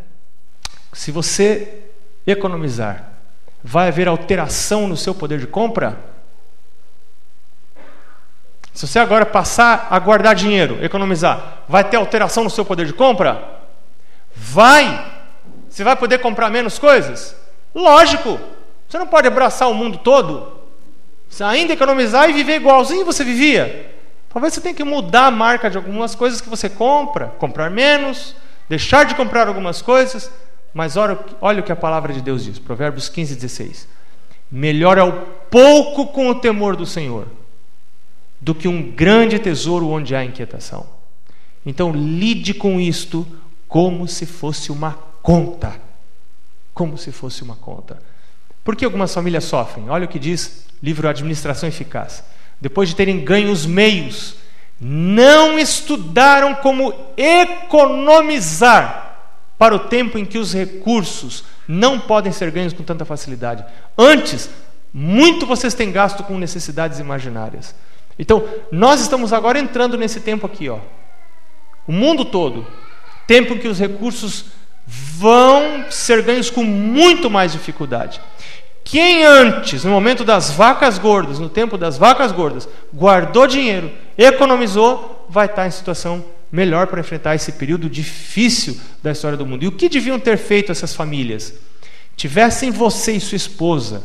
Se 0.95 1.11
você 1.11 1.83
economizar, 2.27 3.18
vai 3.63 3.89
haver 3.89 4.09
alteração 4.09 4.87
no 4.87 4.97
seu 4.97 5.15
poder 5.15 5.39
de 5.39 5.47
compra? 5.47 5.99
Se 8.73 8.87
você 8.87 8.99
agora 8.99 9.27
passar 9.27 9.89
a 9.91 9.99
guardar 9.99 10.35
dinheiro, 10.35 10.79
economizar, 10.85 11.65
vai 11.69 11.83
ter 11.83 11.97
alteração 11.97 12.45
no 12.45 12.51
seu 12.51 12.65
poder 12.65 12.87
de 12.87 12.93
compra? 12.93 13.43
Vai! 14.35 15.17
Você 15.69 15.83
vai 15.83 15.97
poder 15.97 16.19
comprar 16.19 16.49
menos 16.49 16.79
coisas? 16.79 17.35
Lógico! 17.75 18.39
Você 18.89 18.97
não 18.97 19.07
pode 19.07 19.27
abraçar 19.27 19.69
o 19.69 19.75
mundo 19.75 19.99
todo. 19.99 20.59
Você 21.29 21.45
ainda 21.45 21.73
economizar 21.73 22.31
e 22.31 22.33
viver 22.33 22.57
igualzinho 22.57 23.05
você 23.05 23.23
vivia. 23.25 23.93
Talvez 24.33 24.55
você 24.55 24.61
tenha 24.61 24.75
que 24.75 24.85
mudar 24.85 25.27
a 25.27 25.31
marca 25.31 25.69
de 25.69 25.77
algumas 25.77 26.15
coisas 26.15 26.41
que 26.41 26.49
você 26.49 26.69
compra, 26.69 27.35
comprar 27.39 27.71
menos, 27.71 28.35
deixar 28.69 29.05
de 29.05 29.15
comprar 29.15 29.49
algumas 29.49 29.83
coisas. 29.83 30.31
Mas 30.79 30.97
olha, 30.97 31.19
olha 31.41 31.59
o 31.59 31.65
que 31.65 31.73
a 31.73 31.77
palavra 31.77 32.13
de 32.13 32.23
Deus 32.23 32.45
diz, 32.45 32.57
Provérbios 32.57 33.09
15, 33.09 33.35
16. 33.35 33.89
Melhor 34.49 34.97
é 34.97 35.03
o 35.03 35.13
pouco 35.51 36.07
com 36.07 36.31
o 36.31 36.37
temor 36.37 36.77
do 36.77 36.87
Senhor 36.87 37.27
do 38.41 38.55
que 38.55 38.69
um 38.69 38.93
grande 38.93 39.41
tesouro 39.41 39.89
onde 39.89 40.15
há 40.15 40.25
inquietação. 40.25 40.87
Então, 41.67 41.91
lide 41.91 42.55
com 42.55 42.79
isto 42.79 43.27
como 43.67 44.07
se 44.07 44.25
fosse 44.25 44.71
uma 44.71 44.97
conta. 45.21 45.75
Como 46.73 46.97
se 46.97 47.11
fosse 47.11 47.43
uma 47.43 47.57
conta. 47.57 48.01
Por 48.63 48.77
que 48.77 48.85
algumas 48.85 49.13
famílias 49.13 49.43
sofrem? 49.43 49.91
Olha 49.91 50.05
o 50.05 50.09
que 50.09 50.21
diz 50.21 50.65
livro 50.81 51.09
Administração 51.09 51.69
Eficaz. 51.69 52.23
Depois 52.61 52.89
de 52.89 52.95
terem 52.95 53.25
ganho 53.25 53.51
os 53.51 53.67
meios, 53.67 54.37
não 54.81 55.59
estudaram 55.59 56.55
como 56.55 56.95
economizar 57.17 59.08
para 59.59 59.75
o 59.75 59.81
tempo 59.81 60.17
em 60.17 60.25
que 60.25 60.39
os 60.39 60.55
recursos 60.55 61.45
não 61.67 61.99
podem 61.99 62.33
ser 62.33 62.51
ganhos 62.51 62.73
com 62.73 62.83
tanta 62.83 63.05
facilidade. 63.05 63.65
Antes, 63.97 64.49
muito 64.95 65.45
vocês 65.45 65.75
têm 65.75 65.91
gasto 65.91 66.23
com 66.23 66.39
necessidades 66.39 66.99
imaginárias. 66.99 67.75
Então, 68.19 68.45
nós 68.71 69.01
estamos 69.01 69.33
agora 69.33 69.59
entrando 69.59 69.99
nesse 69.99 70.21
tempo 70.21 70.47
aqui, 70.47 70.69
ó. 70.69 70.79
O 71.87 71.93
mundo 71.93 72.25
todo. 72.25 72.67
Tempo 73.27 73.55
em 73.55 73.59
que 73.59 73.69
os 73.69 73.79
recursos 73.79 74.47
vão 74.87 75.85
ser 75.91 76.23
ganhos 76.23 76.49
com 76.49 76.65
muito 76.65 77.29
mais 77.29 77.53
dificuldade. 77.53 78.21
Quem 78.83 79.23
antes, 79.25 79.85
no 79.85 79.91
momento 79.91 80.25
das 80.25 80.51
vacas 80.51 80.99
gordas, 80.99 81.39
no 81.39 81.49
tempo 81.49 81.77
das 81.77 81.99
vacas 81.99 82.33
gordas, 82.33 82.67
guardou 82.95 83.47
dinheiro, 83.47 83.93
economizou, 84.17 85.27
vai 85.29 85.45
estar 85.45 85.67
em 85.67 85.71
situação 85.71 86.25
melhor 86.51 86.87
para 86.87 87.01
enfrentar 87.01 87.35
esse 87.35 87.53
período 87.53 87.89
difícil 87.89 88.79
da 89.03 89.13
história 89.13 89.37
do 89.37 89.47
mundo. 89.47 89.65
E 89.65 89.69
o 89.69 89.73
que 89.73 89.89
deviam 89.89 90.19
ter 90.19 90.37
feito 90.37 90.73
essas 90.73 90.95
famílias? 90.95 91.55
Tivessem 92.17 92.71
você 92.71 93.13
e 93.13 93.21
sua 93.21 93.37
esposa 93.37 94.03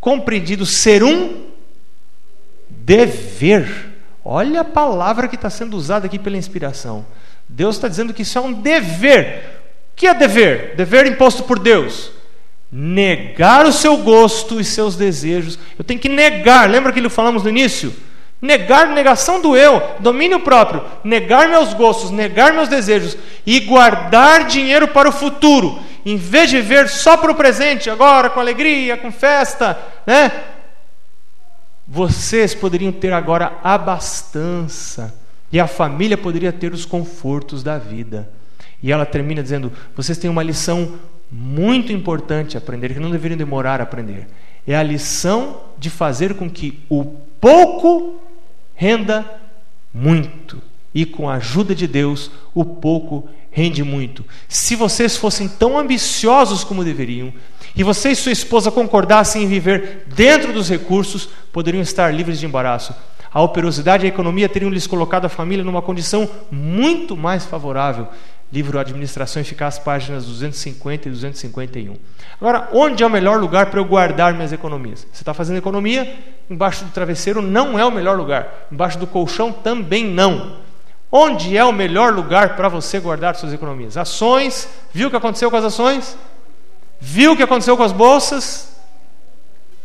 compreendido 0.00 0.64
ser 0.64 1.02
um 1.02 1.46
dever. 2.68 3.94
Olha 4.24 4.60
a 4.60 4.64
palavra 4.64 5.28
que 5.28 5.36
está 5.36 5.50
sendo 5.50 5.76
usada 5.76 6.06
aqui 6.06 6.18
pela 6.18 6.36
inspiração. 6.36 7.06
Deus 7.48 7.76
está 7.76 7.88
dizendo 7.88 8.14
que 8.14 8.22
isso 8.22 8.38
é 8.38 8.40
um 8.40 8.52
dever. 8.52 9.42
O 9.92 9.96
que 9.96 10.06
é 10.06 10.14
dever? 10.14 10.74
Dever 10.76 11.06
imposto 11.06 11.44
por 11.44 11.58
Deus. 11.58 12.10
Negar 12.70 13.66
o 13.66 13.72
seu 13.72 13.96
gosto 13.98 14.60
e 14.60 14.64
seus 14.64 14.96
desejos. 14.96 15.58
Eu 15.78 15.84
tenho 15.84 16.00
que 16.00 16.08
negar. 16.08 16.68
Lembra 16.68 16.92
que 16.92 17.08
falamos 17.08 17.42
no 17.42 17.48
início? 17.48 17.94
Negar, 18.46 18.86
negação 18.88 19.42
do 19.42 19.56
eu, 19.56 19.82
domínio 19.98 20.38
próprio, 20.38 20.84
negar 21.02 21.48
meus 21.48 21.74
gostos, 21.74 22.12
negar 22.12 22.52
meus 22.52 22.68
desejos 22.68 23.18
e 23.44 23.58
guardar 23.60 24.44
dinheiro 24.44 24.86
para 24.88 25.08
o 25.08 25.12
futuro, 25.12 25.80
em 26.04 26.16
vez 26.16 26.50
de 26.50 26.60
viver 26.60 26.88
só 26.88 27.16
para 27.16 27.32
o 27.32 27.34
presente, 27.34 27.90
agora 27.90 28.30
com 28.30 28.38
alegria, 28.38 28.96
com 28.96 29.10
festa, 29.10 29.76
né? 30.06 30.30
Vocês 31.88 32.54
poderiam 32.54 32.92
ter 32.92 33.12
agora 33.12 33.58
abastança 33.64 35.12
e 35.50 35.58
a 35.58 35.66
família 35.66 36.16
poderia 36.16 36.52
ter 36.52 36.72
os 36.72 36.84
confortos 36.84 37.64
da 37.64 37.78
vida. 37.78 38.28
E 38.82 38.92
ela 38.92 39.04
termina 39.04 39.42
dizendo: 39.42 39.72
vocês 39.96 40.18
têm 40.18 40.30
uma 40.30 40.42
lição 40.42 40.94
muito 41.30 41.92
importante 41.92 42.56
a 42.56 42.60
aprender, 42.60 42.94
que 42.94 43.00
não 43.00 43.10
deveriam 43.10 43.38
demorar 43.38 43.80
a 43.80 43.84
aprender. 43.84 44.28
É 44.66 44.76
a 44.76 44.82
lição 44.82 45.60
de 45.76 45.90
fazer 45.90 46.34
com 46.34 46.48
que 46.48 46.80
o 46.88 47.04
pouco 47.40 48.15
renda 48.76 49.24
muito. 49.92 50.62
E 50.94 51.04
com 51.04 51.28
a 51.28 51.34
ajuda 51.34 51.74
de 51.74 51.86
Deus, 51.86 52.30
o 52.54 52.64
pouco 52.64 53.28
rende 53.50 53.82
muito. 53.82 54.24
Se 54.48 54.76
vocês 54.76 55.16
fossem 55.16 55.48
tão 55.48 55.78
ambiciosos 55.78 56.62
como 56.62 56.84
deveriam, 56.84 57.32
e 57.74 57.82
você 57.82 58.10
e 58.10 58.16
sua 58.16 58.32
esposa 58.32 58.70
concordassem 58.70 59.42
em 59.42 59.48
viver 59.48 60.04
dentro 60.14 60.52
dos 60.52 60.68
recursos, 60.68 61.28
poderiam 61.52 61.82
estar 61.82 62.14
livres 62.14 62.38
de 62.38 62.46
embaraço. 62.46 62.94
A 63.32 63.42
operosidade 63.42 64.04
e 64.04 64.06
a 64.06 64.08
economia 64.08 64.48
teriam 64.48 64.70
lhes 64.70 64.86
colocado 64.86 65.26
a 65.26 65.28
família 65.28 65.64
numa 65.64 65.82
condição 65.82 66.28
muito 66.50 67.16
mais 67.16 67.44
favorável. 67.44 68.08
Livro 68.52 68.78
Administração 68.78 69.42
Eficaz, 69.42 69.78
páginas 69.78 70.24
250 70.24 71.08
e 71.08 71.10
251. 71.10 71.96
Agora, 72.40 72.68
onde 72.72 73.02
é 73.02 73.06
o 73.06 73.10
melhor 73.10 73.40
lugar 73.40 73.66
para 73.66 73.80
eu 73.80 73.84
guardar 73.84 74.34
minhas 74.34 74.52
economias? 74.52 75.00
Você 75.12 75.22
está 75.22 75.34
fazendo 75.34 75.56
economia? 75.56 76.16
Embaixo 76.48 76.84
do 76.84 76.90
travesseiro 76.92 77.42
não 77.42 77.78
é 77.78 77.84
o 77.84 77.90
melhor 77.90 78.16
lugar. 78.16 78.68
Embaixo 78.70 78.98
do 78.98 79.06
colchão 79.06 79.52
também 79.52 80.04
não. 80.04 80.58
Onde 81.10 81.56
é 81.56 81.64
o 81.64 81.72
melhor 81.72 82.12
lugar 82.12 82.56
para 82.56 82.68
você 82.68 83.00
guardar 83.00 83.34
suas 83.34 83.52
economias? 83.52 83.96
Ações. 83.96 84.68
Viu 84.92 85.08
o 85.08 85.10
que 85.10 85.16
aconteceu 85.16 85.50
com 85.50 85.56
as 85.56 85.64
ações? 85.64 86.16
Viu 87.00 87.32
o 87.32 87.36
que 87.36 87.42
aconteceu 87.42 87.76
com 87.76 87.82
as 87.82 87.92
bolsas? 87.92 88.76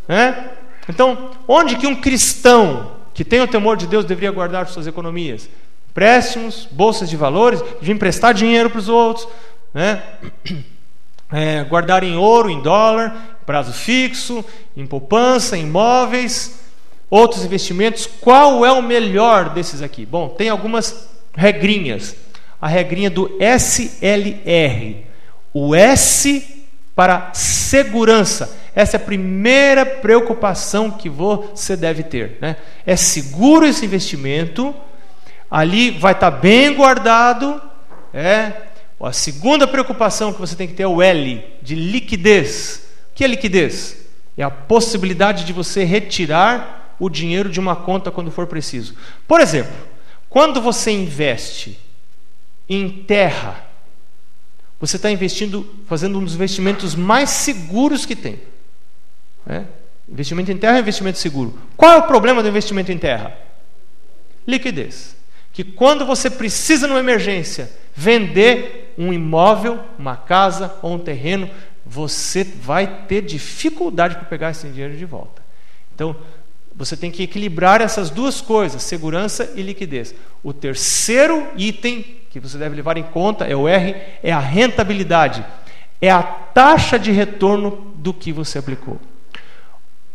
É? 0.07 0.51
Então, 0.88 1.32
onde 1.47 1.78
que 1.78 1.88
um 1.88 1.95
cristão 1.95 2.91
que 3.14 3.26
tem 3.26 3.41
o 3.41 3.47
temor 3.47 3.76
de 3.76 3.88
Deus 3.88 4.05
deveria 4.05 4.32
guardar 4.32 4.68
suas 4.68 4.88
economias? 4.88 5.49
Empréstimos, 5.92 6.68
bolsas 6.72 7.10
de 7.10 7.18
valores, 7.18 7.62
de 7.82 7.92
emprestar 7.92 8.34
dinheiro 8.34 8.70
para 8.70 8.80
os 8.80 8.88
outros, 8.89 9.28
né? 9.74 10.02
É, 11.34 11.64
guardar 11.64 12.04
em 12.04 12.18
ouro, 12.18 12.50
em 12.50 12.62
dólar, 12.62 13.39
prazo 13.46 13.72
fixo, 13.72 14.44
em 14.76 14.86
poupança, 14.86 15.56
em 15.56 15.62
imóveis, 15.62 16.60
outros 17.10 17.46
investimentos. 17.46 18.06
Qual 18.06 18.66
é 18.66 18.72
o 18.74 18.82
melhor 18.82 19.48
desses 19.48 19.82
aqui? 19.82 20.06
Bom, 20.06 20.28
tem 20.28 20.50
algumas 20.50 21.08
regrinhas. 21.34 22.18
A 22.62 22.68
regrinha 22.68 23.10
do 23.10 23.38
SLR. 23.39 25.06
O 25.54 25.74
S 25.74 26.66
para 26.94 27.32
segurança. 27.34 28.58
Essa 28.76 28.98
é 28.98 29.00
a 29.00 29.04
primeira 29.04 29.86
preocupação 29.86 30.92
que 30.92 31.10
você 31.10 31.76
deve 31.76 32.04
ter. 32.04 32.38
Né? 32.42 32.58
É 32.86 32.96
seguro 32.96 33.66
esse 33.66 33.86
investimento, 33.86 34.76
ali 35.52 35.91
vai 35.91 36.14
estar 36.14 36.32
bem 36.32 36.74
guardado. 36.74 37.62
É. 38.14 38.70
A 39.02 39.12
segunda 39.12 39.68
preocupação 39.68 40.32
que 40.32 40.39
você 40.39 40.56
tem 40.56 40.68
que 40.68 40.76
ter 40.76 40.84
é 40.84 40.88
o 40.88 41.02
L, 41.02 41.43
de 41.62 41.76
liquidez. 41.76 42.88
O 43.12 43.16
que 43.16 43.24
é 43.24 43.28
liquidez? 43.28 43.97
É 44.38 44.43
a 44.43 44.49
possibilidade 44.49 45.43
de 45.43 45.52
você 45.52 45.84
retirar 45.84 46.95
o 46.99 47.10
dinheiro 47.10 47.49
de 47.49 47.60
uma 47.60 47.76
conta 47.76 48.12
quando 48.12 48.32
for 48.32 48.45
preciso. 48.45 48.95
Por 49.28 49.41
exemplo, 49.41 49.74
quando 50.30 50.62
você 50.62 50.91
investe 50.91 51.80
em 52.70 52.89
terra, 52.89 53.66
você 54.80 54.95
está 54.95 55.12
investindo, 55.12 55.68
fazendo 55.88 56.20
um 56.20 56.24
dos 56.24 56.36
investimentos 56.36 56.95
mais 56.95 57.32
seguros 57.32 58.06
que 58.06 58.16
tem. 58.16 58.39
É? 59.47 59.64
Investimento 60.08 60.52
em 60.52 60.58
terra 60.58 60.78
é 60.78 60.82
investimento 60.82 61.18
seguro. 61.18 61.60
Qual 61.76 61.91
é 61.91 61.97
o 61.97 62.04
problema 62.04 62.43
do 62.43 62.49
investimento 62.49 62.91
em 62.91 62.97
terra? 62.99 63.36
Liquidez. 64.45 65.16
Que 65.54 65.64
quando 65.64 66.06
você 66.06 66.30
precisa, 66.30 66.88
numa 66.88 66.99
emergência, 66.99 67.72
vender 67.95 68.93
um 68.97 69.12
imóvel, 69.12 69.80
uma 69.97 70.16
casa 70.16 70.74
ou 70.82 70.93
um 70.93 70.99
terreno, 70.99 71.49
você 71.86 72.43
vai 72.43 73.06
ter 73.08 73.22
dificuldade 73.22 74.16
para 74.16 74.26
pegar 74.26 74.52
esse 74.52 74.68
dinheiro 74.68 74.95
de 74.95 75.06
volta. 75.06 75.41
Então, 75.93 76.16
você 76.76 76.95
tem 76.95 77.12
que 77.12 77.24
equilibrar 77.24 77.82
essas 77.82 78.10
duas 78.10 78.39
coisas, 78.39 78.82
segurança 78.82 79.52
e 79.56 79.62
liquidez. 79.62 80.16
O 80.43 80.54
terceiro 80.54 81.47
item 81.58 82.22
que 82.30 82.39
você 82.39 82.58
deve 82.58 82.76
levar 82.76 82.97
em 82.97 83.04
conta 83.04 83.45
é 83.45 83.56
o 83.56 83.68
R, 83.68 83.95
é 84.24 84.32
a 84.32 84.39
rentabilidade, 84.39 85.45
é 85.99 86.10
a 86.10 86.24
taxa 86.24 86.97
de 86.97 87.12
retorno 87.12 87.93
do 87.95 88.14
que 88.14 88.32
você 88.32 88.58
aplicou. 88.58 88.99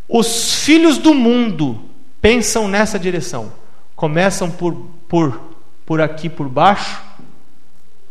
Os 0.09 0.65
filhos 0.65 0.99
do 0.99 1.13
mundo 1.13 1.85
pensam 2.21 2.67
nessa 2.69 2.99
direção. 2.99 3.53
Começam 3.95 4.51
por, 4.51 4.91
por, 5.09 5.41
por 5.85 6.01
aqui 6.01 6.29
por 6.29 6.49
baixo 6.49 7.03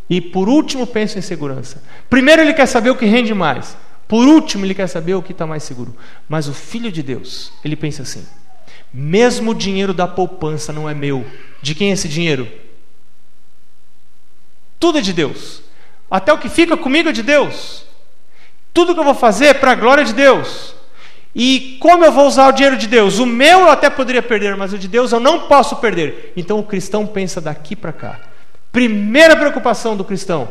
e 0.10 0.22
por 0.22 0.48
último 0.48 0.86
pensam 0.86 1.20
em 1.20 1.22
segurança. 1.22 1.84
Primeiro 2.10 2.42
ele 2.42 2.54
quer 2.54 2.68
saber 2.68 2.90
o 2.90 2.96
que 2.96 3.06
rende 3.06 3.34
mais. 3.34 3.78
Por 4.08 4.28
último 4.28 4.66
ele 4.66 4.76
quer 4.76 4.88
saber 4.88 5.16
o 5.16 5.22
que 5.22 5.32
está 5.32 5.48
mais 5.48 5.64
seguro. 5.64 5.96
Mas 6.30 6.48
o 6.48 6.54
filho 6.54 6.92
de 6.92 7.02
Deus, 7.02 7.52
ele 7.64 7.76
pensa 7.76 8.04
assim: 8.04 8.26
mesmo 8.94 9.52
o 9.52 9.56
dinheiro 9.56 9.94
da 9.94 10.08
poupança 10.08 10.72
não 10.72 10.90
é 10.90 10.94
meu. 10.94 11.26
De 11.62 11.74
quem 11.74 11.90
é 11.90 11.94
esse 11.94 12.08
dinheiro? 12.08 12.48
Tudo 14.80 15.00
é 15.00 15.02
de 15.02 15.14
Deus. 15.14 15.64
Até 16.10 16.32
o 16.32 16.38
que 16.38 16.50
fica 16.50 16.78
comigo 16.78 17.10
é 17.10 17.12
de 17.12 17.24
Deus. 17.24 17.86
Tudo 18.72 18.94
que 18.94 19.00
eu 19.00 19.06
vou 19.06 19.16
fazer 19.16 19.46
é 19.46 19.54
para 19.54 19.72
a 19.72 19.76
glória 19.76 20.06
de 20.06 20.14
Deus. 20.14 20.75
E 21.36 21.78
como 21.82 22.06
eu 22.06 22.14
vou 22.14 22.26
usar 22.26 22.48
o 22.48 22.54
dinheiro 22.54 22.78
de 22.78 22.88
Deus? 22.88 23.20
O 23.20 23.26
meu 23.26 23.60
eu 23.60 23.70
até 23.70 23.90
poderia 23.90 24.24
perder, 24.24 24.56
mas 24.56 24.72
o 24.72 24.78
de 24.78 24.88
Deus 24.88 25.12
eu 25.12 25.20
não 25.20 25.42
posso 25.42 25.76
perder. 25.76 26.32
Então 26.38 26.58
o 26.58 26.64
cristão 26.64 27.06
pensa 27.06 27.42
daqui 27.42 27.76
para 27.76 27.92
cá. 27.92 28.20
Primeira 28.72 29.36
preocupação 29.36 29.98
do 29.98 30.06
cristão: 30.06 30.48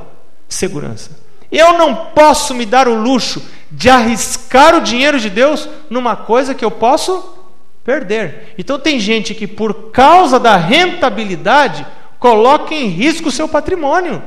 segurança. 0.46 1.18
Eu 1.50 1.78
não 1.78 1.94
posso 2.10 2.54
me 2.54 2.66
dar 2.66 2.86
o 2.86 2.94
luxo 2.94 3.42
de 3.70 3.88
arriscar 3.88 4.76
o 4.76 4.82
dinheiro 4.82 5.18
de 5.18 5.30
Deus 5.30 5.68
numa 5.88 6.16
coisa 6.16 6.54
que 6.54 6.64
eu 6.64 6.70
posso 6.70 7.34
perder. 7.82 8.54
Então 8.58 8.78
tem 8.78 9.00
gente 9.00 9.34
que, 9.34 9.46
por 9.46 9.90
causa 9.90 10.38
da 10.38 10.56
rentabilidade, 10.56 11.86
coloca 12.18 12.74
em 12.74 12.88
risco 12.88 13.28
o 13.28 13.32
seu 13.32 13.48
patrimônio 13.48 14.22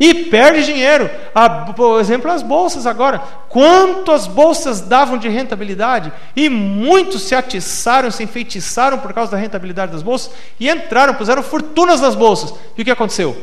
e 0.00 0.24
perde 0.24 0.64
dinheiro. 0.64 1.10
A, 1.34 1.48
por 1.72 2.00
exemplo, 2.00 2.30
as 2.30 2.42
bolsas 2.42 2.86
agora. 2.86 3.18
Quantas 3.50 4.26
bolsas 4.26 4.80
davam 4.80 5.18
de 5.18 5.28
rentabilidade? 5.28 6.10
E 6.34 6.48
muitos 6.48 7.22
se 7.22 7.34
atiçaram, 7.34 8.10
se 8.10 8.22
enfeitiçaram 8.22 8.98
por 8.98 9.12
causa 9.12 9.30
da 9.30 9.36
rentabilidade 9.36 9.92
das 9.92 10.02
bolsas 10.02 10.32
e 10.58 10.68
entraram, 10.70 11.14
puseram 11.14 11.42
fortunas 11.42 12.00
nas 12.00 12.14
bolsas. 12.14 12.54
E 12.76 12.82
o 12.82 12.84
que 12.84 12.90
aconteceu? 12.90 13.36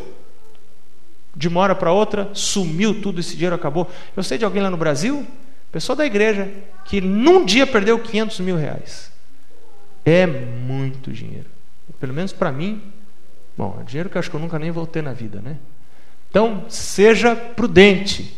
De 1.36 1.48
uma 1.48 1.62
hora 1.62 1.76
para 1.76 1.92
outra, 1.92 2.30
sumiu 2.34 3.00
tudo, 3.00 3.20
esse 3.20 3.36
dinheiro 3.36 3.56
acabou. 3.56 3.88
Eu 4.16 4.24
sei 4.24 4.40
de 4.40 4.44
alguém 4.44 4.64
lá 4.64 4.72
no 4.72 4.78
Brasil, 4.78 5.26
pessoa 5.72 5.96
da 5.96 6.06
igreja, 6.06 6.52
que 6.84 7.00
num 7.00 7.46
dia 7.46 7.68
perdeu 7.68 8.00
500 8.00 8.40
mil 8.40 8.58
reais. 8.58 9.12
É 10.04 10.26
muito 10.26 11.12
dinheiro. 11.12 11.46
Pelo 12.00 12.14
menos 12.14 12.34
para 12.34 12.52
mim, 12.52 12.82
Bom, 13.58 13.80
é 13.82 13.84
dinheiro 13.84 14.08
que 14.08 14.16
eu 14.16 14.20
acho 14.20 14.30
que 14.30 14.36
eu 14.36 14.40
nunca 14.40 14.60
nem 14.60 14.70
vou 14.70 14.86
ter 14.86 15.02
na 15.02 15.14
vida, 15.14 15.42
né? 15.42 15.58
Então, 16.30 16.66
seja 16.70 17.36
prudente. 17.36 18.36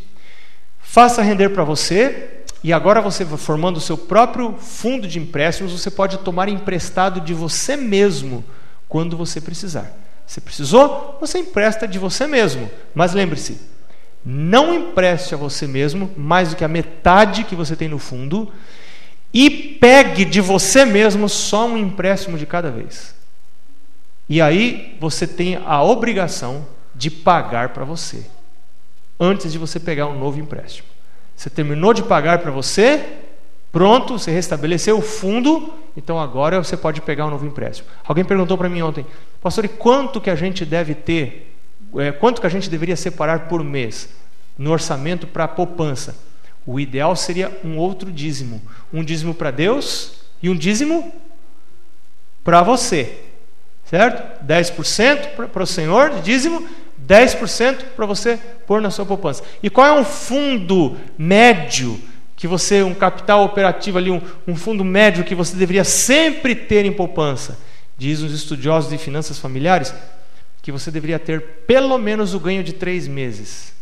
Faça 0.79 1.21
render 1.21 1.49
para 1.49 1.63
você, 1.63 2.39
e 2.63 2.73
agora 2.73 3.01
você 3.01 3.25
formando 3.25 3.77
o 3.77 3.81
seu 3.81 3.97
próprio 3.97 4.55
fundo 4.57 5.07
de 5.07 5.19
empréstimos, 5.19 5.71
você 5.71 5.89
pode 5.89 6.17
tomar 6.19 6.49
emprestado 6.49 7.21
de 7.21 7.33
você 7.33 7.77
mesmo 7.77 8.43
quando 8.87 9.15
você 9.15 9.39
precisar. 9.39 9.93
Você 10.25 10.41
precisou, 10.41 11.17
você 11.19 11.39
empresta 11.39 11.87
de 11.87 11.97
você 11.97 12.27
mesmo. 12.27 12.69
Mas 12.93 13.13
lembre-se, 13.13 13.59
não 14.25 14.73
empreste 14.73 15.33
a 15.33 15.37
você 15.37 15.65
mesmo 15.65 16.11
mais 16.17 16.49
do 16.49 16.55
que 16.55 16.63
a 16.63 16.67
metade 16.67 17.45
que 17.45 17.55
você 17.55 17.75
tem 17.75 17.87
no 17.87 17.97
fundo 17.97 18.51
e 19.33 19.49
pegue 19.49 20.25
de 20.25 20.41
você 20.41 20.85
mesmo 20.85 21.29
só 21.29 21.65
um 21.67 21.77
empréstimo 21.77 22.37
de 22.37 22.45
cada 22.45 22.69
vez. 22.69 23.15
E 24.27 24.41
aí 24.41 24.97
você 24.99 25.25
tem 25.25 25.55
a 25.65 25.81
obrigação 25.81 26.67
de 26.99 27.09
pagar 27.09 27.69
para 27.69 27.85
você, 27.85 28.25
antes 29.17 29.53
de 29.53 29.57
você 29.57 29.79
pegar 29.79 30.07
um 30.07 30.19
novo 30.19 30.37
empréstimo. 30.37 30.85
Você 31.33 31.49
terminou 31.49 31.93
de 31.93 32.03
pagar 32.03 32.39
para 32.39 32.51
você, 32.51 33.19
pronto, 33.71 34.19
você 34.19 34.31
restabeleceu 34.31 34.97
o 34.97 35.01
fundo, 35.01 35.73
então 35.95 36.19
agora 36.19 36.61
você 36.61 36.75
pode 36.75 36.99
pegar 36.99 37.25
um 37.25 37.29
novo 37.29 37.45
empréstimo. 37.45 37.87
Alguém 38.03 38.25
perguntou 38.25 38.57
para 38.57 38.67
mim 38.67 38.81
ontem, 38.81 39.05
pastor, 39.41 39.63
e 39.63 39.69
quanto 39.69 40.19
que 40.19 40.29
a 40.29 40.35
gente 40.35 40.65
deve 40.65 40.93
ter, 40.93 41.55
é, 41.95 42.11
quanto 42.11 42.41
que 42.41 42.47
a 42.47 42.49
gente 42.49 42.69
deveria 42.69 42.97
separar 42.97 43.47
por 43.47 43.63
mês 43.63 44.09
no 44.57 44.69
orçamento 44.69 45.25
para 45.25 45.45
a 45.45 45.47
poupança? 45.47 46.17
O 46.65 46.81
ideal 46.81 47.15
seria 47.15 47.57
um 47.63 47.77
outro 47.77 48.11
dízimo, 48.11 48.61
um 48.91 49.05
dízimo 49.05 49.33
para 49.33 49.51
Deus 49.51 50.19
e 50.43 50.49
um 50.49 50.55
dízimo 50.55 51.13
para 52.43 52.61
você. 52.61 53.21
Certo? 53.85 54.45
10% 54.45 55.47
para 55.47 55.63
o 55.63 55.65
Senhor 55.65 56.21
dízimo, 56.21 56.67
10% 57.09 57.85
para 57.95 58.05
você 58.05 58.37
pôr 58.67 58.79
na 58.81 58.91
sua 58.91 59.05
poupança. 59.05 59.43
E 59.63 59.69
qual 59.69 59.87
é 59.87 59.99
um 59.99 60.05
fundo 60.05 60.95
médio 61.17 61.99
que 62.35 62.47
você, 62.47 62.83
um 62.83 62.93
capital 62.93 63.43
operativo 63.43 63.97
ali, 63.97 64.11
um, 64.11 64.21
um 64.47 64.55
fundo 64.55 64.85
médio 64.85 65.23
que 65.23 65.33
você 65.33 65.55
deveria 65.55 65.83
sempre 65.83 66.53
ter 66.53 66.85
em 66.85 66.93
poupança? 66.93 67.57
Diz 67.97 68.21
os 68.21 68.31
estudiosos 68.31 68.91
de 68.91 68.97
finanças 68.97 69.39
familiares 69.39 69.93
que 70.61 70.71
você 70.71 70.91
deveria 70.91 71.17
ter 71.17 71.41
pelo 71.65 71.97
menos 71.97 72.33
o 72.35 72.39
ganho 72.39 72.63
de 72.63 72.73
três 72.73 73.07
meses. 73.07 73.73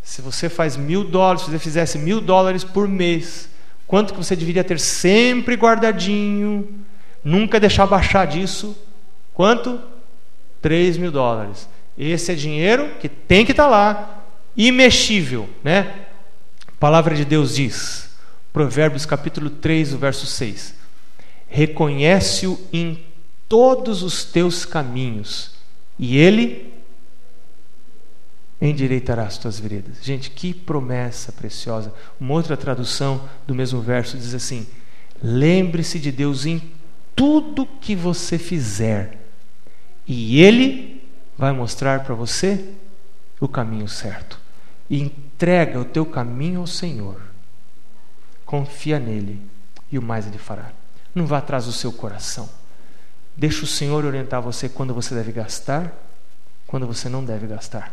Se 0.00 0.22
você 0.22 0.48
faz 0.48 0.76
mil 0.76 1.02
dólares, 1.02 1.42
se 1.42 1.50
você 1.50 1.58
fizesse 1.58 1.98
mil 1.98 2.20
dólares 2.20 2.62
por 2.62 2.86
mês, 2.86 3.48
quanto 3.86 4.14
que 4.14 4.18
você 4.18 4.36
deveria 4.36 4.62
ter 4.62 4.78
sempre 4.78 5.56
guardadinho, 5.56 6.68
nunca 7.24 7.58
deixar 7.58 7.86
baixar 7.86 8.26
disso? 8.26 8.76
Quanto? 9.34 9.80
3 10.60 10.96
mil 10.96 11.10
dólares. 11.10 11.68
Esse 11.98 12.30
é 12.32 12.34
dinheiro 12.34 12.94
que 13.00 13.08
tem 13.08 13.44
que 13.44 13.50
estar 13.50 13.64
tá 13.64 13.70
lá, 13.70 14.24
imexível, 14.56 15.48
né? 15.64 16.06
A 16.66 16.72
palavra 16.78 17.16
de 17.16 17.24
Deus 17.24 17.56
diz, 17.56 18.10
Provérbios 18.52 19.04
capítulo 19.04 19.50
3, 19.50 19.94
o 19.94 19.98
verso 19.98 20.24
6: 20.24 20.74
Reconhece-o 21.48 22.58
em 22.72 23.04
todos 23.48 24.04
os 24.04 24.24
teus 24.24 24.64
caminhos, 24.64 25.56
e 25.98 26.16
ele 26.16 26.72
endireitará 28.60 29.22
as 29.22 29.38
tuas 29.38 29.58
veredas. 29.58 29.98
Gente, 30.02 30.30
que 30.30 30.52
promessa 30.52 31.32
preciosa. 31.32 31.92
Uma 32.20 32.34
outra 32.34 32.56
tradução 32.56 33.28
do 33.46 33.54
mesmo 33.54 33.80
verso 33.80 34.16
diz 34.16 34.34
assim: 34.34 34.66
Lembre-se 35.22 35.98
de 35.98 36.12
Deus 36.12 36.46
em 36.46 36.62
tudo 37.16 37.66
que 37.66 37.96
você 37.96 38.38
fizer 38.38 39.18
e 40.06 40.40
Ele 40.40 40.97
vai 41.38 41.52
mostrar 41.52 42.02
para 42.02 42.14
você 42.16 42.74
o 43.40 43.46
caminho 43.46 43.88
certo. 43.88 44.40
Entrega 44.90 45.78
o 45.78 45.84
teu 45.84 46.04
caminho 46.04 46.60
ao 46.60 46.66
Senhor. 46.66 47.20
Confia 48.44 48.98
nele 48.98 49.40
e 49.92 49.98
o 49.98 50.02
mais 50.02 50.26
Ele 50.26 50.38
fará. 50.38 50.72
Não 51.14 51.26
vá 51.26 51.38
atrás 51.38 51.66
do 51.66 51.72
seu 51.72 51.92
coração. 51.92 52.48
Deixa 53.36 53.62
o 53.62 53.68
Senhor 53.68 54.04
orientar 54.04 54.42
você 54.42 54.68
quando 54.68 54.92
você 54.92 55.14
deve 55.14 55.30
gastar, 55.30 55.92
quando 56.66 56.86
você 56.86 57.08
não 57.08 57.24
deve 57.24 57.46
gastar. 57.46 57.92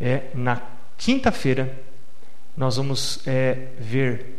É, 0.00 0.30
na 0.32 0.62
quinta-feira, 0.96 1.76
nós 2.56 2.76
vamos 2.76 3.26
é, 3.26 3.68
ver 3.78 4.38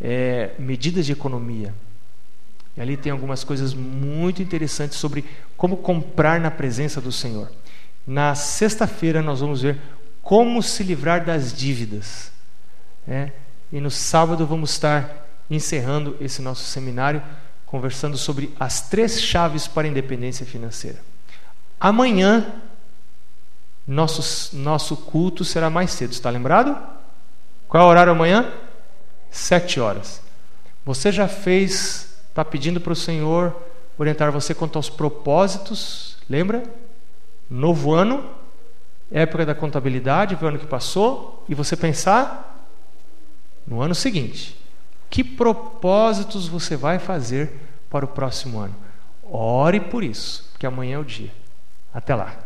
é, 0.00 0.52
medidas 0.58 1.04
de 1.04 1.12
economia 1.12 1.74
e 2.76 2.80
ali 2.80 2.96
tem 2.96 3.12
algumas 3.12 3.44
coisas 3.44 3.72
muito 3.72 4.42
interessantes 4.42 4.98
sobre 4.98 5.24
como 5.56 5.76
comprar 5.76 6.40
na 6.40 6.50
presença 6.50 7.00
do 7.00 7.12
Senhor. 7.12 7.50
Na 8.06 8.34
sexta-feira 8.34 9.22
nós 9.22 9.40
vamos 9.40 9.62
ver 9.62 9.78
como 10.20 10.62
se 10.62 10.82
livrar 10.82 11.24
das 11.24 11.52
dívidas. 11.52 12.32
É, 13.06 13.30
E 13.72 13.80
no 13.80 13.90
sábado 13.90 14.46
vamos 14.46 14.70
estar 14.70 15.26
encerrando 15.50 16.16
esse 16.20 16.40
nosso 16.40 16.64
seminário 16.64 17.22
conversando 17.66 18.16
sobre 18.16 18.54
as 18.58 18.88
três 18.88 19.20
chaves 19.20 19.66
para 19.66 19.86
a 19.86 19.90
independência 19.90 20.46
financeira. 20.46 20.98
Amanhã, 21.80 22.46
nosso, 23.86 24.56
nosso 24.56 24.96
culto 24.96 25.44
será 25.44 25.68
mais 25.68 25.90
cedo, 25.90 26.12
está 26.12 26.30
lembrado? 26.30 26.76
Qual 27.68 27.82
é 27.82 27.86
o 27.86 27.90
horário 27.90 28.12
amanhã? 28.12 28.50
Sete 29.30 29.80
horas. 29.80 30.22
Você 30.84 31.10
já 31.10 31.26
fez, 31.26 32.13
está 32.34 32.44
pedindo 32.44 32.80
para 32.80 32.92
o 32.92 32.96
Senhor 32.96 33.54
orientar 33.96 34.32
você 34.32 34.52
quanto 34.52 34.74
aos 34.74 34.90
propósitos, 34.90 36.18
lembra? 36.28 36.64
Novo 37.48 37.94
ano, 37.94 38.28
época 39.08 39.46
da 39.46 39.54
contabilidade, 39.54 40.34
o 40.34 40.44
ano 40.44 40.58
que 40.58 40.66
passou, 40.66 41.44
e 41.48 41.54
você 41.54 41.76
pensar 41.76 42.66
no 43.64 43.80
ano 43.80 43.94
seguinte. 43.94 44.58
Que 45.08 45.22
propósitos 45.22 46.48
você 46.48 46.76
vai 46.76 46.98
fazer 46.98 47.52
para 47.88 48.04
o 48.04 48.08
próximo 48.08 48.58
ano? 48.58 48.74
Ore 49.22 49.78
por 49.78 50.02
isso, 50.02 50.50
que 50.58 50.66
amanhã 50.66 50.96
é 50.96 50.98
o 50.98 51.04
dia. 51.04 51.30
Até 51.92 52.16
lá. 52.16 52.36